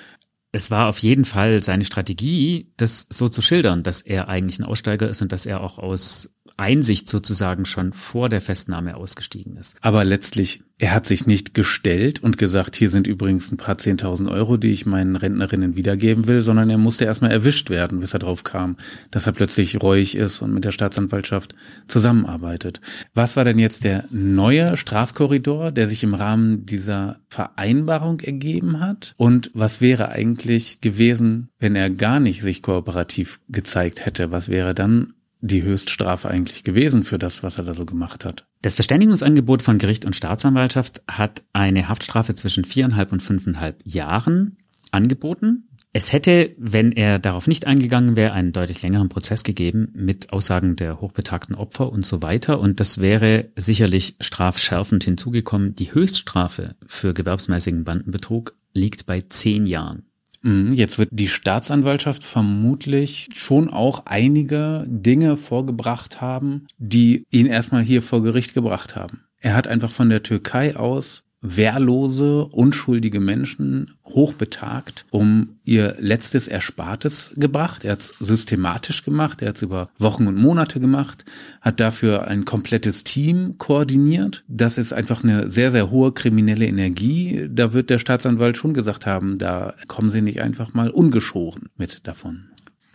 Es 0.53 0.71
war 0.71 0.87
auf 0.87 0.99
jeden 0.99 1.25
Fall 1.25 1.61
seine 1.61 1.83
Strategie, 1.83 2.71
das 2.77 3.07
so 3.09 3.27
zu 3.27 3.41
schildern, 3.41 3.83
dass 3.83 4.01
er 4.01 4.29
eigentlich 4.29 4.59
ein 4.59 4.63
Aussteiger 4.63 5.09
ist 5.09 5.21
und 5.21 5.31
dass 5.31 5.45
er 5.45 5.61
auch 5.61 5.77
aus 5.77 6.33
Einsicht 6.57 7.07
sozusagen 7.07 7.65
schon 7.65 7.93
vor 7.93 8.29
der 8.29 8.41
Festnahme 8.41 8.97
ausgestiegen 8.97 9.57
ist. 9.57 9.75
Aber 9.81 10.03
letztlich, 10.03 10.63
er 10.79 10.93
hat 10.93 11.05
sich 11.05 11.27
nicht 11.27 11.53
gestellt 11.53 12.21
und 12.21 12.37
gesagt, 12.37 12.75
hier 12.75 12.89
sind 12.89 13.05
übrigens 13.05 13.51
ein 13.51 13.57
paar 13.57 13.77
Zehntausend 13.77 14.29
Euro, 14.29 14.57
die 14.57 14.71
ich 14.71 14.87
meinen 14.87 15.15
Rentnerinnen 15.15 15.75
wiedergeben 15.75 16.27
will, 16.27 16.41
sondern 16.41 16.69
er 16.69 16.79
musste 16.79 17.05
erstmal 17.05 17.31
erwischt 17.31 17.69
werden, 17.69 17.99
bis 17.99 18.13
er 18.13 18.19
drauf 18.19 18.43
kam, 18.43 18.77
dass 19.11 19.27
er 19.27 19.33
plötzlich 19.33 19.81
reuig 19.81 20.15
ist 20.15 20.41
und 20.41 20.51
mit 20.53 20.65
der 20.65 20.71
Staatsanwaltschaft 20.71 21.55
zusammenarbeitet. 21.87 22.81
Was 23.13 23.35
war 23.35 23.45
denn 23.45 23.59
jetzt 23.59 23.83
der 23.83 24.05
neue 24.09 24.77
Strafkorridor, 24.77 25.71
der 25.71 25.87
sich 25.87 26.03
im 26.03 26.15
Rahmen 26.15 26.65
dieser 26.65 27.19
Vereinbarung 27.29 28.19
ergeben 28.19 28.79
hat? 28.79 29.13
Und 29.17 29.51
was 29.53 29.79
wäre 29.79 30.09
eigentlich 30.09 30.81
gewesen, 30.81 31.49
wenn 31.59 31.75
er 31.75 31.91
gar 31.91 32.19
nicht 32.19 32.41
sich 32.41 32.61
kooperativ 32.63 33.39
gezeigt 33.47 34.05
hätte? 34.05 34.31
Was 34.31 34.49
wäre 34.49 34.73
dann 34.73 35.13
die 35.41 35.63
Höchststrafe 35.63 36.29
eigentlich 36.29 36.63
gewesen 36.63 37.03
für 37.03 37.17
das, 37.17 37.43
was 37.43 37.57
er 37.57 37.63
da 37.63 37.73
so 37.73 37.85
gemacht 37.85 38.25
hat? 38.25 38.45
Das 38.61 38.75
Verständigungsangebot 38.75 39.61
von 39.61 39.77
Gericht 39.77 40.05
und 40.05 40.15
Staatsanwaltschaft 40.15 41.03
hat 41.07 41.43
eine 41.53 41.89
Haftstrafe 41.89 42.35
zwischen 42.35 42.65
viereinhalb 42.65 43.11
und 43.11 43.21
fünfeinhalb 43.21 43.79
Jahren 43.85 44.57
angeboten. 44.91 45.67
Es 45.93 46.13
hätte, 46.13 46.53
wenn 46.57 46.91
er 46.91 47.17
darauf 47.17 47.47
nicht 47.47 47.65
eingegangen 47.65 48.15
wäre, 48.15 48.33
einen 48.33 48.51
deutlich 48.51 48.81
längeren 48.81 49.09
Prozess 49.09 49.43
gegeben 49.43 49.89
mit 49.95 50.31
Aussagen 50.31 50.75
der 50.75 51.01
hochbetagten 51.01 51.55
Opfer 51.55 51.91
und 51.91 52.05
so 52.05 52.21
weiter. 52.21 52.59
Und 52.59 52.79
das 52.79 52.99
wäre 52.99 53.49
sicherlich 53.55 54.15
strafschärfend 54.19 55.03
hinzugekommen. 55.05 55.75
Die 55.75 55.93
Höchststrafe 55.93 56.75
für 56.85 57.13
gewerbsmäßigen 57.13 57.83
Bandenbetrug 57.83 58.53
liegt 58.73 59.05
bei 59.05 59.21
zehn 59.21 59.65
Jahren. 59.65 60.06
Mhm, 60.47 60.71
jetzt 60.71 60.97
wird 60.97 61.09
die 61.11 61.27
Staatsanwaltschaft 61.27 62.23
vermutlich 62.23 63.27
schon 63.35 63.69
auch 63.69 64.03
einige 64.05 64.85
Dinge 64.87 65.35
vorgebracht 65.35 66.21
haben, 66.21 66.67
die 66.77 67.25
ihn 67.29 67.47
erstmal 67.47 67.83
hier 67.83 68.01
vor 68.01 68.23
Gericht 68.23 68.53
gebracht 68.53 68.95
haben. 68.95 69.23
Er 69.41 69.55
hat 69.55 69.67
einfach 69.67 69.91
von 69.91 70.07
der 70.07 70.23
Türkei 70.23 70.77
aus 70.77 71.23
wehrlose, 71.41 72.45
unschuldige 72.45 73.19
Menschen 73.19 73.91
hochbetagt, 74.05 75.05
um 75.11 75.59
ihr 75.63 75.95
letztes 75.99 76.47
Erspartes 76.47 77.31
gebracht. 77.35 77.85
Er 77.85 77.93
hat 77.93 78.01
es 78.01 78.07
systematisch 78.19 79.03
gemacht, 79.03 79.41
er 79.41 79.49
hat 79.49 79.57
es 79.57 79.61
über 79.61 79.89
Wochen 79.99 80.27
und 80.27 80.35
Monate 80.35 80.79
gemacht, 80.79 81.25
hat 81.61 81.79
dafür 81.79 82.27
ein 82.27 82.45
komplettes 82.45 83.03
Team 83.03 83.57
koordiniert. 83.57 84.43
Das 84.47 84.77
ist 84.77 84.93
einfach 84.93 85.23
eine 85.23 85.49
sehr, 85.51 85.71
sehr 85.71 85.91
hohe 85.91 86.11
kriminelle 86.11 86.65
Energie. 86.65 87.47
Da 87.49 87.73
wird 87.73 87.89
der 87.89 87.99
Staatsanwalt 87.99 88.57
schon 88.57 88.73
gesagt 88.73 89.05
haben, 89.05 89.37
da 89.37 89.75
kommen 89.87 90.09
sie 90.09 90.21
nicht 90.21 90.41
einfach 90.41 90.73
mal 90.73 90.89
ungeschoren 90.89 91.69
mit 91.77 92.07
davon. 92.07 92.45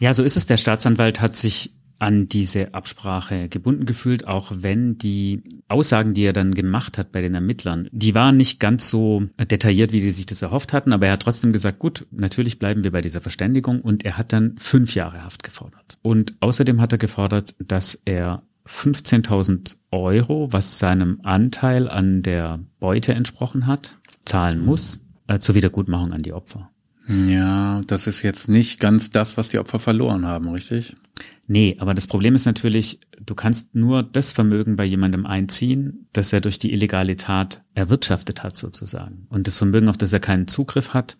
Ja, 0.01 0.15
so 0.15 0.25
ist 0.25 0.37
es. 0.37 0.47
Der 0.47 0.57
Staatsanwalt 0.57 1.21
hat 1.21 1.37
sich 1.37 1.71
an 2.03 2.29
diese 2.29 2.75
Absprache 2.75 3.49
gebunden 3.49 3.87
gefühlt, 3.87 4.27
auch 4.27 4.51
wenn 4.57 4.99
die 4.99 5.45
Aussagen, 5.69 6.15
die 6.15 6.25
er 6.25 6.33
dann 6.33 6.53
gemacht 6.53 6.99
hat 6.99 7.13
bei 7.13 7.21
den 7.21 7.35
Ermittlern, 7.35 7.89
die 7.93 8.17
waren 8.17 8.37
nicht 8.37 8.59
ganz 8.59 8.91
so 8.91 9.29
detailliert, 9.39 9.93
wie 9.93 10.01
die 10.01 10.11
sich 10.11 10.27
das 10.27 10.43
erhofft 10.43 10.73
hatten, 10.73 10.93
aber 10.93 11.07
er 11.07 11.13
hat 11.13 11.23
trotzdem 11.23 11.53
gesagt, 11.53 11.79
gut, 11.79 12.05
natürlich 12.11 12.59
bleiben 12.59 12.83
wir 12.83 12.91
bei 12.91 13.03
dieser 13.03 13.21
Verständigung 13.21 13.81
und 13.81 14.05
er 14.05 14.19
hat 14.19 14.33
dann 14.33 14.57
fünf 14.59 14.97
Jahre 14.97 15.23
Haft 15.23 15.45
gefordert. 15.45 15.99
Und 16.03 16.35
außerdem 16.41 16.81
hat 16.81 16.91
er 16.91 16.99
gefordert, 16.99 17.55
dass 17.61 17.95
er 18.05 18.43
15.000 18.67 19.77
Euro, 19.93 20.53
was 20.53 20.81
seinem 20.81 21.21
Anteil 21.23 21.89
an 21.89 22.23
der 22.23 22.59
Beute 22.81 23.15
entsprochen 23.15 23.69
hat, 23.69 23.99
zahlen 24.25 24.65
muss, 24.65 25.07
äh, 25.29 25.39
zur 25.39 25.55
Wiedergutmachung 25.55 26.13
an 26.13 26.23
die 26.23 26.33
Opfer. 26.33 26.72
Ja, 27.09 27.83
das 27.87 28.07
ist 28.07 28.23
jetzt 28.23 28.49
nicht 28.49 28.79
ganz 28.79 29.11
das, 29.11 29.37
was 29.37 29.49
die 29.49 29.59
Opfer 29.59 29.79
verloren 29.79 30.27
haben, 30.27 30.49
richtig? 30.49 30.97
Nee, 31.49 31.77
aber 31.81 31.95
das 31.95 32.07
Problem 32.07 32.35
ist 32.35 32.47
natürlich, 32.47 33.01
du 33.21 33.35
kannst 33.35 33.75
nur 33.75 34.03
das 34.03 34.33
Vermögen 34.33 34.77
bei 34.77 34.85
jemandem 34.85 35.27
einziehen, 35.27 36.07
das 36.13 36.33
er 36.33 36.41
durch 36.41 36.59
die 36.59 36.73
illegale 36.73 37.17
Tat 37.17 37.63
erwirtschaftet 37.75 38.43
hat 38.43 38.57
sozusagen. 38.57 39.27
Und 39.31 39.47
das 39.47 39.59
Vermögen, 39.59 39.89
auf 39.89 39.99
das 39.99 40.13
er 40.13 40.21
keinen 40.21 40.47
Zugriff 40.47 40.95
hat, 40.95 41.17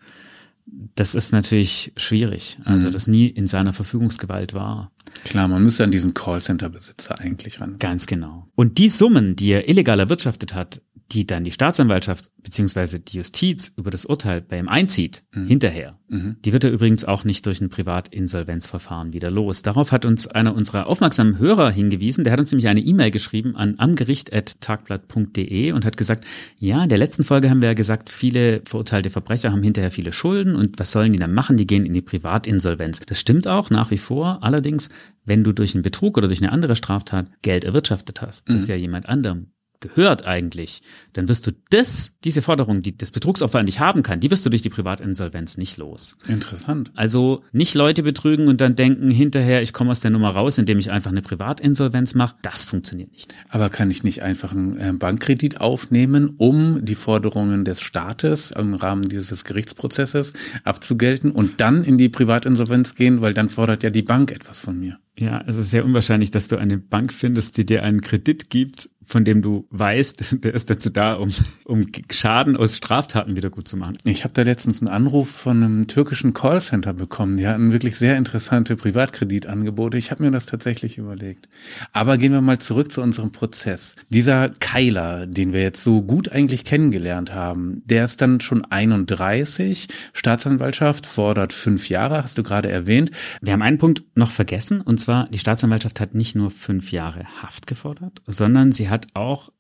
das 0.95 1.15
ist 1.15 1.33
natürlich 1.33 1.93
schwierig. 1.97 2.59
Also 2.65 2.89
mhm. 2.89 2.93
das 2.93 3.09
nie 3.09 3.27
in 3.27 3.47
seiner 3.47 3.73
Verfügungsgewalt 3.73 4.55
war. 4.55 4.93
Klar, 5.25 5.49
man 5.49 5.63
müsste 5.63 5.85
an 5.85 5.91
diesen 5.91 6.15
Callcenter-Besitzer 6.15 7.21
eigentlich 7.21 7.61
ran. 7.61 7.77
Ganz 7.79 8.07
genau. 8.07 8.49
Und 8.55 8.79
die 8.79 8.89
Summen, 8.89 9.37
die 9.37 9.51
er 9.51 9.69
illegal 9.69 9.99
erwirtschaftet 9.99 10.55
hat, 10.55 10.81
die 11.13 11.27
dann 11.27 11.45
die 11.45 11.53
Staatsanwaltschaft 11.53 12.31
beziehungsweise 12.43 12.99
die 12.99 13.19
Justiz 13.19 13.73
über 13.77 13.91
das 13.91 14.07
Urteil 14.07 14.41
bei 14.41 14.59
ihm 14.59 14.69
einzieht, 14.69 15.25
mhm. 15.35 15.47
hinterher, 15.47 15.93
mhm. 16.09 16.37
die 16.45 16.53
wird 16.53 16.65
er 16.65 16.71
übrigens 16.71 17.05
auch 17.05 17.25
nicht 17.25 17.45
durch 17.47 17.61
ein 17.61 17.69
Privatinsolvenzverfahren 17.69 19.13
wieder 19.13 19.31
los. 19.31 19.61
Darauf 19.63 19.93
hat 19.93 20.07
uns 20.07 20.27
einer 20.27 20.55
unserer 20.55 20.87
aufmerksamen 20.87 21.39
Hörer 21.39 21.71
hingewiesen. 21.71 22.25
Der 22.25 22.33
hat 22.33 22.41
uns 22.41 22.51
nämlich 22.51 22.69
eine 22.69 22.81
E-Mail 22.81 23.11
geschrieben 23.11 23.57
an 23.57 23.75
amgericht.tagblatt.de 23.79 25.73
und 25.73 25.85
hat 25.85 25.99
gesagt, 25.99 26.25
ja, 26.59 26.83
in 26.83 26.89
der 26.89 26.99
letzten 26.99 27.25
Folge 27.25 27.51
haben 27.51 27.61
wir 27.61 27.69
ja 27.69 27.75
gesagt, 27.75 28.09
viele 28.09 28.63
verurteilte 28.65 29.11
Verbrecher 29.11 29.53
haben 29.53 29.63
hinterher 29.63 29.91
viele 29.91 30.13
Schulden 30.13 30.57
und 30.57 30.79
was 30.79 30.93
sollen 30.93 31.13
die 31.13 31.19
dann 31.19 31.35
machen? 31.35 31.59
Die 31.59 31.67
gehen 31.67 31.85
in 31.85 31.93
die 31.93 32.03
Privatinsolvenz. 32.03 33.01
Das 33.01 33.21
stimmt 33.21 33.47
auch 33.47 33.69
nach 33.71 33.91
wie 33.91 33.99
vor. 33.99 34.39
Allerdings, 34.43 34.89
wenn 35.25 35.45
du 35.45 35.53
durch 35.53 35.75
einen 35.75 35.83
Betrug 35.83 36.17
oder 36.17 36.29
durch 36.29 36.41
eine 36.41 36.53
andere 36.53 36.75
Straftat 36.75 37.27
Geld 37.43 37.65
erwirtschaftet 37.65 38.23
hast, 38.23 38.49
das 38.49 38.65
mhm. 38.65 38.71
ja 38.71 38.77
jemand 38.77 39.09
anderem 39.09 39.49
gehört 39.83 40.25
eigentlich, 40.25 40.81
dann 41.13 41.29
wirst 41.29 41.47
du 41.47 41.51
das, 41.69 42.13
diese 42.25 42.41
Forderung, 42.41 42.81
die 42.81 42.97
das 42.97 43.11
Betrugsopfer 43.11 43.59
an 43.59 43.67
dich 43.67 43.81
haben 43.81 44.03
kann, 44.03 44.21
die 44.21 44.31
wirst 44.31 44.47
du 44.47 44.51
durch 44.51 44.63
die 44.63 44.71
Privatinsolvenz 44.71 45.59
nicht 45.59 45.77
los. 45.77 46.17
Interessant. 46.29 46.91
Also 46.95 47.43
nicht 47.53 47.75
Leute 47.75 48.03
betrügen 48.03 48.49
und 48.49 48.63
dann 48.63 48.75
denken 48.75 49.11
hinterher, 49.11 49.61
ich 49.63 49.75
komme 49.75 49.91
aus 49.91 50.01
der 50.01 50.11
Nummer 50.11 50.31
raus, 50.31 50.57
indem 50.57 50.79
ich 50.79 50.91
einfach 50.91 51.11
eine 51.11 51.21
Privatinsolvenz 51.21 52.15
mache. 52.15 52.37
Das 52.41 52.65
funktioniert 52.65 53.13
nicht. 53.13 53.35
Aber 53.51 53.69
kann 53.69 53.91
ich 53.91 54.03
nicht 54.03 54.23
einfach 54.23 54.53
einen 54.53 54.79
äh, 54.79 54.93
Bankkredit 54.95 55.61
aufnehmen, 55.61 56.35
um 56.39 56.85
die 56.85 56.95
Forderungen 56.95 57.65
des 57.65 57.83
Staates 57.83 58.53
im 58.53 58.75
Rahmen 58.75 59.05
dieses 59.05 59.45
Gerichtsprozesses 59.45 60.33
abzugelten 60.65 61.31
und 61.33 61.61
dann 61.61 61.85
in 61.85 61.99
die 61.99 62.09
Privatinsolvenz 62.09 62.95
gehen, 62.95 63.21
weil 63.21 63.35
dann 63.35 63.51
fordert 63.51 63.83
ja 63.83 63.91
die 63.91 64.03
Bank 64.03 64.31
etwas 64.31 64.59
von 64.59 64.79
mir. 64.79 64.99
Ja, 65.19 65.45
es 65.47 65.57
ist 65.57 65.71
sehr 65.71 65.85
unwahrscheinlich, 65.85 66.31
dass 66.31 66.49
du 66.49 66.57
eine 66.57 66.79
Bank 66.79 67.13
findest, 67.13 67.59
die 67.59 67.67
dir 67.67 67.83
einen 67.83 68.01
Kredit 68.01 68.49
gibt, 68.49 68.89
von 69.07 69.25
dem 69.25 69.43
du 69.43 69.67
weißt, 69.71 70.37
der 70.45 70.55
ist 70.55 70.71
dazu 70.71 70.91
da, 70.91 71.15
um, 71.15 71.31
um 71.65 71.87
Schaden 72.11 72.57
aus 72.57 72.77
Straftaten 72.77 73.37
wieder 73.37 73.51
gut 73.51 73.69
zu 73.69 73.77
machen. 73.77 73.97
Ich 74.05 74.25
habe 74.25 74.35
da 74.35 74.43
letztens 74.43 74.81
einen 74.81 74.89
Anruf 74.89 75.31
von 75.31 75.63
einem 75.63 75.87
türkischen 75.87 76.35
Callcenter 76.35 76.93
bekommen. 76.93 77.37
Die 77.37 77.47
hatten 77.47 77.73
wirklich 77.73 77.97
sehr 77.97 78.17
interessante 78.17 78.77
Privatkreditangebote. 78.77 79.97
Ich 79.97 80.11
habe 80.11 80.23
mir 80.23 80.31
das 80.31 80.47
tatsächlich 80.47 80.99
überlegt. 80.99 81.49
Aber 81.93 82.19
gehen 82.19 82.33
wir 82.33 82.41
mal 82.41 82.59
zurück 82.59 82.93
zu 82.93 83.01
unserem 83.01 83.33
Prozess. 83.33 83.97
Dieser 84.09 84.51
Keiler, 84.51 85.27
den 85.27 85.53
wir 85.53 85.63
jetzt 85.63 85.83
so 85.83 86.03
gut 86.03 86.31
eigentlich 86.31 86.65
kennengelernt 86.65 87.35
haben, 87.35 87.83
der 87.87 88.05
ist 88.05 88.21
dann 88.21 88.41
schon 88.41 88.65
31. 88.65 89.89
Staatsanwaltschaft 90.13 91.07
fordert 91.07 91.53
fünf 91.53 91.89
Jahre, 91.89 92.23
hast 92.23 92.39
du 92.39 92.43
gerade 92.43 92.71
erwähnt. 92.71 93.11
Wir 93.41 93.53
haben 93.53 93.63
einen 93.63 93.79
Punkt 93.79 94.05
noch 94.15 94.31
vergessen, 94.31 94.81
und 94.81 94.99
zwar 94.99 95.29
die 95.29 95.39
Staatsanwaltschaft 95.39 96.01
hat 96.01 96.15
nicht 96.15 96.35
nur 96.35 96.51
fünf 96.51 96.93
Jahre 96.93 97.25
Haft 97.43 97.67
gefordert, 97.67 98.23
sondern 98.27 98.73
sie 98.73 98.89
hat 98.93 99.09
auch 99.15 99.53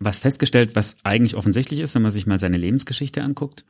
was 0.00 0.18
festgestellt, 0.18 0.74
was 0.74 0.96
eigentlich 1.04 1.36
offensichtlich 1.36 1.80
ist, 1.80 1.94
wenn 1.94 2.02
man 2.02 2.10
sich 2.10 2.26
mal 2.26 2.40
seine 2.40 2.58
Lebensgeschichte 2.58 3.22
anguckt. 3.22 3.64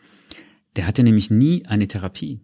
Der 0.76 0.86
hatte 0.86 1.02
nämlich 1.02 1.30
nie 1.30 1.66
eine 1.66 1.86
Therapie. 1.86 2.40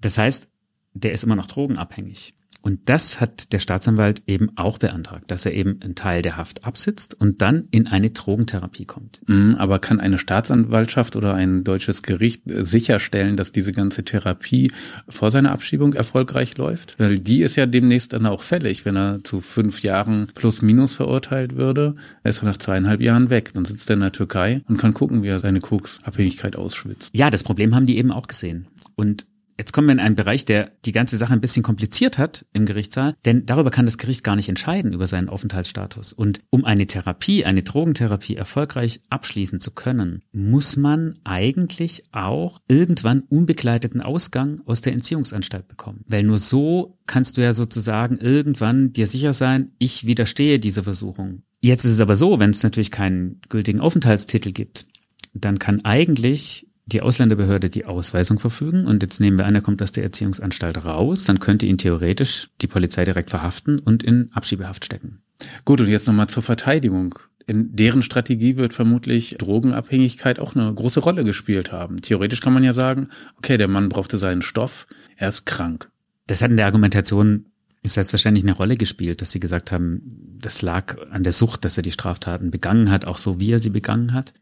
Das 0.00 0.18
heißt, 0.18 0.50
der 0.92 1.12
ist 1.12 1.24
immer 1.24 1.36
noch 1.36 1.46
drogenabhängig. 1.46 2.34
Und 2.60 2.88
das 2.88 3.20
hat 3.20 3.52
der 3.52 3.60
Staatsanwalt 3.60 4.22
eben 4.26 4.50
auch 4.56 4.78
beantragt, 4.78 5.30
dass 5.30 5.46
er 5.46 5.54
eben 5.54 5.80
einen 5.80 5.94
Teil 5.94 6.22
der 6.22 6.36
Haft 6.36 6.64
absitzt 6.64 7.14
und 7.14 7.40
dann 7.40 7.68
in 7.70 7.86
eine 7.86 8.10
Drogentherapie 8.10 8.84
kommt. 8.84 9.20
Mhm, 9.26 9.54
aber 9.58 9.78
kann 9.78 10.00
eine 10.00 10.18
Staatsanwaltschaft 10.18 11.14
oder 11.16 11.34
ein 11.34 11.62
deutsches 11.62 12.02
Gericht 12.02 12.50
äh, 12.50 12.64
sicherstellen, 12.64 13.36
dass 13.36 13.52
diese 13.52 13.72
ganze 13.72 14.04
Therapie 14.04 14.72
vor 15.08 15.30
seiner 15.30 15.52
Abschiebung 15.52 15.94
erfolgreich 15.94 16.58
läuft? 16.58 16.96
Weil 16.98 17.18
die 17.20 17.42
ist 17.42 17.56
ja 17.56 17.66
demnächst 17.66 18.12
dann 18.12 18.26
auch 18.26 18.42
fällig, 18.42 18.84
wenn 18.84 18.96
er 18.96 19.20
zu 19.22 19.40
fünf 19.40 19.82
Jahren 19.82 20.26
plus 20.34 20.60
minus 20.60 20.94
verurteilt 20.94 21.56
würde, 21.56 21.94
ist 22.24 22.42
er 22.42 22.46
nach 22.46 22.58
zweieinhalb 22.58 23.00
Jahren 23.00 23.30
weg. 23.30 23.52
Dann 23.54 23.66
sitzt 23.66 23.88
er 23.88 23.94
in 23.94 24.00
der 24.00 24.12
Türkei 24.12 24.62
und 24.68 24.78
kann 24.78 24.94
gucken, 24.94 25.22
wie 25.22 25.28
er 25.28 25.40
seine 25.40 25.60
Koksabhängigkeit 25.60 26.56
ausschwitzt. 26.56 27.16
Ja, 27.16 27.30
das 27.30 27.44
Problem 27.44 27.74
haben 27.74 27.86
die 27.86 27.98
eben 27.98 28.10
auch 28.10 28.26
gesehen. 28.26 28.66
Und 28.96 29.27
Jetzt 29.58 29.72
kommen 29.72 29.88
wir 29.88 29.92
in 29.92 30.00
einen 30.00 30.14
Bereich, 30.14 30.44
der 30.44 30.70
die 30.84 30.92
ganze 30.92 31.16
Sache 31.16 31.32
ein 31.32 31.40
bisschen 31.40 31.64
kompliziert 31.64 32.16
hat 32.16 32.46
im 32.52 32.64
Gerichtssaal, 32.64 33.16
denn 33.24 33.44
darüber 33.44 33.72
kann 33.72 33.86
das 33.86 33.98
Gericht 33.98 34.22
gar 34.22 34.36
nicht 34.36 34.48
entscheiden 34.48 34.92
über 34.92 35.08
seinen 35.08 35.28
Aufenthaltsstatus. 35.28 36.12
Und 36.12 36.44
um 36.50 36.64
eine 36.64 36.86
Therapie, 36.86 37.44
eine 37.44 37.64
Drogentherapie 37.64 38.36
erfolgreich 38.36 39.00
abschließen 39.10 39.58
zu 39.58 39.72
können, 39.72 40.22
muss 40.30 40.76
man 40.76 41.16
eigentlich 41.24 42.04
auch 42.12 42.60
irgendwann 42.68 43.22
unbegleiteten 43.22 44.00
Ausgang 44.00 44.62
aus 44.64 44.80
der 44.80 44.92
Entziehungsanstalt 44.92 45.66
bekommen. 45.66 46.04
Weil 46.06 46.22
nur 46.22 46.38
so 46.38 46.96
kannst 47.06 47.36
du 47.36 47.40
ja 47.40 47.52
sozusagen 47.52 48.16
irgendwann 48.16 48.92
dir 48.92 49.08
sicher 49.08 49.32
sein, 49.32 49.72
ich 49.78 50.06
widerstehe 50.06 50.60
dieser 50.60 50.84
Versuchung. 50.84 51.42
Jetzt 51.60 51.84
ist 51.84 51.92
es 51.92 52.00
aber 52.00 52.14
so, 52.14 52.38
wenn 52.38 52.50
es 52.50 52.62
natürlich 52.62 52.92
keinen 52.92 53.40
gültigen 53.48 53.80
Aufenthaltstitel 53.80 54.52
gibt, 54.52 54.86
dann 55.34 55.58
kann 55.58 55.84
eigentlich 55.84 56.67
die 56.92 57.02
Ausländerbehörde 57.02 57.68
die 57.68 57.84
Ausweisung 57.84 58.38
verfügen 58.38 58.86
und 58.86 59.02
jetzt 59.02 59.20
nehmen 59.20 59.36
wir 59.36 59.46
an, 59.46 59.54
er 59.54 59.60
kommt 59.60 59.82
aus 59.82 59.92
der 59.92 60.04
Erziehungsanstalt 60.04 60.84
raus, 60.84 61.24
dann 61.24 61.38
könnte 61.38 61.66
ihn 61.66 61.76
theoretisch 61.76 62.48
die 62.62 62.66
Polizei 62.66 63.04
direkt 63.04 63.30
verhaften 63.30 63.78
und 63.78 64.02
in 64.02 64.30
Abschiebehaft 64.32 64.84
stecken. 64.84 65.20
Gut, 65.64 65.80
und 65.80 65.88
jetzt 65.88 66.06
nochmal 66.06 66.28
zur 66.28 66.42
Verteidigung. 66.42 67.18
In 67.46 67.76
deren 67.76 68.02
Strategie 68.02 68.56
wird 68.56 68.74
vermutlich 68.74 69.36
Drogenabhängigkeit 69.38 70.38
auch 70.38 70.54
eine 70.54 70.72
große 70.72 71.00
Rolle 71.00 71.24
gespielt 71.24 71.72
haben. 71.72 72.00
Theoretisch 72.00 72.40
kann 72.40 72.52
man 72.52 72.64
ja 72.64 72.74
sagen, 72.74 73.08
okay, 73.36 73.56
der 73.56 73.68
Mann 73.68 73.88
brauchte 73.88 74.18
seinen 74.18 74.42
Stoff, 74.42 74.86
er 75.16 75.28
ist 75.28 75.46
krank. 75.46 75.90
Das 76.26 76.42
hat 76.42 76.50
in 76.50 76.56
der 76.56 76.66
Argumentation 76.66 77.46
selbstverständlich 77.84 78.44
eine 78.44 78.54
Rolle 78.54 78.76
gespielt, 78.76 79.22
dass 79.22 79.30
sie 79.30 79.40
gesagt 79.40 79.72
haben, 79.72 80.36
das 80.40 80.62
lag 80.62 80.96
an 81.10 81.22
der 81.22 81.32
Sucht, 81.32 81.64
dass 81.64 81.76
er 81.76 81.82
die 81.82 81.92
Straftaten 81.92 82.50
begangen 82.50 82.90
hat, 82.90 83.04
auch 83.04 83.18
so 83.18 83.40
wie 83.40 83.52
er 83.52 83.60
sie 83.60 83.70
begangen 83.70 84.12
hat. 84.12 84.34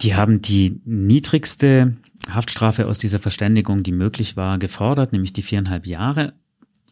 Die 0.00 0.14
haben 0.14 0.42
die 0.42 0.80
niedrigste 0.84 1.96
Haftstrafe 2.28 2.86
aus 2.86 2.98
dieser 2.98 3.18
Verständigung, 3.18 3.82
die 3.82 3.92
möglich 3.92 4.36
war, 4.36 4.58
gefordert, 4.58 5.12
nämlich 5.12 5.32
die 5.32 5.42
viereinhalb 5.42 5.86
Jahre. 5.86 6.34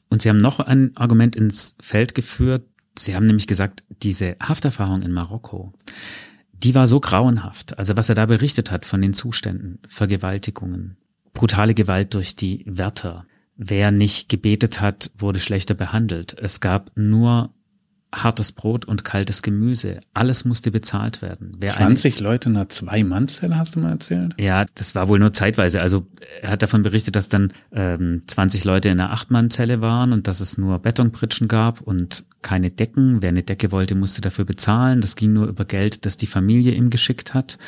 Und 0.09 0.23
sie 0.23 0.29
haben 0.29 0.41
noch 0.41 0.61
ein 0.61 0.97
Argument 0.97 1.35
ins 1.35 1.77
Feld 1.81 2.15
geführt. 2.15 2.67
Sie 2.99 3.17
haben 3.17 3.25
nämlich 3.25 3.47
gesagt, 3.47 3.85
diese 4.03 4.37
Hafterfahrung 4.41 5.03
in 5.03 5.13
Marokko, 5.13 5.73
die 6.53 6.75
war 6.75 6.87
so 6.87 7.01
grauenhaft. 7.01 7.79
Also 7.79 7.97
was 7.97 8.09
er 8.09 8.15
da 8.15 8.27
berichtet 8.27 8.71
hat 8.71 8.85
von 8.85 9.01
den 9.01 9.15
Zuständen, 9.15 9.79
Vergewaltigungen, 9.89 10.97
brutale 11.33 11.75
Gewalt 11.75 12.15
durch 12.15 12.37
die 12.37 12.63
Wärter. 12.67 13.27
Wer 13.57 13.91
nicht 13.91 14.29
gebetet 14.29 14.81
hat, 14.81 15.11
wurde 15.19 15.41
schlechter 15.41 15.75
behandelt. 15.75 16.37
Es 16.39 16.61
gab 16.61 16.93
nur 16.95 17.53
hartes 18.13 18.53
Brot 18.53 18.85
und 18.85 19.05
kaltes 19.05 19.43
Gemüse. 19.43 20.01
Alles 20.13 20.45
musste 20.45 20.71
bezahlt 20.71 21.23
werden. 21.23 21.55
Wer 21.59 21.71
20 21.71 22.19
eine, 22.19 22.29
Leute 22.29 22.49
in 22.51 22.57
einer 22.57 22.69
Zwei-Mann-Zelle, 22.69 23.57
hast 23.57 23.75
du 23.75 23.81
mal 23.81 23.93
erzählt? 23.93 24.35
Ja, 24.39 24.67
das 24.75 24.95
war 24.95 25.09
wohl 25.09 25.19
nur 25.19 25.33
zeitweise. 25.33 25.81
Also 25.81 26.07
er 26.43 26.51
hat 26.51 26.63
davon 26.63 26.83
berichtet, 26.83 27.17
dass 27.17 27.29
dann 27.29 27.53
ähm, 27.73 28.23
20 28.27 28.65
Leute 28.65 28.91
in 28.91 29.01
einer 29.01 29.13
Acht-Mann-Zelle 29.13 29.81
waren 29.81 30.13
und 30.13 30.27
dass 30.27 30.41
es 30.41 30.59
nur 30.59 30.79
Betonpritschen 30.79 31.49
gab 31.49 31.81
und 31.81 32.25
keine 32.43 32.71
Decken. 32.71 33.23
Wer 33.23 33.31
eine 33.31 33.43
Decke 33.43 33.73
wollte, 33.73 33.95
musste 33.95 34.21
dafür 34.21 34.45
bezahlen. 34.45 35.01
Das 35.01 35.17
ging 35.17 35.33
nur 35.33 35.47
über 35.47 35.65
Geld, 35.65 36.05
das 36.05 36.17
die 36.17 36.27
Familie 36.27 36.75
ihm 36.75 36.91
geschickt 36.91 37.35
hat. 37.35 37.59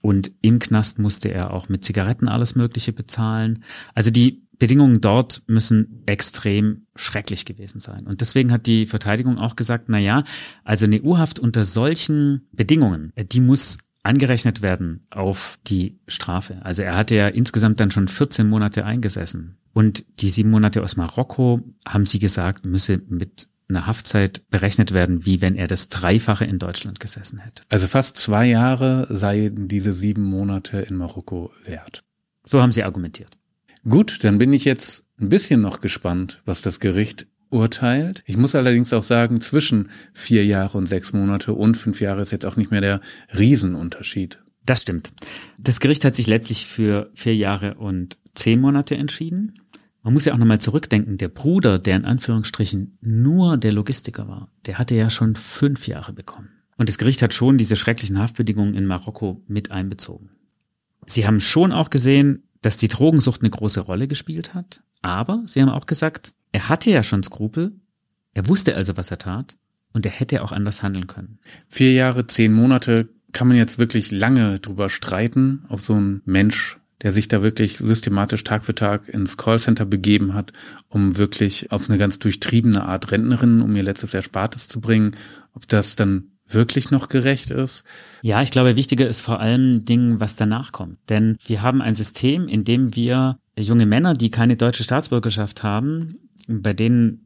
Und 0.00 0.32
im 0.42 0.58
Knast 0.58 0.98
musste 0.98 1.30
er 1.30 1.54
auch 1.54 1.70
mit 1.70 1.82
Zigaretten 1.82 2.28
alles 2.28 2.56
Mögliche 2.56 2.92
bezahlen. 2.92 3.64
Also 3.94 4.10
die 4.10 4.43
Bedingungen 4.58 5.00
dort 5.00 5.42
müssen 5.46 6.02
extrem 6.06 6.86
schrecklich 6.94 7.44
gewesen 7.44 7.80
sein. 7.80 8.06
Und 8.06 8.20
deswegen 8.20 8.52
hat 8.52 8.66
die 8.66 8.86
Verteidigung 8.86 9.38
auch 9.38 9.56
gesagt, 9.56 9.88
na 9.88 9.98
ja, 9.98 10.24
also 10.64 10.84
eine 10.86 11.02
U-Haft 11.02 11.38
unter 11.38 11.64
solchen 11.64 12.46
Bedingungen, 12.52 13.12
die 13.16 13.40
muss 13.40 13.78
angerechnet 14.02 14.62
werden 14.62 15.06
auf 15.10 15.58
die 15.66 15.98
Strafe. 16.06 16.58
Also 16.62 16.82
er 16.82 16.94
hatte 16.94 17.14
ja 17.14 17.28
insgesamt 17.28 17.80
dann 17.80 17.90
schon 17.90 18.06
14 18.06 18.48
Monate 18.48 18.84
eingesessen. 18.84 19.56
Und 19.72 20.04
die 20.20 20.30
sieben 20.30 20.50
Monate 20.50 20.82
aus 20.82 20.96
Marokko, 20.96 21.60
haben 21.86 22.06
sie 22.06 22.18
gesagt, 22.18 22.64
müsse 22.64 23.00
mit 23.08 23.48
einer 23.68 23.86
Haftzeit 23.86 24.48
berechnet 24.50 24.92
werden, 24.92 25.24
wie 25.24 25.40
wenn 25.40 25.56
er 25.56 25.66
das 25.66 25.88
Dreifache 25.88 26.44
in 26.44 26.58
Deutschland 26.58 27.00
gesessen 27.00 27.38
hätte. 27.38 27.62
Also 27.70 27.88
fast 27.88 28.16
zwei 28.18 28.46
Jahre 28.46 29.06
seien 29.10 29.68
diese 29.68 29.92
sieben 29.92 30.22
Monate 30.22 30.80
in 30.80 30.96
Marokko 30.96 31.50
wert. 31.64 32.04
So 32.44 32.60
haben 32.60 32.72
sie 32.72 32.84
argumentiert. 32.84 33.36
Gut, 33.88 34.24
dann 34.24 34.38
bin 34.38 34.52
ich 34.52 34.64
jetzt 34.64 35.04
ein 35.20 35.28
bisschen 35.28 35.60
noch 35.60 35.80
gespannt, 35.80 36.40
was 36.44 36.62
das 36.62 36.80
Gericht 36.80 37.26
urteilt. 37.50 38.22
Ich 38.26 38.36
muss 38.36 38.54
allerdings 38.54 38.92
auch 38.92 39.02
sagen, 39.02 39.40
zwischen 39.40 39.90
vier 40.12 40.44
Jahre 40.44 40.78
und 40.78 40.86
sechs 40.86 41.12
Monate 41.12 41.52
und 41.52 41.76
fünf 41.76 42.00
Jahre 42.00 42.22
ist 42.22 42.32
jetzt 42.32 42.46
auch 42.46 42.56
nicht 42.56 42.70
mehr 42.70 42.80
der 42.80 43.00
Riesenunterschied. 43.36 44.40
Das 44.64 44.82
stimmt. 44.82 45.12
Das 45.58 45.80
Gericht 45.80 46.04
hat 46.04 46.16
sich 46.16 46.26
letztlich 46.26 46.66
für 46.66 47.10
vier 47.14 47.36
Jahre 47.36 47.74
und 47.74 48.18
zehn 48.34 48.60
Monate 48.60 48.96
entschieden. 48.96 49.60
Man 50.02 50.14
muss 50.14 50.24
ja 50.24 50.32
auch 50.32 50.38
nochmal 50.38 50.60
zurückdenken, 50.60 51.18
der 51.18 51.28
Bruder, 51.28 51.78
der 51.78 51.96
in 51.96 52.04
Anführungsstrichen 52.04 52.98
nur 53.02 53.56
der 53.56 53.72
Logistiker 53.72 54.28
war, 54.28 54.50
der 54.66 54.78
hatte 54.78 54.94
ja 54.94 55.10
schon 55.10 55.36
fünf 55.36 55.86
Jahre 55.86 56.12
bekommen. 56.12 56.50
Und 56.78 56.88
das 56.88 56.98
Gericht 56.98 57.22
hat 57.22 57.34
schon 57.34 57.58
diese 57.58 57.76
schrecklichen 57.76 58.18
Haftbedingungen 58.18 58.74
in 58.74 58.86
Marokko 58.86 59.42
mit 59.46 59.70
einbezogen. 59.70 60.30
Sie 61.06 61.26
haben 61.26 61.40
schon 61.40 61.72
auch 61.72 61.90
gesehen, 61.90 62.43
dass 62.64 62.78
die 62.78 62.88
Drogensucht 62.88 63.42
eine 63.42 63.50
große 63.50 63.80
Rolle 63.80 64.08
gespielt 64.08 64.54
hat. 64.54 64.82
Aber 65.02 65.42
sie 65.46 65.60
haben 65.60 65.68
auch 65.68 65.84
gesagt, 65.84 66.34
er 66.52 66.70
hatte 66.70 66.90
ja 66.90 67.02
schon 67.02 67.22
Skrupel, 67.22 67.72
er 68.32 68.48
wusste 68.48 68.74
also, 68.74 68.96
was 68.96 69.10
er 69.10 69.18
tat 69.18 69.56
und 69.92 70.06
er 70.06 70.12
hätte 70.12 70.42
auch 70.42 70.50
anders 70.50 70.82
handeln 70.82 71.06
können. 71.06 71.38
Vier 71.68 71.92
Jahre, 71.92 72.26
zehn 72.26 72.54
Monate 72.54 73.10
kann 73.32 73.48
man 73.48 73.58
jetzt 73.58 73.78
wirklich 73.78 74.10
lange 74.10 74.60
drüber 74.60 74.88
streiten, 74.88 75.64
ob 75.68 75.80
so 75.80 75.94
ein 75.94 76.22
Mensch, 76.24 76.78
der 77.02 77.12
sich 77.12 77.28
da 77.28 77.42
wirklich 77.42 77.76
systematisch 77.76 78.44
Tag 78.44 78.64
für 78.64 78.74
Tag 78.74 79.08
ins 79.08 79.36
Callcenter 79.36 79.84
begeben 79.84 80.32
hat, 80.32 80.54
um 80.88 81.18
wirklich 81.18 81.70
auf 81.70 81.90
eine 81.90 81.98
ganz 81.98 82.18
durchtriebene 82.18 82.84
Art 82.84 83.10
Rentnerin, 83.12 83.60
um 83.60 83.76
ihr 83.76 83.82
letztes 83.82 84.14
Erspartes 84.14 84.68
zu 84.68 84.80
bringen, 84.80 85.16
ob 85.52 85.68
das 85.68 85.96
dann 85.96 86.30
wirklich 86.46 86.90
noch 86.90 87.08
gerecht 87.08 87.50
ist. 87.50 87.84
Ja, 88.22 88.42
ich 88.42 88.50
glaube, 88.50 88.76
wichtiger 88.76 89.08
ist 89.08 89.20
vor 89.20 89.40
allem 89.40 89.84
Dingen, 89.84 90.20
was 90.20 90.36
danach 90.36 90.72
kommt. 90.72 90.98
Denn 91.08 91.36
wir 91.46 91.62
haben 91.62 91.82
ein 91.82 91.94
System, 91.94 92.48
in 92.48 92.64
dem 92.64 92.96
wir 92.96 93.38
junge 93.58 93.86
Männer, 93.86 94.14
die 94.14 94.30
keine 94.30 94.56
deutsche 94.56 94.84
Staatsbürgerschaft 94.84 95.62
haben, 95.62 96.08
bei 96.46 96.72
denen 96.72 97.20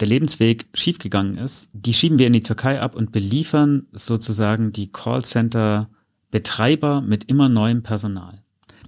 der 0.00 0.08
Lebensweg 0.08 0.66
schiefgegangen 0.74 1.38
ist, 1.38 1.70
die 1.72 1.94
schieben 1.94 2.18
wir 2.18 2.26
in 2.26 2.32
die 2.32 2.42
Türkei 2.42 2.80
ab 2.80 2.96
und 2.96 3.12
beliefern 3.12 3.86
sozusagen 3.92 4.72
die 4.72 4.90
Callcenter-Betreiber 4.90 7.02
mit 7.02 7.24
immer 7.24 7.48
neuem 7.48 7.82
Personal. 7.82 8.42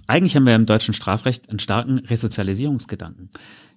Eigentlich 0.07 0.35
haben 0.35 0.45
wir 0.45 0.55
im 0.55 0.65
deutschen 0.65 0.93
Strafrecht 0.93 1.49
einen 1.49 1.59
starken 1.59 1.99
Resozialisierungsgedanken. 1.99 3.29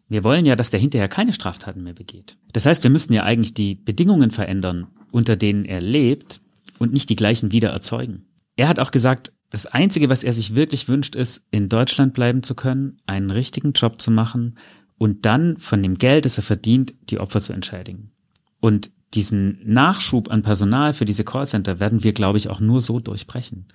Wir 0.08 0.24
wollen 0.24 0.44
ja, 0.44 0.56
dass 0.56 0.70
der 0.70 0.80
hinterher 0.80 1.06
keine 1.08 1.32
Straftaten 1.32 1.82
mehr 1.82 1.94
begeht. 1.94 2.36
Das 2.52 2.66
heißt, 2.66 2.82
wir 2.82 2.90
müssten 2.90 3.14
ja 3.14 3.22
eigentlich 3.22 3.54
die 3.54 3.76
Bedingungen 3.76 4.30
verändern, 4.30 4.88
unter 5.12 5.36
denen 5.36 5.64
er 5.64 5.80
lebt 5.80 6.40
und 6.78 6.92
nicht 6.92 7.08
die 7.08 7.16
gleichen 7.16 7.52
wieder 7.52 7.70
erzeugen. 7.70 8.26
Er 8.56 8.68
hat 8.68 8.80
auch 8.80 8.90
gesagt, 8.90 9.32
das 9.50 9.66
Einzige, 9.66 10.08
was 10.08 10.24
er 10.24 10.32
sich 10.32 10.54
wirklich 10.54 10.88
wünscht, 10.88 11.14
ist, 11.14 11.44
in 11.50 11.68
Deutschland 11.68 12.14
bleiben 12.14 12.42
zu 12.42 12.54
können, 12.54 12.98
einen 13.06 13.30
richtigen 13.30 13.72
Job 13.72 14.00
zu 14.00 14.10
machen 14.10 14.56
und 14.98 15.26
dann 15.26 15.58
von 15.58 15.82
dem 15.82 15.98
Geld, 15.98 16.24
das 16.24 16.38
er 16.38 16.42
verdient, 16.42 16.94
die 17.10 17.18
Opfer 17.18 17.40
zu 17.40 17.52
entschädigen. 17.52 18.12
Und 18.60 18.90
diesen 19.14 19.58
Nachschub 19.64 20.30
an 20.30 20.42
Personal 20.42 20.94
für 20.94 21.04
diese 21.04 21.24
Callcenter 21.24 21.80
werden 21.80 22.02
wir, 22.02 22.12
glaube 22.12 22.38
ich, 22.38 22.48
auch 22.48 22.60
nur 22.60 22.80
so 22.80 22.98
durchbrechen. 22.98 23.66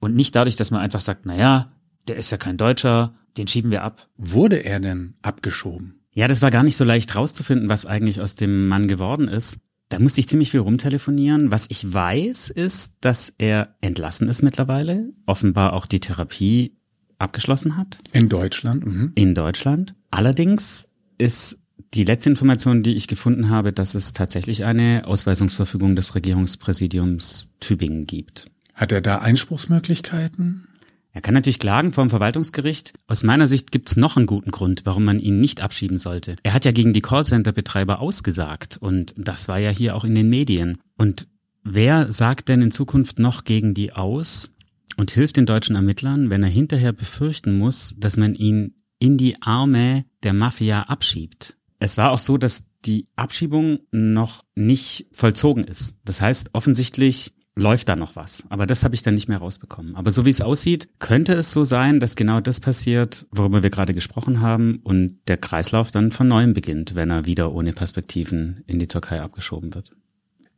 Und 0.00 0.16
nicht 0.16 0.34
dadurch, 0.34 0.56
dass 0.56 0.72
man 0.72 0.80
einfach 0.80 1.00
sagt, 1.00 1.26
na 1.26 1.36
ja, 1.36 1.72
der 2.08 2.16
ist 2.16 2.30
ja 2.30 2.36
kein 2.36 2.56
Deutscher, 2.56 3.14
den 3.36 3.46
schieben 3.46 3.70
wir 3.70 3.84
ab. 3.84 4.08
Wurde 4.16 4.64
er 4.64 4.80
denn 4.80 5.14
abgeschoben? 5.22 6.00
Ja, 6.12 6.26
das 6.28 6.42
war 6.42 6.50
gar 6.50 6.64
nicht 6.64 6.76
so 6.76 6.84
leicht 6.84 7.14
rauszufinden, 7.14 7.68
was 7.68 7.86
eigentlich 7.86 8.20
aus 8.20 8.34
dem 8.34 8.68
Mann 8.68 8.88
geworden 8.88 9.28
ist. 9.28 9.58
Da 9.92 9.98
musste 9.98 10.20
ich 10.20 10.28
ziemlich 10.28 10.50
viel 10.50 10.60
rumtelefonieren. 10.60 11.50
Was 11.50 11.66
ich 11.68 11.92
weiß, 11.92 12.48
ist, 12.48 12.94
dass 13.02 13.34
er 13.36 13.76
entlassen 13.82 14.26
ist 14.26 14.40
mittlerweile, 14.40 15.10
offenbar 15.26 15.74
auch 15.74 15.84
die 15.84 16.00
Therapie 16.00 16.78
abgeschlossen 17.18 17.76
hat. 17.76 17.98
In 18.14 18.30
Deutschland? 18.30 18.86
Mhm. 18.86 19.12
In 19.16 19.34
Deutschland. 19.34 19.94
Allerdings 20.10 20.86
ist 21.18 21.58
die 21.92 22.04
letzte 22.04 22.30
Information, 22.30 22.82
die 22.82 22.94
ich 22.94 23.06
gefunden 23.06 23.50
habe, 23.50 23.74
dass 23.74 23.94
es 23.94 24.14
tatsächlich 24.14 24.64
eine 24.64 25.02
Ausweisungsverfügung 25.06 25.94
des 25.94 26.14
Regierungspräsidiums 26.14 27.50
Tübingen 27.60 28.06
gibt. 28.06 28.46
Hat 28.72 28.92
er 28.92 29.02
da 29.02 29.18
Einspruchsmöglichkeiten? 29.18 30.68
Er 31.12 31.20
kann 31.20 31.34
natürlich 31.34 31.58
klagen 31.58 31.92
vor 31.92 32.04
dem 32.04 32.10
Verwaltungsgericht. 32.10 32.94
Aus 33.06 33.22
meiner 33.22 33.46
Sicht 33.46 33.70
gibt 33.70 33.90
es 33.90 33.96
noch 33.96 34.16
einen 34.16 34.26
guten 34.26 34.50
Grund, 34.50 34.82
warum 34.84 35.04
man 35.04 35.18
ihn 35.18 35.40
nicht 35.40 35.60
abschieben 35.60 35.98
sollte. 35.98 36.36
Er 36.42 36.54
hat 36.54 36.64
ja 36.64 36.72
gegen 36.72 36.94
die 36.94 37.02
Callcenter-Betreiber 37.02 38.00
ausgesagt 38.00 38.78
und 38.80 39.14
das 39.18 39.46
war 39.46 39.58
ja 39.58 39.70
hier 39.70 39.94
auch 39.94 40.04
in 40.04 40.14
den 40.14 40.30
Medien. 40.30 40.78
Und 40.96 41.28
wer 41.62 42.10
sagt 42.10 42.48
denn 42.48 42.62
in 42.62 42.70
Zukunft 42.70 43.18
noch 43.18 43.44
gegen 43.44 43.74
die 43.74 43.92
aus 43.92 44.54
und 44.96 45.10
hilft 45.10 45.36
den 45.36 45.46
deutschen 45.46 45.76
Ermittlern, 45.76 46.30
wenn 46.30 46.42
er 46.42 46.48
hinterher 46.48 46.92
befürchten 46.92 47.58
muss, 47.58 47.94
dass 47.98 48.16
man 48.16 48.34
ihn 48.34 48.74
in 48.98 49.18
die 49.18 49.42
Arme 49.42 50.06
der 50.22 50.32
Mafia 50.32 50.84
abschiebt? 50.84 51.58
Es 51.78 51.98
war 51.98 52.12
auch 52.12 52.20
so, 52.20 52.38
dass 52.38 52.68
die 52.84 53.06
Abschiebung 53.16 53.80
noch 53.90 54.44
nicht 54.54 55.06
vollzogen 55.12 55.64
ist. 55.64 55.96
Das 56.04 56.20
heißt, 56.20 56.50
offensichtlich 56.52 57.32
läuft 57.54 57.88
da 57.88 57.96
noch 57.96 58.16
was. 58.16 58.44
Aber 58.48 58.66
das 58.66 58.84
habe 58.84 58.94
ich 58.94 59.02
dann 59.02 59.14
nicht 59.14 59.28
mehr 59.28 59.38
rausbekommen. 59.38 59.94
Aber 59.94 60.10
so 60.10 60.24
wie 60.24 60.30
es 60.30 60.40
aussieht, 60.40 60.88
könnte 60.98 61.34
es 61.34 61.52
so 61.52 61.64
sein, 61.64 62.00
dass 62.00 62.16
genau 62.16 62.40
das 62.40 62.60
passiert, 62.60 63.26
worüber 63.30 63.62
wir 63.62 63.70
gerade 63.70 63.94
gesprochen 63.94 64.40
haben 64.40 64.80
und 64.82 65.18
der 65.28 65.36
Kreislauf 65.36 65.90
dann 65.90 66.10
von 66.10 66.28
neuem 66.28 66.54
beginnt, 66.54 66.94
wenn 66.94 67.10
er 67.10 67.26
wieder 67.26 67.52
ohne 67.52 67.72
Perspektiven 67.72 68.64
in 68.66 68.78
die 68.78 68.88
Türkei 68.88 69.20
abgeschoben 69.20 69.74
wird. 69.74 69.92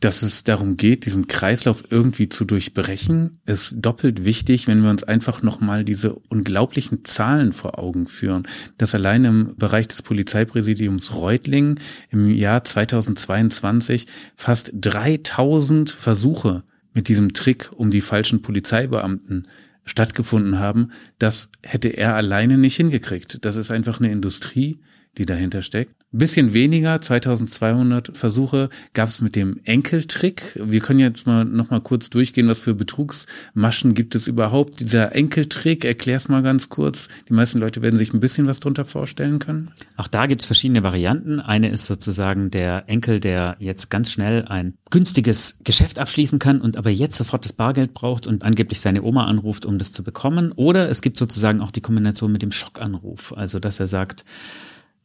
Dass 0.01 0.22
es 0.22 0.45
darum 0.45 0.76
geht, 0.76 1.07
diesen 1.07 1.28
Kreislauf 1.28 1.84
irgendwie 1.88 2.28
zu 2.28 2.45
durchbrechen, 2.45 3.38
ist 3.47 3.76
doppelt 3.78 4.24
wichtig, 4.24 4.66
wenn 4.66 4.82
wir 4.82 4.90
uns 4.90 5.03
einfach 5.03 5.42
nochmal 5.42 5.82
diese 5.82 6.14
unglaublichen 6.28 7.07
Zahlen 7.07 7.55
vor 7.55 7.78
Augen 7.78 8.07
führen. 8.07 8.47
Dass 8.76 8.95
allein 8.95 9.24
im 9.24 9.57
Bereich 9.57 9.88
des 9.88 10.03
Polizeipräsidiums 10.03 11.14
Reutlingen 11.14 11.80
im 12.11 12.30
Jahr 12.30 12.64
2022 12.64 14.07
fast 14.36 14.72
3000 14.74 15.90
Versuche 15.90 16.64
mit 16.95 17.09
diesem 17.09 17.32
Trick 17.32 17.70
um 17.72 17.90
die 17.90 18.01
falschen 18.01 18.40
Polizeibeamten 18.40 19.42
stattgefunden 19.84 20.59
haben, 20.59 20.92
das 21.18 21.51
hätte 21.62 21.88
er 21.88 22.14
alleine 22.14 22.57
nicht 22.57 22.76
hingekriegt. 22.76 23.45
Das 23.45 23.57
ist 23.57 23.70
einfach 23.70 24.01
eine 24.01 24.11
Industrie, 24.11 24.78
die 25.18 25.26
dahinter 25.26 25.61
steckt 25.61 26.03
bisschen 26.18 26.52
weniger, 26.52 27.00
2200 27.00 28.16
Versuche 28.16 28.68
gab 28.92 29.08
es 29.08 29.20
mit 29.20 29.36
dem 29.36 29.58
Enkeltrick. 29.64 30.58
Wir 30.62 30.80
können 30.80 31.00
jetzt 31.00 31.26
mal 31.26 31.44
noch 31.44 31.70
mal 31.70 31.80
kurz 31.80 32.10
durchgehen, 32.10 32.48
was 32.48 32.58
für 32.58 32.74
Betrugsmaschen 32.74 33.94
gibt 33.94 34.14
es 34.14 34.26
überhaupt. 34.26 34.80
Dieser 34.80 35.14
Enkeltrick, 35.14 35.84
erklär's 35.84 36.28
mal 36.28 36.42
ganz 36.42 36.68
kurz. 36.68 37.08
Die 37.28 37.32
meisten 37.32 37.58
Leute 37.58 37.82
werden 37.82 37.98
sich 37.98 38.12
ein 38.12 38.20
bisschen 38.20 38.46
was 38.46 38.60
drunter 38.60 38.84
vorstellen 38.84 39.38
können. 39.38 39.70
Auch 39.96 40.08
da 40.08 40.26
gibt's 40.26 40.46
verschiedene 40.46 40.82
Varianten. 40.82 41.40
Eine 41.40 41.68
ist 41.68 41.86
sozusagen 41.86 42.50
der 42.50 42.84
Enkel, 42.88 43.20
der 43.20 43.56
jetzt 43.58 43.90
ganz 43.90 44.10
schnell 44.10 44.44
ein 44.46 44.74
günstiges 44.90 45.58
Geschäft 45.64 45.98
abschließen 45.98 46.38
kann 46.38 46.60
und 46.60 46.76
aber 46.76 46.90
jetzt 46.90 47.16
sofort 47.16 47.44
das 47.44 47.52
Bargeld 47.52 47.94
braucht 47.94 48.26
und 48.26 48.44
angeblich 48.44 48.80
seine 48.80 49.02
Oma 49.02 49.26
anruft, 49.26 49.66
um 49.66 49.78
das 49.78 49.92
zu 49.92 50.04
bekommen. 50.04 50.52
Oder 50.52 50.88
es 50.88 51.02
gibt 51.02 51.16
sozusagen 51.16 51.60
auch 51.60 51.72
die 51.72 51.80
Kombination 51.80 52.30
mit 52.30 52.42
dem 52.42 52.52
Schockanruf. 52.52 53.32
Also, 53.36 53.58
dass 53.58 53.80
er 53.80 53.88
sagt, 53.88 54.24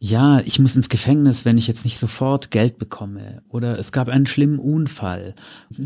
ja, 0.01 0.39
ich 0.45 0.59
muss 0.59 0.77
ins 0.77 0.87
Gefängnis, 0.87 1.43
wenn 1.43 1.57
ich 1.57 1.67
jetzt 1.67 1.83
nicht 1.83 1.97
sofort 1.97 2.51
Geld 2.51 2.77
bekomme. 2.77 3.43
Oder 3.49 3.77
es 3.77 3.91
gab 3.91 4.07
einen 4.07 4.27
schlimmen 4.27 4.57
Unfall. 4.57 5.35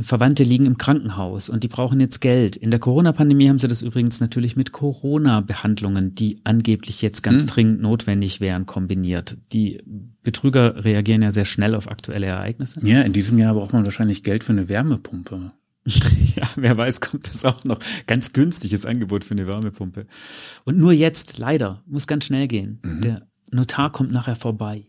Verwandte 0.01 0.43
liegen 0.43 0.68
im 0.68 0.78
Krankenhaus 0.78 1.49
und 1.49 1.64
die 1.64 1.68
brauchen 1.68 1.99
jetzt 1.99 2.22
Geld. 2.22 2.55
In 2.55 2.70
der 2.70 2.80
Corona-Pandemie 2.80 3.49
haben 3.49 3.57
sie 3.57 3.68
das 3.68 3.82
übrigens 3.82 4.20
natürlich 4.20 4.55
mit 4.55 4.72
Corona-Behandlungen, 4.72 6.14
die 6.14 6.39
angeblich 6.43 7.01
jetzt 7.01 7.24
ganz 7.24 7.41
hm. 7.41 7.47
dringend 7.47 7.82
notwendig 7.82 8.39
wären, 8.39 8.68
kombiniert. 8.68 9.38
Die 9.51 9.82
Betrüger 10.22 10.86
reagieren 10.86 11.24
ja 11.24 11.32
sehr 11.32 11.45
schnell 11.45 11.74
auf 11.74 11.89
aktuelle 11.89 12.28
Ereignisse. 12.28 12.86
Ja, 12.86 13.01
in 13.01 13.14
diesem 13.14 13.39
Jahr 13.39 13.55
braucht 13.55 13.74
man 13.74 13.84
wahrscheinlich 13.84 14.22
Geld 14.22 14.43
für 14.43 14.51
eine 14.51 14.70
Wärmepumpe. 14.70 15.53
ja, 16.36 16.47
wer 16.55 16.78
weiß, 16.78 17.01
kommt 17.01 17.30
das 17.30 17.43
auch 17.45 17.64
noch. 17.64 17.80
Ganz 18.05 18.32
günstiges 18.32 18.86
Angebot 18.86 19.24
für 19.24 19.34
eine 19.34 19.47
Wärmepumpe. 19.47 20.05
Und 20.66 20.78
nur 20.78 20.93
jetzt, 20.93 21.39
leider, 21.39 21.84
muss 21.88 22.05
ganz 22.05 22.26
schnell 22.26 22.47
gehen. 22.47 22.80
Mhm. 22.84 23.01
Der 23.01 23.28
Notar 23.54 23.91
kommt 23.91 24.12
nachher 24.12 24.36
vorbei. 24.36 24.86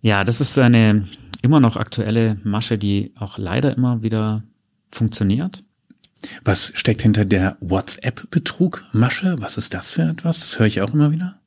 Ja, 0.00 0.24
das 0.24 0.40
ist 0.40 0.58
eine 0.58 1.08
immer 1.42 1.60
noch 1.60 1.76
aktuelle 1.76 2.38
Masche, 2.44 2.78
die 2.78 3.12
auch 3.18 3.38
leider 3.38 3.76
immer 3.76 4.02
wieder 4.02 4.42
funktioniert. 4.90 5.60
Was 6.44 6.72
steckt 6.74 7.02
hinter 7.02 7.24
der 7.24 7.56
WhatsApp-Betrug-Masche? 7.60 9.36
Was 9.38 9.56
ist 9.56 9.72
das 9.72 9.92
für 9.92 10.02
etwas? 10.02 10.40
Das 10.40 10.58
höre 10.58 10.66
ich 10.66 10.80
auch 10.82 10.92
immer 10.92 11.12
wieder. 11.12 11.38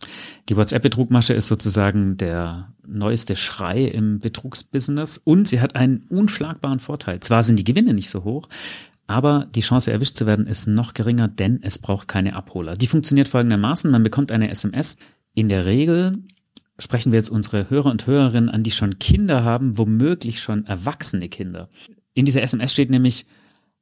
Die 0.47 0.55
WhatsApp-Betrug-Masche 0.55 1.33
ist 1.33 1.47
sozusagen 1.47 2.15
der 2.15 2.73
neueste 2.87 3.35
Schrei 3.35 3.83
im 3.83 4.19
Betrugsbusiness 4.19 5.17
und 5.17 5.47
sie 5.47 5.59
hat 5.59 5.75
einen 5.75 6.05
unschlagbaren 6.09 6.79
Vorteil. 6.79 7.19
Zwar 7.19 7.43
sind 7.43 7.57
die 7.57 7.65
Gewinne 7.65 7.93
nicht 7.93 8.09
so 8.09 8.23
hoch, 8.23 8.47
aber 9.07 9.47
die 9.53 9.61
Chance 9.61 9.91
erwischt 9.91 10.15
zu 10.15 10.25
werden 10.25 10.47
ist 10.47 10.67
noch 10.67 10.93
geringer, 10.93 11.27
denn 11.27 11.59
es 11.61 11.77
braucht 11.77 12.07
keine 12.07 12.35
Abholer. 12.35 12.75
Die 12.75 12.87
funktioniert 12.87 13.27
folgendermaßen. 13.27 13.91
Man 13.91 14.03
bekommt 14.03 14.31
eine 14.31 14.49
SMS. 14.49 14.97
In 15.33 15.49
der 15.49 15.65
Regel 15.65 16.23
sprechen 16.77 17.11
wir 17.11 17.19
jetzt 17.19 17.29
unsere 17.29 17.69
Hörer 17.69 17.91
und 17.91 18.07
Hörerinnen 18.07 18.49
an, 18.49 18.63
die 18.63 18.71
schon 18.71 18.99
Kinder 18.99 19.43
haben, 19.43 19.77
womöglich 19.77 20.41
schon 20.41 20.65
erwachsene 20.65 21.29
Kinder. 21.29 21.69
In 22.13 22.25
dieser 22.25 22.41
SMS 22.41 22.73
steht 22.73 22.89
nämlich, 22.89 23.25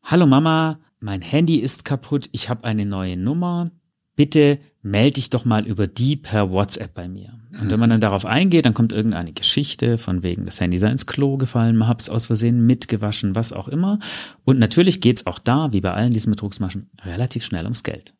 Hallo 0.03 0.27
Mama, 0.27 0.79
mein 0.99 1.21
Handy 1.21 1.57
ist 1.57 1.85
kaputt, 1.85 2.29
ich 2.31 2.49
habe 2.49 2.65
eine 2.65 2.85
neue 2.85 3.17
Nummer. 3.17 3.71
Bitte 4.15 4.59
melde 4.81 5.15
dich 5.15 5.29
doch 5.29 5.45
mal 5.45 5.65
über 5.65 5.87
die 5.87 6.17
per 6.17 6.51
WhatsApp 6.51 6.93
bei 6.93 7.07
mir. 7.07 7.39
Und 7.59 7.71
wenn 7.71 7.79
man 7.79 7.89
dann 7.89 8.01
darauf 8.01 8.25
eingeht, 8.25 8.65
dann 8.65 8.73
kommt 8.75 8.93
irgendeine 8.93 9.33
Geschichte 9.33 9.97
von 9.97 10.21
wegen, 10.21 10.45
das 10.45 10.61
Handy 10.61 10.77
sei 10.77 10.91
ins 10.91 11.07
Klo 11.07 11.37
gefallen, 11.37 11.87
hab's 11.87 12.09
aus 12.09 12.27
Versehen 12.27 12.65
mitgewaschen, 12.65 13.33
was 13.33 13.53
auch 13.53 13.67
immer. 13.67 13.99
Und 14.45 14.59
natürlich 14.59 15.01
geht's 15.01 15.25
auch 15.25 15.39
da, 15.39 15.73
wie 15.73 15.81
bei 15.81 15.91
allen 15.91 16.13
diesen 16.13 16.31
Betrugsmaschen, 16.31 16.89
relativ 17.03 17.43
schnell 17.43 17.63
ums 17.63 17.83
Geld. 17.83 18.13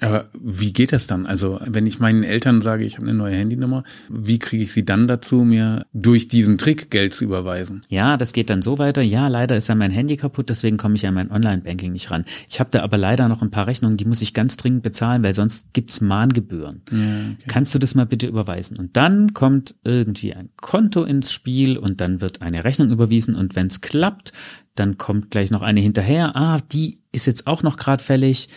Aber 0.00 0.28
wie 0.38 0.72
geht 0.72 0.92
das 0.92 1.06
dann? 1.06 1.26
Also 1.26 1.60
wenn 1.66 1.86
ich 1.86 1.98
meinen 1.98 2.22
Eltern 2.22 2.60
sage, 2.60 2.84
ich 2.84 2.96
habe 2.96 3.08
eine 3.08 3.16
neue 3.16 3.34
Handynummer, 3.34 3.82
wie 4.08 4.38
kriege 4.38 4.62
ich 4.62 4.72
sie 4.72 4.84
dann 4.84 5.08
dazu, 5.08 5.44
mir 5.44 5.86
durch 5.92 6.28
diesen 6.28 6.56
Trick 6.56 6.90
Geld 6.90 7.14
zu 7.14 7.24
überweisen? 7.24 7.82
Ja, 7.88 8.16
das 8.16 8.32
geht 8.32 8.48
dann 8.50 8.62
so 8.62 8.78
weiter. 8.78 9.02
Ja, 9.02 9.28
leider 9.28 9.56
ist 9.56 9.68
ja 9.68 9.74
mein 9.74 9.90
Handy 9.90 10.16
kaputt, 10.16 10.48
deswegen 10.48 10.76
komme 10.76 10.94
ich 10.94 11.06
an 11.06 11.14
mein 11.14 11.30
Online-Banking 11.30 11.92
nicht 11.92 12.10
ran. 12.10 12.24
Ich 12.48 12.60
habe 12.60 12.70
da 12.70 12.82
aber 12.82 12.96
leider 12.96 13.28
noch 13.28 13.42
ein 13.42 13.50
paar 13.50 13.66
Rechnungen, 13.66 13.96
die 13.96 14.04
muss 14.04 14.22
ich 14.22 14.34
ganz 14.34 14.56
dringend 14.56 14.82
bezahlen, 14.82 15.22
weil 15.22 15.34
sonst 15.34 15.72
gibt's 15.72 16.00
Mahngebühren. 16.00 16.82
Ja, 16.90 16.98
okay. 16.98 17.36
Kannst 17.48 17.74
du 17.74 17.78
das 17.78 17.94
mal 17.94 18.06
bitte 18.06 18.28
überweisen? 18.28 18.76
Und 18.76 18.96
dann 18.96 19.34
kommt 19.34 19.74
irgendwie 19.82 20.32
ein 20.34 20.50
Konto 20.56 21.02
ins 21.02 21.32
Spiel 21.32 21.76
und 21.76 22.00
dann 22.00 22.20
wird 22.20 22.40
eine 22.40 22.64
Rechnung 22.64 22.90
überwiesen 22.90 23.34
und 23.34 23.56
wenn 23.56 23.66
es 23.66 23.80
klappt, 23.80 24.32
dann 24.76 24.96
kommt 24.96 25.32
gleich 25.32 25.50
noch 25.50 25.62
eine 25.62 25.80
hinterher. 25.80 26.36
Ah, 26.36 26.60
die 26.72 27.00
ist 27.10 27.26
jetzt 27.26 27.48
auch 27.48 27.64
noch 27.64 27.76
gerade 27.76 28.02
fällig 28.02 28.48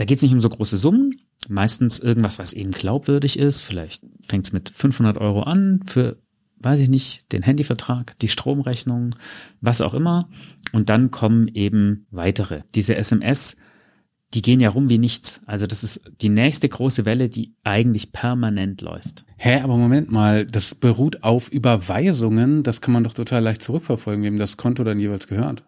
da 0.00 0.06
geht 0.06 0.16
es 0.16 0.22
nicht 0.22 0.32
um 0.32 0.40
so 0.40 0.48
große 0.48 0.78
Summen, 0.78 1.20
meistens 1.50 1.98
irgendwas, 1.98 2.38
was 2.38 2.54
eben 2.54 2.70
glaubwürdig 2.70 3.38
ist. 3.38 3.60
Vielleicht 3.60 4.02
fängt 4.22 4.46
es 4.46 4.52
mit 4.54 4.70
500 4.70 5.18
Euro 5.18 5.42
an 5.42 5.82
für, 5.84 6.16
weiß 6.60 6.80
ich 6.80 6.88
nicht, 6.88 7.30
den 7.32 7.42
Handyvertrag, 7.42 8.18
die 8.20 8.28
Stromrechnung, 8.28 9.10
was 9.60 9.82
auch 9.82 9.92
immer. 9.92 10.30
Und 10.72 10.88
dann 10.88 11.10
kommen 11.10 11.48
eben 11.48 12.06
weitere. 12.10 12.62
Diese 12.74 12.96
SMS, 12.96 13.58
die 14.32 14.40
gehen 14.40 14.60
ja 14.60 14.70
rum 14.70 14.88
wie 14.88 14.96
nichts. 14.96 15.42
Also 15.44 15.66
das 15.66 15.84
ist 15.84 16.00
die 16.22 16.30
nächste 16.30 16.70
große 16.70 17.04
Welle, 17.04 17.28
die 17.28 17.52
eigentlich 17.62 18.10
permanent 18.10 18.80
läuft. 18.80 19.26
Hä, 19.36 19.60
aber 19.60 19.76
Moment 19.76 20.10
mal, 20.10 20.46
das 20.46 20.74
beruht 20.74 21.24
auf 21.24 21.50
Überweisungen. 21.50 22.62
Das 22.62 22.80
kann 22.80 22.94
man 22.94 23.04
doch 23.04 23.12
total 23.12 23.42
leicht 23.42 23.60
zurückverfolgen, 23.60 24.24
wem 24.24 24.38
das 24.38 24.56
Konto 24.56 24.82
dann 24.82 24.98
jeweils 24.98 25.26
gehört. 25.26 25.62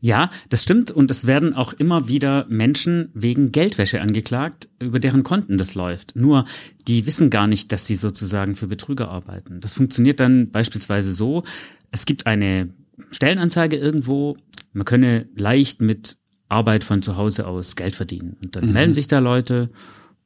Ja, 0.00 0.30
das 0.48 0.62
stimmt. 0.62 0.90
Und 0.90 1.10
es 1.10 1.26
werden 1.26 1.54
auch 1.54 1.72
immer 1.72 2.08
wieder 2.08 2.46
Menschen 2.48 3.10
wegen 3.14 3.52
Geldwäsche 3.52 4.00
angeklagt, 4.00 4.68
über 4.80 5.00
deren 5.00 5.22
Konten 5.22 5.58
das 5.58 5.74
läuft. 5.74 6.14
Nur, 6.14 6.44
die 6.86 7.06
wissen 7.06 7.30
gar 7.30 7.46
nicht, 7.46 7.72
dass 7.72 7.86
sie 7.86 7.96
sozusagen 7.96 8.54
für 8.54 8.68
Betrüger 8.68 9.08
arbeiten. 9.08 9.60
Das 9.60 9.74
funktioniert 9.74 10.20
dann 10.20 10.50
beispielsweise 10.50 11.12
so, 11.12 11.42
es 11.90 12.06
gibt 12.06 12.26
eine 12.26 12.70
Stellenanzeige 13.10 13.76
irgendwo, 13.76 14.36
man 14.72 14.84
könne 14.84 15.28
leicht 15.34 15.80
mit 15.80 16.16
Arbeit 16.48 16.84
von 16.84 17.02
zu 17.02 17.16
Hause 17.16 17.46
aus 17.46 17.76
Geld 17.76 17.96
verdienen. 17.96 18.36
Und 18.42 18.56
dann 18.56 18.66
mhm. 18.66 18.72
melden 18.72 18.94
sich 18.94 19.08
da 19.08 19.18
Leute 19.18 19.70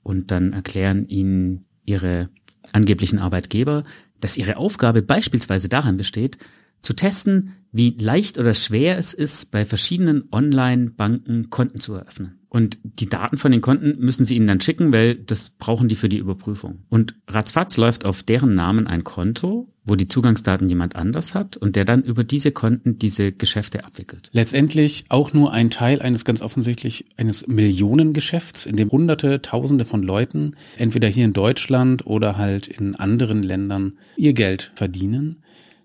und 0.03 0.31
dann 0.31 0.53
erklären 0.53 1.09
ihnen 1.09 1.65
ihre 1.85 2.29
angeblichen 2.73 3.19
Arbeitgeber, 3.19 3.85
dass 4.21 4.37
ihre 4.37 4.57
Aufgabe 4.57 5.03
beispielsweise 5.03 5.69
darin 5.69 5.97
besteht, 5.97 6.37
zu 6.83 6.95
testen, 6.95 7.57
wie 7.73 7.97
leicht 7.99 8.39
oder 8.39 8.55
schwer 8.55 8.99
es 8.99 9.15
ist, 9.15 9.51
bei 9.51 9.65
verschiedenen 9.65 10.25
Online-Banken 10.33 11.51
Konten 11.51 11.81
zu 11.81 11.95
eröffnen. 11.95 12.41
Und 12.49 12.79
die 12.83 13.09
Daten 13.09 13.39
von 13.39 13.53
den 13.53 13.61
Konten 13.61 13.97
müssen 14.01 14.25
sie 14.25 14.35
ihnen 14.35 14.49
dann 14.49 14.61
schicken, 14.61 14.93
weil 14.93 15.15
das 15.15 15.51
brauchen 15.51 15.87
die 15.89 15.95
für 15.95 16.09
die 16.09 16.19
Überprüfung. 16.19 16.81
Und 16.89 17.15
ratzfatz 17.29 17.77
läuft 17.77 18.05
auf 18.05 18.25
deren 18.25 18.57
Namen 18.57 18.89
ein 18.89 19.05
Konto, 19.05 19.73
wo 19.85 19.95
die 19.95 20.09
Zugangsdaten 20.09 20.69
jemand 20.69 20.97
anders 20.97 21.35
hat 21.35 21.57
und 21.57 21.77
der 21.77 21.85
dann 21.85 22.03
über 22.03 22.25
diese 22.25 22.51
Konten 22.51 22.99
diese 22.99 23.31
Geschäfte 23.31 23.85
abwickelt. 23.85 24.31
Letztendlich 24.33 25.05
auch 25.09 25.33
nur 25.33 25.53
ein 25.53 25.71
Teil 25.71 26.03
eines 26.03 26.25
ganz 26.25 26.43
offensichtlich 26.43 27.07
eines 27.17 27.47
Millionengeschäfts, 27.47 28.67
in 28.67 28.75
dem 28.75 28.91
Hunderte, 28.91 29.43
Tausende 29.43 29.85
von 29.85 30.03
Leuten 30.03 30.57
entweder 30.77 31.07
hier 31.07 31.25
in 31.25 31.33
Deutschland 31.33 32.05
oder 32.05 32.37
halt 32.37 32.67
in 32.67 32.97
anderen 32.97 33.45
Ländern 33.45 33.93
ihr 34.17 34.33
Geld 34.33 34.73
verdienen. 34.75 35.40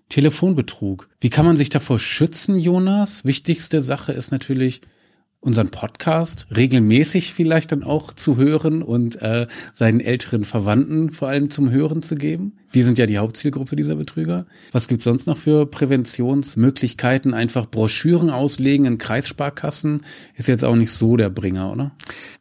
Telefonbetrug. 0.08 1.08
Wie 1.20 1.30
kann 1.30 1.46
man 1.46 1.56
sich 1.56 1.68
davor 1.68 1.98
schützen, 1.98 2.58
Jonas? 2.58 3.24
Wichtigste 3.24 3.82
Sache 3.82 4.12
ist 4.12 4.30
natürlich, 4.30 4.80
unseren 5.40 5.70
Podcast 5.70 6.46
regelmäßig 6.54 7.32
vielleicht 7.34 7.72
dann 7.72 7.82
auch 7.82 8.12
zu 8.12 8.36
hören 8.36 8.82
und 8.82 9.22
äh, 9.22 9.46
seinen 9.72 10.00
älteren 10.00 10.44
Verwandten 10.44 11.12
vor 11.12 11.28
allem 11.28 11.50
zum 11.50 11.70
Hören 11.70 12.02
zu 12.02 12.16
geben. 12.16 12.54
Die 12.74 12.82
sind 12.82 12.98
ja 12.98 13.06
die 13.06 13.18
Hauptzielgruppe 13.18 13.76
dieser 13.76 13.94
Betrüger. 13.94 14.46
Was 14.72 14.88
gibt's 14.88 15.04
sonst 15.04 15.26
noch 15.26 15.38
für 15.38 15.66
Präventionsmöglichkeiten? 15.66 17.32
Einfach 17.32 17.66
Broschüren 17.66 18.28
auslegen 18.28 18.86
in 18.86 18.98
Kreissparkassen 18.98 20.02
ist 20.34 20.48
jetzt 20.48 20.64
auch 20.64 20.76
nicht 20.76 20.92
so 20.92 21.16
der 21.16 21.30
Bringer, 21.30 21.70
oder? 21.70 21.92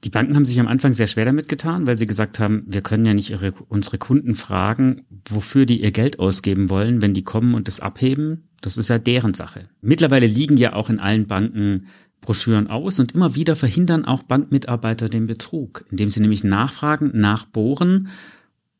Die 0.03 0.09
Banken 0.09 0.35
haben 0.35 0.45
sich 0.45 0.59
am 0.59 0.67
Anfang 0.67 0.93
sehr 0.93 1.07
schwer 1.07 1.25
damit 1.25 1.47
getan, 1.47 1.87
weil 1.87 1.97
sie 1.97 2.07
gesagt 2.07 2.39
haben, 2.39 2.63
wir 2.67 2.81
können 2.81 3.05
ja 3.05 3.13
nicht 3.13 3.29
ihre, 3.29 3.53
unsere 3.69 3.97
Kunden 3.97 4.35
fragen, 4.35 5.05
wofür 5.29 5.65
die 5.65 5.81
ihr 5.81 5.91
Geld 5.91 6.19
ausgeben 6.19 6.69
wollen, 6.69 7.01
wenn 7.01 7.13
die 7.13 7.23
kommen 7.23 7.53
und 7.53 7.67
es 7.67 7.79
abheben. 7.79 8.49
Das 8.61 8.77
ist 8.77 8.89
ja 8.89 8.97
deren 8.97 9.35
Sache. 9.35 9.69
Mittlerweile 9.81 10.25
liegen 10.25 10.57
ja 10.57 10.73
auch 10.73 10.89
in 10.89 10.99
allen 10.99 11.27
Banken 11.27 11.85
Broschüren 12.25 12.67
aus 12.67 12.99
und 12.99 13.13
immer 13.13 13.35
wieder 13.35 13.55
verhindern 13.55 14.05
auch 14.05 14.23
Bankmitarbeiter 14.23 15.09
den 15.09 15.27
Betrug, 15.27 15.85
indem 15.91 16.09
sie 16.09 16.19
nämlich 16.19 16.43
nachfragen, 16.43 17.11
nachbohren 17.13 18.09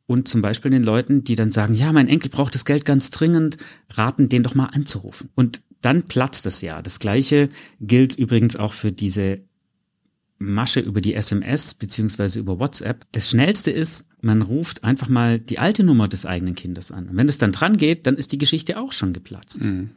und 0.08 0.28
zum 0.28 0.41
Beispiel 0.41 0.72
den 0.72 0.84
Leuten, 0.84 1.24
die 1.24 1.36
dann 1.36 1.52
sagen, 1.52 1.76
ja, 1.76 1.91
mein 1.93 2.08
Enkel 2.08 2.30
braucht 2.30 2.56
das 2.56 2.66
Geld 2.66 2.86
ganz 2.86 3.12
dringend, 3.12 3.58
raten, 3.91 4.30
den 4.30 4.43
doch 4.43 4.56
mal 4.56 4.68
anzurufen. 4.68 5.30
Und 5.36 5.62
dann 5.82 6.04
platzt 6.04 6.46
es 6.46 6.62
ja. 6.62 6.82
Das 6.82 7.00
Gleiche 7.00 7.50
gilt 7.80 8.16
übrigens 8.16 8.56
auch 8.56 8.74
für 8.74 8.91
diese 8.91 9.39
Masche 10.38 10.80
über 10.80 11.00
die 11.00 11.14
SMS 11.14 11.76
beziehungsweise 11.76 12.39
über 12.39 12.60
WhatsApp. 12.60 13.06
Das 13.12 13.30
Schnellste 13.30 13.72
ist, 13.72 14.08
man 14.22 14.41
ruft 14.41 14.84
einfach 14.84 15.08
mal 15.08 15.39
die 15.39 15.60
alte 15.60 15.84
Nummer 15.84 16.08
des 16.08 16.26
eigenen 16.26 16.56
Kindes 16.56 16.91
an. 16.91 17.10
Und 17.10 17.18
wenn 17.18 17.30
es 17.30 17.38
dann 17.38 17.52
dran 17.52 17.78
geht, 17.78 18.06
dann 18.06 18.16
ist 18.16 18.32
die 18.32 18.38
Geschichte 18.38 18.80
auch 18.80 18.91
schon 18.91 19.14
geplatzt. 19.14 19.64
Mhm. 19.64 19.91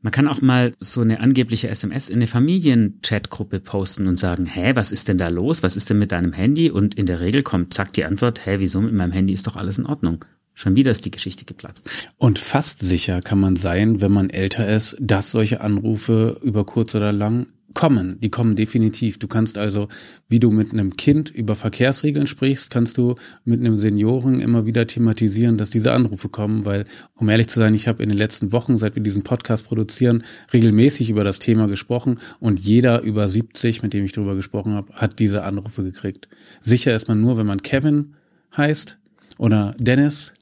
Man 0.00 0.12
kann 0.12 0.28
auch 0.28 0.40
mal 0.40 0.74
so 0.78 1.00
eine 1.00 1.20
angebliche 1.20 1.68
SMS 1.68 2.08
in 2.08 2.16
eine 2.16 2.28
Familienchatgruppe 2.28 3.58
posten 3.58 4.06
und 4.06 4.16
sagen, 4.16 4.46
hä, 4.46 4.72
was 4.74 4.92
ist 4.92 5.08
denn 5.08 5.18
da 5.18 5.28
los? 5.28 5.64
Was 5.64 5.74
ist 5.74 5.90
denn 5.90 5.98
mit 5.98 6.12
deinem 6.12 6.32
Handy? 6.32 6.70
Und 6.70 6.94
in 6.94 7.06
der 7.06 7.20
Regel 7.20 7.42
kommt 7.42 7.74
zack 7.74 7.92
die 7.94 8.04
Antwort, 8.04 8.46
hä, 8.46 8.56
wieso 8.60 8.80
mit 8.80 8.92
meinem 8.92 9.10
Handy 9.10 9.32
ist 9.32 9.48
doch 9.48 9.56
alles 9.56 9.78
in 9.78 9.86
Ordnung? 9.86 10.24
Schon 10.54 10.76
wieder 10.76 10.90
ist 10.92 11.04
die 11.04 11.10
Geschichte 11.10 11.44
geplatzt. 11.44 11.88
Und 12.16 12.38
fast 12.38 12.80
sicher 12.80 13.22
kann 13.22 13.40
man 13.40 13.56
sein, 13.56 14.00
wenn 14.00 14.12
man 14.12 14.30
älter 14.30 14.68
ist, 14.68 14.96
dass 15.00 15.30
solche 15.30 15.60
Anrufe 15.60 16.38
über 16.42 16.64
kurz 16.64 16.94
oder 16.94 17.12
lang 17.12 17.46
kommen, 17.78 18.18
die 18.20 18.28
kommen 18.28 18.56
definitiv. 18.56 19.20
Du 19.20 19.28
kannst 19.28 19.56
also, 19.56 19.86
wie 20.28 20.40
du 20.40 20.50
mit 20.50 20.72
einem 20.72 20.96
Kind 20.96 21.30
über 21.30 21.54
Verkehrsregeln 21.54 22.26
sprichst, 22.26 22.70
kannst 22.70 22.98
du 22.98 23.14
mit 23.44 23.60
einem 23.60 23.78
Senioren 23.78 24.40
immer 24.40 24.66
wieder 24.66 24.88
thematisieren, 24.88 25.58
dass 25.58 25.70
diese 25.70 25.92
Anrufe 25.92 26.28
kommen, 26.28 26.64
weil, 26.64 26.86
um 27.14 27.28
ehrlich 27.28 27.46
zu 27.46 27.60
sein, 27.60 27.74
ich 27.74 27.86
habe 27.86 28.02
in 28.02 28.08
den 28.08 28.18
letzten 28.18 28.50
Wochen, 28.50 28.78
seit 28.78 28.96
wir 28.96 29.02
diesen 29.04 29.22
Podcast 29.22 29.64
produzieren, 29.64 30.24
regelmäßig 30.52 31.08
über 31.08 31.22
das 31.22 31.38
Thema 31.38 31.68
gesprochen 31.68 32.18
und 32.40 32.58
jeder 32.58 33.02
über 33.02 33.28
70, 33.28 33.84
mit 33.84 33.92
dem 33.92 34.04
ich 34.04 34.10
darüber 34.10 34.34
gesprochen 34.34 34.74
habe, 34.74 34.92
hat 34.94 35.20
diese 35.20 35.44
Anrufe 35.44 35.84
gekriegt. 35.84 36.26
Sicher 36.60 36.96
ist 36.96 37.06
man 37.06 37.20
nur, 37.20 37.38
wenn 37.38 37.46
man 37.46 37.62
Kevin 37.62 38.14
heißt 38.56 38.98
oder 39.38 39.76
Dennis 39.78 40.32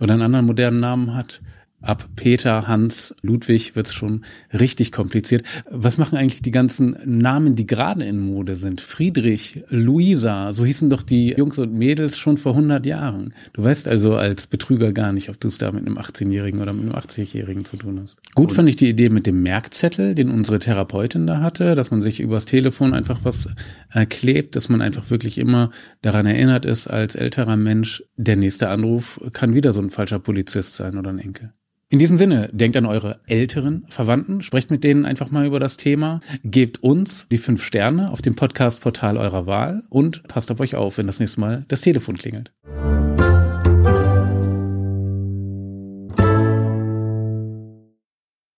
oder 0.00 0.14
einen 0.14 0.22
anderen 0.22 0.46
modernen 0.46 0.80
Namen 0.80 1.14
hat 1.14 1.40
ab 1.82 2.08
Peter, 2.16 2.66
Hans, 2.68 3.14
Ludwig 3.22 3.76
wird's 3.76 3.92
schon 3.92 4.24
richtig 4.52 4.92
kompliziert. 4.92 5.44
Was 5.70 5.98
machen 5.98 6.16
eigentlich 6.16 6.42
die 6.42 6.50
ganzen 6.50 6.96
Namen, 7.04 7.56
die 7.56 7.66
gerade 7.66 8.04
in 8.04 8.20
Mode 8.20 8.56
sind? 8.56 8.80
Friedrich, 8.80 9.62
Luisa, 9.68 10.54
so 10.54 10.64
hießen 10.64 10.90
doch 10.90 11.02
die 11.02 11.34
Jungs 11.36 11.58
und 11.58 11.72
Mädels 11.72 12.18
schon 12.18 12.38
vor 12.38 12.52
100 12.52 12.86
Jahren. 12.86 13.34
Du 13.52 13.62
weißt 13.62 13.88
also 13.88 14.14
als 14.14 14.46
Betrüger 14.46 14.92
gar 14.92 15.12
nicht, 15.12 15.28
ob 15.28 15.40
du 15.40 15.48
es 15.48 15.58
da 15.58 15.72
mit 15.72 15.86
einem 15.86 15.98
18-Jährigen 15.98 16.60
oder 16.60 16.72
mit 16.72 16.84
einem 16.84 16.94
80-Jährigen 16.94 17.64
zu 17.64 17.76
tun 17.76 18.00
hast. 18.02 18.18
Gut 18.34 18.50
und 18.50 18.56
fand 18.56 18.68
ich 18.68 18.76
die 18.76 18.88
Idee 18.88 19.08
mit 19.08 19.26
dem 19.26 19.42
Merkzettel, 19.42 20.14
den 20.14 20.30
unsere 20.30 20.58
Therapeutin 20.58 21.26
da 21.26 21.40
hatte, 21.40 21.74
dass 21.74 21.90
man 21.90 22.02
sich 22.02 22.20
übers 22.20 22.44
Telefon 22.44 22.94
einfach 22.94 23.20
was 23.24 23.48
äh, 23.92 24.06
klebt, 24.06 24.56
dass 24.56 24.68
man 24.68 24.80
einfach 24.80 25.10
wirklich 25.10 25.38
immer 25.38 25.70
daran 26.02 26.26
erinnert 26.26 26.64
ist, 26.64 26.86
als 26.86 27.14
älterer 27.14 27.56
Mensch, 27.56 28.02
der 28.16 28.36
nächste 28.36 28.68
Anruf 28.68 29.20
kann 29.32 29.54
wieder 29.54 29.72
so 29.72 29.80
ein 29.80 29.90
falscher 29.90 30.18
Polizist 30.18 30.74
sein 30.74 30.96
oder 30.96 31.10
ein 31.10 31.18
Enkel. 31.18 31.52
In 31.92 31.98
diesem 31.98 32.16
Sinne, 32.16 32.48
denkt 32.54 32.78
an 32.78 32.86
eure 32.86 33.20
älteren 33.26 33.84
Verwandten, 33.90 34.40
sprecht 34.40 34.70
mit 34.70 34.82
denen 34.82 35.04
einfach 35.04 35.30
mal 35.30 35.44
über 35.44 35.60
das 35.60 35.76
Thema, 35.76 36.20
gebt 36.42 36.82
uns 36.82 37.26
die 37.30 37.36
fünf 37.36 37.62
Sterne 37.62 38.10
auf 38.10 38.22
dem 38.22 38.34
Podcast-Portal 38.34 39.18
eurer 39.18 39.44
Wahl 39.46 39.82
und 39.90 40.22
passt 40.22 40.50
auf 40.50 40.60
euch 40.60 40.74
auf, 40.74 40.96
wenn 40.96 41.06
das 41.06 41.20
nächste 41.20 41.42
Mal 41.42 41.66
das 41.68 41.82
Telefon 41.82 42.16
klingelt. 42.16 42.50